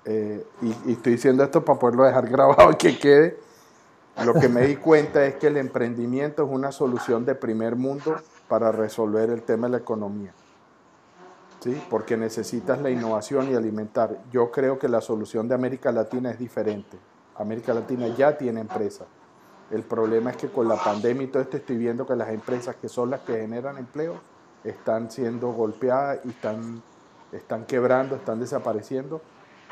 eh, 0.05 0.47
y, 0.63 0.93
estoy 0.93 1.13
diciendo 1.13 1.43
esto 1.43 1.65
para 1.65 1.79
poderlo 1.79 2.05
dejar 2.05 2.29
grabado 2.31 2.71
y 2.73 2.77
que 2.77 2.99
quede, 2.99 3.39
lo 4.25 4.35
que 4.35 4.49
me 4.49 4.63
di 4.67 4.77
cuenta 4.77 5.25
es 5.25 5.37
que 5.37 5.49
el 5.49 5.57
emprendimiento 5.57 6.45
es 6.45 6.51
una 6.51 6.73
solución 6.73 7.25
de 7.25 7.35
primer 7.35 7.77
mundo 7.77 8.17
para 8.49 8.73
resolver 8.73 9.31
el 9.31 9.43
tema 9.43 9.67
de 9.67 9.73
la 9.73 9.79
economía. 9.79 10.33
¿Sí? 11.61 11.83
Porque 11.91 12.17
necesitas 12.17 12.81
la 12.81 12.91
innovación 12.91 13.51
y 13.51 13.55
alimentar. 13.55 14.17
Yo 14.31 14.51
creo 14.51 14.79
que 14.79 14.89
la 14.89 15.01
solución 15.01 15.49
de 15.49 15.55
América 15.55 15.91
Latina 15.91 16.31
es 16.31 16.39
diferente. 16.39 16.97
América 17.37 17.75
Latina 17.75 18.07
ya 18.09 18.39
tiene 18.39 18.61
empresas 18.61 19.07
el 19.71 19.83
problema 19.83 20.31
es 20.31 20.37
que 20.37 20.49
con 20.49 20.67
la 20.67 20.77
pandemia 20.77 21.25
y 21.25 21.27
todo 21.27 21.43
esto 21.43 21.59
estoy 21.59 21.77
viendo 21.77 22.07
que 22.07 22.17
las 22.17 22.31
empresas 22.31 22.77
que 22.77 22.89
son 22.89 23.11
las 23.11 23.21
que 23.21 23.35
generan 23.35 23.77
empleo 23.77 24.15
están 24.65 25.11
siendo 25.11 25.53
golpeadas 25.53 26.21
y 26.25 26.31
están, 26.31 26.83
están 27.33 27.67
quebrando, 27.67 28.17
están 28.17 28.41
desapareciendo. 28.41 29.21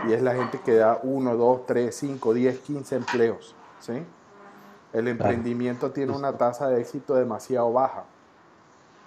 Y 0.07 0.13
es 0.13 0.21
la 0.21 0.35
gente 0.35 0.61
que 0.63 0.75
da 0.75 1.01
1, 1.03 1.37
2, 1.37 1.67
3, 1.67 1.95
5, 1.95 2.35
10, 2.35 2.59
15 2.59 2.97
empleos. 2.97 3.55
¿sí? 3.81 4.05
El 4.93 5.09
emprendimiento 5.09 5.91
tiene 5.91 6.13
una 6.13 6.33
tasa 6.33 6.69
de 6.69 6.81
éxito 6.81 7.15
demasiado 7.15 7.73
baja. 7.73 8.05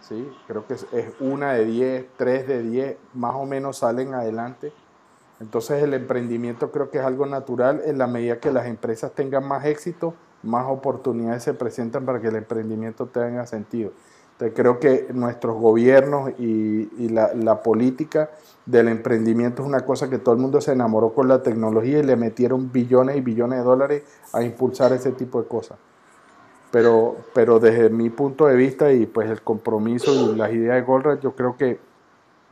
¿sí? 0.01 0.31
Creo 0.47 0.65
que 0.67 0.73
es, 0.75 0.85
una 1.19 1.53
de 1.53 1.65
10, 1.65 2.05
3 2.17 2.47
de 2.47 2.63
10, 2.63 2.97
más 3.13 3.35
o 3.35 3.45
menos 3.45 3.77
salen 3.77 4.13
adelante. 4.13 4.71
Entonces 5.39 5.81
el 5.81 5.93
emprendimiento 5.93 6.71
creo 6.71 6.91
que 6.91 6.99
es 6.99 7.03
algo 7.05 7.25
natural 7.25 7.81
en 7.85 7.97
la 7.97 8.07
medida 8.07 8.39
que 8.39 8.51
las 8.51 8.67
empresas 8.67 9.13
tengan 9.13 9.47
más 9.47 9.65
éxito 9.65 10.13
más 10.43 10.65
oportunidades 10.67 11.43
se 11.43 11.53
presentan 11.53 12.05
para 12.05 12.21
que 12.21 12.27
el 12.27 12.35
emprendimiento 12.35 13.07
tenga 13.07 13.45
sentido. 13.45 13.91
Entonces 14.39 14.55
creo 14.55 14.79
que 14.79 15.07
nuestros 15.13 15.57
gobiernos 15.57 16.31
y, 16.39 17.09
la, 17.09 17.33
la, 17.33 17.61
política 17.61 18.29
del 18.65 18.87
emprendimiento 18.87 19.63
es 19.63 19.67
una 19.67 19.81
cosa 19.81 20.09
que 20.09 20.17
todo 20.17 20.33
el 20.33 20.39
mundo 20.39 20.61
se 20.61 20.71
enamoró 20.71 21.13
con 21.13 21.27
la 21.27 21.43
tecnología 21.43 21.99
y 21.99 22.03
le 22.03 22.15
metieron 22.15 22.71
billones 22.71 23.17
y 23.17 23.21
billones 23.21 23.59
de 23.59 23.65
dólares 23.65 24.03
a 24.31 24.41
impulsar 24.41 24.93
ese 24.93 25.11
tipo 25.11 25.41
de 25.41 25.47
cosas. 25.49 25.77
Pero, 26.71 27.17
pero 27.33 27.59
desde 27.59 27.89
mi 27.89 28.09
punto 28.09 28.45
de 28.45 28.55
vista 28.55 28.93
y 28.93 29.07
pues 29.07 29.29
el 29.29 29.41
compromiso 29.41 30.13
y 30.13 30.37
las 30.37 30.53
ideas 30.53 30.75
de 30.75 30.83
Goldratt, 30.83 31.19
yo 31.19 31.35
creo 31.35 31.57
que 31.57 31.77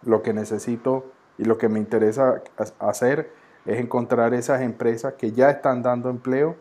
lo 0.03 0.21
que 0.21 0.33
necesito 0.33 1.05
y 1.37 1.45
lo 1.45 1.57
que 1.57 1.69
me 1.69 1.79
interesa 1.79 2.41
hacer 2.79 3.31
es 3.65 3.79
encontrar 3.79 4.33
esas 4.33 4.61
empresas 4.61 5.13
que 5.13 5.31
ya 5.31 5.51
están 5.51 5.83
dando 5.83 6.09
empleo 6.09 6.57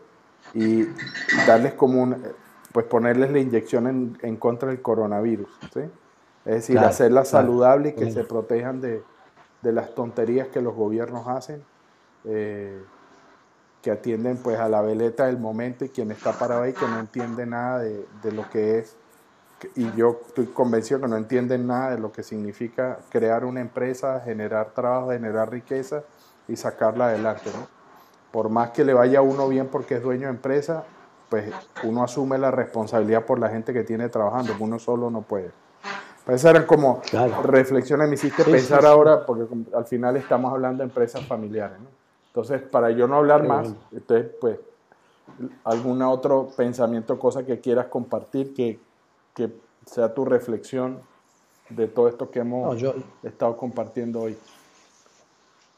y 0.53 0.85
darles 1.45 1.73
como 1.73 2.01
un, 2.01 2.15
pues 2.77 2.85
ponerles 2.85 3.31
la 3.31 3.39
inyección 3.39 4.15
en, 4.21 4.35
contra 4.35 4.69
del 4.69 4.83
coronavirus, 4.83 5.49
¿sí? 5.73 5.79
Es 6.45 6.53
decir, 6.53 6.77
hacerlas 6.77 7.29
saludables 7.29 7.93
y 7.93 7.95
que 7.95 8.11
se 8.11 8.23
protejan 8.23 8.81
de, 8.81 9.01
las 9.63 9.95
tonterías 9.95 10.49
que 10.49 10.61
los 10.61 10.75
gobiernos 10.75 11.27
hacen, 11.27 11.63
eh, 12.25 12.79
que 13.81 13.89
atienden 13.89 14.37
pues 14.37 14.59
a 14.59 14.69
la 14.69 14.83
veleta 14.83 15.25
del 15.25 15.39
momento 15.39 15.85
y 15.85 15.89
quien 15.89 16.11
está 16.11 16.33
parado 16.33 16.61
ahí 16.61 16.73
que 16.73 16.87
no 16.87 16.99
entiende 16.99 17.47
nada 17.47 17.79
de, 17.79 18.05
de 18.21 18.31
lo 18.31 18.47
que 18.47 18.77
es 18.77 18.95
y 19.73 19.91
yo 19.93 20.21
estoy 20.27 20.45
convencido 20.45 21.01
que 21.01 21.07
no 21.07 21.17
entienden 21.17 21.65
nada 21.65 21.95
de 21.95 21.97
lo 21.97 22.11
que 22.11 22.21
significa 22.21 22.99
crear 23.09 23.43
una 23.43 23.59
empresa, 23.59 24.21
generar 24.23 24.69
trabajo, 24.75 25.09
generar 25.09 25.49
riqueza 25.49 26.03
y 26.47 26.55
sacarla 26.55 27.07
adelante. 27.07 27.49
¿no? 27.55 27.67
Por 28.31 28.49
más 28.49 28.69
que 28.69 28.85
le 28.85 28.93
vaya 28.93 29.17
a 29.17 29.23
uno 29.23 29.47
bien 29.47 29.65
porque 29.65 29.95
es 29.95 30.03
dueño 30.03 30.27
de 30.27 30.33
empresa, 30.33 30.83
pues 31.29 31.51
uno 31.83 32.03
asume 32.03 32.37
la 32.37 32.51
responsabilidad 32.51 33.25
por 33.25 33.39
la 33.39 33.49
gente 33.49 33.73
que 33.73 33.83
tiene 33.83 34.09
trabajando, 34.09 34.53
uno 34.59 34.79
solo 34.79 35.09
no 35.09 35.21
puede. 35.21 35.51
Pues 36.25 36.41
esas 36.41 36.51
eran 36.51 36.65
como 36.65 37.01
reflexiones, 37.43 38.07
me 38.07 38.15
hiciste 38.15 38.43
pensar 38.43 38.85
ahora, 38.85 39.25
porque 39.25 39.45
al 39.73 39.85
final 39.85 40.17
estamos 40.17 40.51
hablando 40.51 40.83
de 40.83 40.89
empresas 40.89 41.25
familiares. 41.25 41.79
¿no? 41.79 41.87
Entonces, 42.27 42.61
para 42.61 42.91
yo 42.91 43.07
no 43.07 43.15
hablar 43.15 43.47
más, 43.47 43.73
entonces, 43.91 44.31
pues, 44.39 44.59
algún 45.63 46.01
otro 46.01 46.49
pensamiento, 46.55 47.17
cosa 47.17 47.45
que 47.45 47.59
quieras 47.59 47.87
compartir, 47.87 48.53
que, 48.53 48.79
que 49.33 49.51
sea 49.85 50.13
tu 50.13 50.25
reflexión 50.25 50.99
de 51.69 51.87
todo 51.87 52.07
esto 52.07 52.29
que 52.29 52.39
hemos 52.39 52.77
estado 53.23 53.57
compartiendo 53.57 54.21
hoy. 54.21 54.37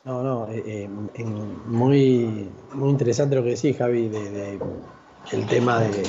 No, 0.04 0.24
no, 0.24 0.48
eh, 0.48 0.90
eh, 1.14 1.24
muy, 1.26 2.50
muy 2.74 2.90
interesante 2.90 3.36
lo 3.36 3.44
que 3.44 3.50
decís, 3.50 3.78
Javi, 3.78 4.08
de, 4.08 4.60
el 5.32 5.46
tema 5.46 5.80
de, 5.80 6.04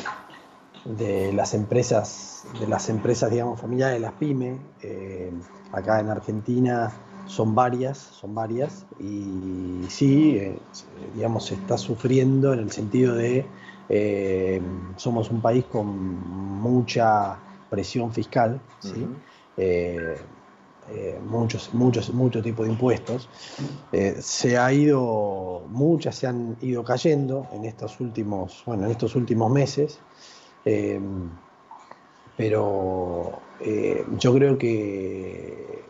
de, 0.84 1.32
las 1.32 1.54
empresas, 1.54 2.44
de 2.58 2.66
las 2.66 2.88
empresas, 2.88 3.30
digamos, 3.30 3.60
familiares, 3.60 4.00
las 4.00 4.12
pymes. 4.12 4.58
Eh, 4.82 5.32
acá 5.72 6.00
en 6.00 6.08
Argentina 6.08 6.92
son 7.26 7.54
varias, 7.54 7.98
son 7.98 8.34
varias, 8.34 8.86
y 8.98 9.84
sí, 9.88 10.40
digamos, 11.14 11.46
se 11.46 11.54
está 11.54 11.78
sufriendo 11.78 12.52
en 12.52 12.60
el 12.60 12.72
sentido 12.72 13.14
de 13.14 13.46
somos 14.96 15.30
un 15.30 15.40
país 15.40 15.64
con 15.64 15.86
mucha 16.60 17.36
presión 17.68 18.12
fiscal, 18.12 18.60
¿sí? 18.80 19.06
Eh, 20.92 21.20
muchos, 21.24 21.72
muchos, 21.72 22.12
muchos 22.12 22.42
tipos 22.42 22.66
de 22.66 22.72
impuestos. 22.72 23.28
Eh, 23.92 24.16
se 24.20 24.58
ha 24.58 24.72
ido, 24.72 25.62
muchas 25.68 26.16
se 26.16 26.26
han 26.26 26.56
ido 26.60 26.82
cayendo 26.82 27.46
en 27.52 27.64
estos 27.64 28.00
últimos, 28.00 28.62
bueno, 28.66 28.86
en 28.86 28.90
estos 28.90 29.14
últimos 29.14 29.52
meses. 29.52 30.00
Eh, 30.64 31.00
pero 32.36 33.40
yo 34.18 34.34
creo 34.34 34.56
que 34.56 35.84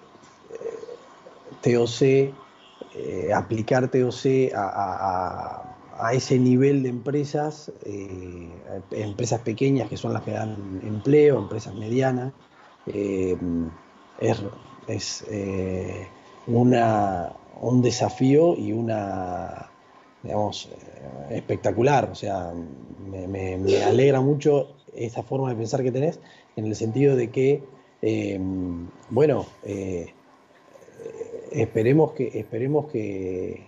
TOC, 1.63 2.35
aplicar 3.33 3.89
TOC 3.89 4.53
a, 4.53 5.77
a, 5.97 6.13
ese 6.13 6.37
nivel 6.41 6.83
de 6.83 6.89
empresas, 6.89 7.71
empresas 8.91 9.41
pequeñas 9.43 9.89
que 9.89 9.97
son 9.97 10.13
las 10.13 10.25
que 10.25 10.33
dan 10.33 10.81
empleo, 10.83 11.39
empresas 11.39 11.73
medianas, 11.77 12.33
es 12.87 14.43
es 14.89 15.25
eh, 15.31 16.07
una, 16.47 17.33
un 17.61 17.83
desafío 17.83 18.57
y 18.57 18.73
una, 18.73 19.71
digamos, 20.23 20.69
eh, 21.31 21.37
espectacular. 21.37 22.09
O 22.11 22.15
sea, 22.15 22.53
me, 23.07 23.55
alegra 23.85 24.21
mucho 24.21 24.75
esa 24.95 25.23
forma 25.23 25.51
de 25.51 25.57
pensar 25.57 25.83
que 25.83 25.93
tenés, 25.93 26.21
en 26.57 26.67
el 26.67 26.75
sentido 26.75 27.17
de 27.17 27.31
que, 27.31 27.63
em, 28.03 28.89
bueno, 29.11 29.47
eh, 29.65 30.13
esperemos 31.53 32.13
que, 32.13 32.39
esperemos 32.39 32.87
que, 32.91 33.67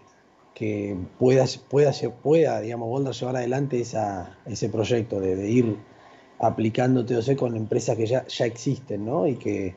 que 0.55 0.97
pueda, 1.19 1.45
pueda, 1.69 1.93
pueda, 2.23 2.61
digamos, 2.61 2.89
Boulder 2.89 3.15
llevar 3.15 3.37
adelante 3.37 3.81
esa, 3.81 4.39
ese 4.47 4.69
proyecto 4.69 5.21
de, 5.21 5.49
ir 5.49 5.77
aplicando 6.39 7.07
TOC 7.07 7.37
con 7.37 7.57
empresas 7.57 7.97
que 7.97 8.07
ya, 8.07 8.27
ya 8.27 8.47
existen, 8.47 9.07
¿no? 9.07 9.27
Y 9.29 9.37
que, 9.37 9.75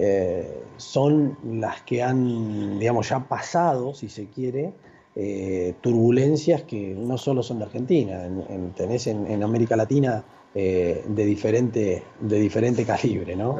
eh, 0.00 0.62
son 0.76 1.36
las 1.60 1.82
que 1.82 2.04
han, 2.04 2.78
digamos, 2.78 3.08
ya 3.08 3.18
pasado, 3.18 3.94
si 3.94 4.08
se 4.08 4.26
quiere, 4.26 4.72
eh, 5.16 5.74
turbulencias 5.80 6.62
que 6.62 6.94
no 6.94 7.18
solo 7.18 7.42
son 7.42 7.58
de 7.58 7.64
Argentina, 7.64 8.24
en, 8.24 8.70
tenés 8.76 9.08
en, 9.08 9.42
América 9.42 9.74
Latina 9.74 10.22
eh, 10.54 11.04
de, 11.04 11.24
diferente, 11.24 12.04
de 12.20 12.38
diferente 12.38 12.84
calibre, 12.84 13.34
¿no? 13.34 13.56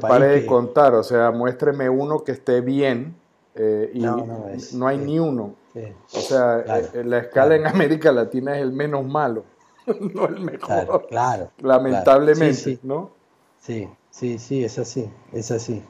pare, 0.00 0.26
de 0.26 0.46
contar, 0.46 0.94
o 0.94 1.04
sea, 1.04 1.30
muéstreme 1.30 1.88
uno 1.88 2.24
que 2.24 2.32
esté 2.32 2.60
bien 2.60 3.14
y 3.94 4.00
no, 4.00 4.88
hay 4.88 4.98
ni 4.98 5.20
uno. 5.20 5.54
O 6.12 6.18
sea, 6.18 6.64
la 7.04 7.18
escala 7.18 7.54
en 7.54 7.68
América 7.68 8.10
Latina 8.10 8.56
es 8.56 8.62
el 8.62 8.72
menos 8.72 9.04
malo, 9.04 9.44
no 10.00 10.26
el 10.26 10.40
mejor. 10.40 11.06
Claro, 11.06 11.52
Lamentablemente, 11.62 12.80
¿no? 12.82 13.10
Sí, 13.60 13.88
Sí, 14.18 14.38
sí, 14.38 14.64
es 14.64 14.78
así, 14.78 15.10
es 15.34 15.50
así. 15.50 15.82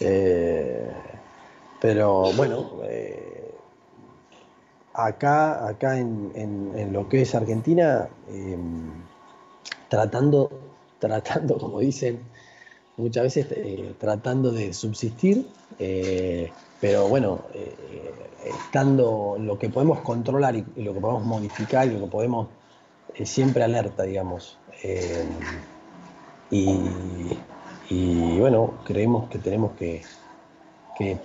Eh, 0.00 0.90
pero 1.78 2.32
bueno, 2.32 2.80
eh, 2.84 3.54
acá, 4.94 5.68
acá 5.68 5.98
en, 5.98 6.90
lo 6.90 7.06
que 7.06 7.20
es 7.20 7.34
Argentina, 7.34 8.08
em, 8.30 8.90
tratando, 9.90 10.48
tratando, 10.98 11.58
como 11.60 11.80
dicen 11.80 12.18
muchas 12.96 13.24
veces, 13.24 13.46
eh, 13.50 13.94
tratando 14.00 14.52
de 14.52 14.72
subsistir, 14.72 15.46
pero 16.80 17.08
bueno, 17.08 17.44
estando 18.42 19.36
lo 19.38 19.58
que 19.58 19.68
podemos 19.68 20.00
controlar 20.00 20.56
y, 20.56 20.64
lo 20.82 20.94
que 20.94 21.00
podemos 21.00 21.26
modificar 21.26 21.86
y 21.86 21.90
lo 21.90 22.06
que 22.06 22.10
podemos 22.10 22.48
siempre 23.22 23.64
alerta, 23.64 24.04
digamos. 24.04 24.58
y 26.50 27.36
y 27.88 28.38
bueno, 28.38 28.74
creemos 28.84 29.28
que 29.28 29.38
tenemos 29.38 29.72
que, 29.72 30.02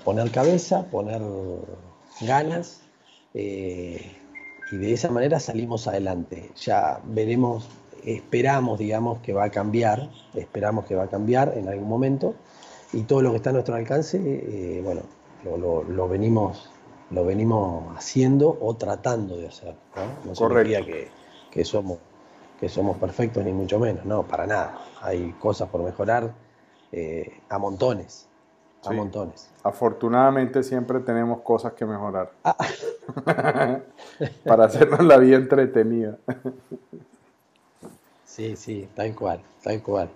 poner 0.04 0.32
cabeza, 0.32 0.86
poner 0.92 1.22
ganas 2.22 2.82
eh, 3.34 4.12
y 4.72 4.78
de 4.78 4.94
esa 4.94 5.10
manera 5.10 5.40
salimos 5.40 5.88
adelante. 5.88 6.52
Ya 6.58 7.00
veremos, 7.06 7.70
esperamos, 8.04 8.80
digamos, 8.80 9.20
que 9.22 9.34
va 9.34 9.46
a 9.46 9.50
cambiar, 9.50 10.10
esperamos 10.36 10.86
que 10.86 10.96
va 10.96 11.04
a 11.04 11.08
cambiar 11.08 11.58
en 11.58 11.68
algún 11.68 11.88
momento 11.88 12.36
y 12.94 13.04
todo 13.04 13.22
lo 13.22 13.32
que 13.32 13.38
está 13.38 13.52
a 13.52 13.54
nuestro 13.54 13.76
alcance, 13.76 14.20
eh, 14.22 14.82
bueno, 14.84 15.02
lo, 15.44 16.08
venimos, 16.08 16.70
lo 17.10 17.26
venimos 17.26 17.98
haciendo 17.98 18.58
o 18.62 18.76
tratando 18.76 19.38
de 19.38 19.48
hacer. 19.48 19.76
No, 20.26 20.34
no 20.34 20.64
que, 20.86 21.08
que, 21.50 21.66
somos, 21.66 21.98
que 22.60 22.70
somos 22.70 22.98
perfectos 22.98 23.44
ni 23.44 23.54
mucho 23.54 23.80
menos, 23.80 24.06
no, 24.06 24.24
para 24.24 24.46
nada. 24.46 24.78
Hay 25.02 25.34
cosas 25.40 25.70
por 25.70 25.82
mejorar 25.82 26.34
eh, 26.92 27.42
a 27.50 27.58
montones. 27.58 28.28
A 28.84 28.92
montones. 28.92 29.50
Afortunadamente 29.64 30.64
siempre 30.64 31.00
tenemos 31.02 31.42
cosas 31.42 31.74
que 31.74 31.86
mejorar. 31.86 32.32
Ah. 32.44 32.58
Para 34.46 34.66
hacernos 34.66 35.04
la 35.04 35.18
vida 35.18 35.38
entretenida. 35.38 36.18
sí, 38.26 38.56
sí, 38.56 38.90
tal 38.96 39.16
cual, 39.16 39.42
tal 39.64 39.84
cual. 39.84 40.10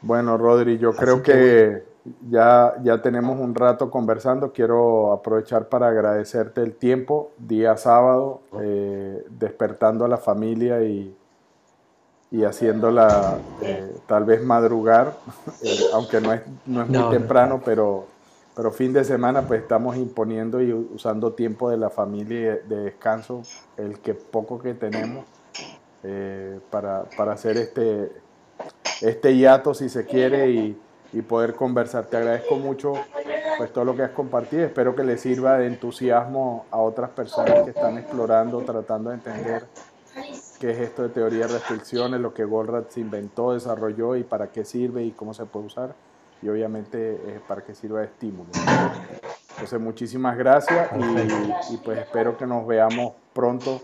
Bueno, 0.00 0.38
Rodri, 0.38 0.78
yo 0.78 0.94
creo 0.94 1.22
que, 1.22 1.84
ya, 2.30 2.74
ya 2.82 3.02
tenemos 3.02 3.38
un 3.38 3.54
rato 3.54 3.90
conversando. 3.90 4.52
Quiero 4.52 5.12
aprovechar 5.12 5.68
para 5.68 5.88
agradecerte 5.88 6.62
el 6.62 6.74
tiempo, 6.74 7.32
día 7.38 7.76
sábado, 7.76 8.40
eh, 8.60 9.24
despertando 9.30 10.04
a 10.04 10.08
la 10.08 10.18
familia 10.18 10.82
y, 10.82 11.14
y 12.30 12.44
haciéndola 12.44 13.38
eh, 13.62 13.96
tal 14.06 14.24
vez 14.24 14.42
madrugar, 14.42 15.16
eh, 15.62 15.78
aunque 15.92 16.20
no 16.20 16.32
es, 16.32 16.42
no 16.66 16.82
es 16.82 16.88
muy 16.88 17.10
temprano, 17.10 17.60
pero, 17.64 18.06
pero 18.54 18.72
fin 18.72 18.92
de 18.92 19.04
semana 19.04 19.42
pues 19.42 19.62
estamos 19.62 19.96
imponiendo 19.96 20.60
y 20.60 20.72
usando 20.72 21.32
tiempo 21.32 21.70
de 21.70 21.76
la 21.76 21.90
familia 21.90 22.58
de 22.68 22.76
descanso, 22.76 23.42
el 23.76 24.00
que 24.00 24.14
poco 24.14 24.58
que 24.58 24.74
tenemos, 24.74 25.24
eh, 26.02 26.60
para, 26.70 27.04
para, 27.16 27.32
hacer 27.32 27.56
este, 27.56 28.12
este 29.00 29.36
hiato 29.36 29.74
si 29.74 29.88
se 29.88 30.04
quiere 30.04 30.50
y, 30.50 30.80
y 31.12 31.22
poder 31.22 31.54
conversar. 31.54 32.06
Te 32.06 32.16
agradezco 32.16 32.56
mucho 32.56 32.92
pues 33.56 33.72
todo 33.72 33.84
lo 33.84 33.96
que 33.96 34.02
has 34.02 34.10
compartido. 34.10 34.64
Espero 34.64 34.94
que 34.94 35.02
le 35.02 35.16
sirva 35.16 35.58
de 35.58 35.66
entusiasmo 35.66 36.66
a 36.70 36.78
otras 36.78 37.10
personas 37.10 37.62
que 37.62 37.70
están 37.70 37.98
explorando, 37.98 38.60
tratando 38.60 39.10
de 39.10 39.16
entender 39.16 39.64
qué 40.58 40.70
es 40.70 40.78
esto 40.78 41.02
de 41.02 41.08
teoría 41.10 41.46
de 41.46 41.54
restricciones, 41.54 42.20
lo 42.20 42.34
que 42.34 42.44
Goldratt 42.44 42.90
se 42.90 43.00
inventó, 43.00 43.52
desarrolló 43.52 44.16
y 44.16 44.24
para 44.24 44.48
qué 44.48 44.64
sirve 44.64 45.04
y 45.04 45.12
cómo 45.12 45.34
se 45.34 45.44
puede 45.44 45.66
usar. 45.66 45.94
Y 46.42 46.48
obviamente 46.48 47.14
eh, 47.14 47.40
para 47.46 47.62
qué 47.62 47.74
sirva 47.74 48.00
de 48.00 48.06
estímulo. 48.06 48.50
Entonces 49.50 49.80
muchísimas 49.80 50.36
gracias 50.36 50.90
y, 50.98 51.74
y 51.74 51.76
pues 51.78 51.98
espero 51.98 52.36
que 52.36 52.46
nos 52.46 52.66
veamos 52.66 53.14
pronto 53.32 53.80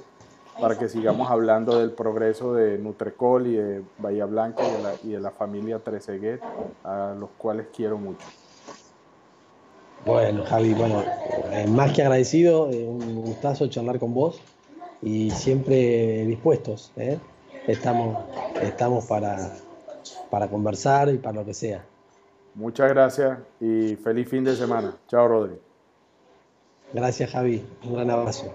para 0.61 0.79
que 0.79 0.89
sigamos 0.89 1.31
hablando 1.31 1.79
del 1.79 1.93
progreso 1.93 2.55
de 2.55 2.79
Nutrecol 2.79 3.47
y 3.47 3.57
de 3.57 3.83
Bahía 3.99 4.27
Blanca 4.27 4.63
y 4.67 4.71
de 4.71 4.83
la, 4.83 4.95
y 5.03 5.09
de 5.13 5.21
la 5.21 5.31
familia 5.31 5.79
Treseguet, 5.79 6.41
a 6.85 7.15
los 7.19 7.31
cuales 7.39 7.69
quiero 7.75 7.97
mucho. 7.97 8.27
Bueno, 10.05 10.45
Javi, 10.45 10.75
bueno, 10.75 11.03
eh, 11.53 11.67
más 11.69 11.93
que 11.93 12.03
agradecido, 12.03 12.69
eh, 12.71 12.85
un 12.87 13.23
gustazo 13.23 13.69
charlar 13.69 13.99
con 13.99 14.13
vos 14.13 14.43
y 15.03 15.31
siempre 15.31 16.25
dispuestos. 16.27 16.93
¿eh? 16.97 17.19
Estamos, 17.67 18.25
estamos 18.61 19.05
para, 19.07 19.53
para 20.31 20.49
conversar 20.49 21.09
y 21.11 21.19
para 21.19 21.41
lo 21.41 21.45
que 21.45 21.55
sea. 21.55 21.85
Muchas 22.55 22.89
gracias 22.91 23.39
y 23.61 23.97
feliz 23.97 24.29
fin 24.29 24.45
de 24.45 24.55
semana. 24.55 24.97
Chao, 25.09 25.27
Rodri. 25.27 25.59
Gracias, 26.93 27.31
Javi. 27.31 27.65
Un 27.85 27.95
gran 27.95 28.11
abrazo. 28.11 28.53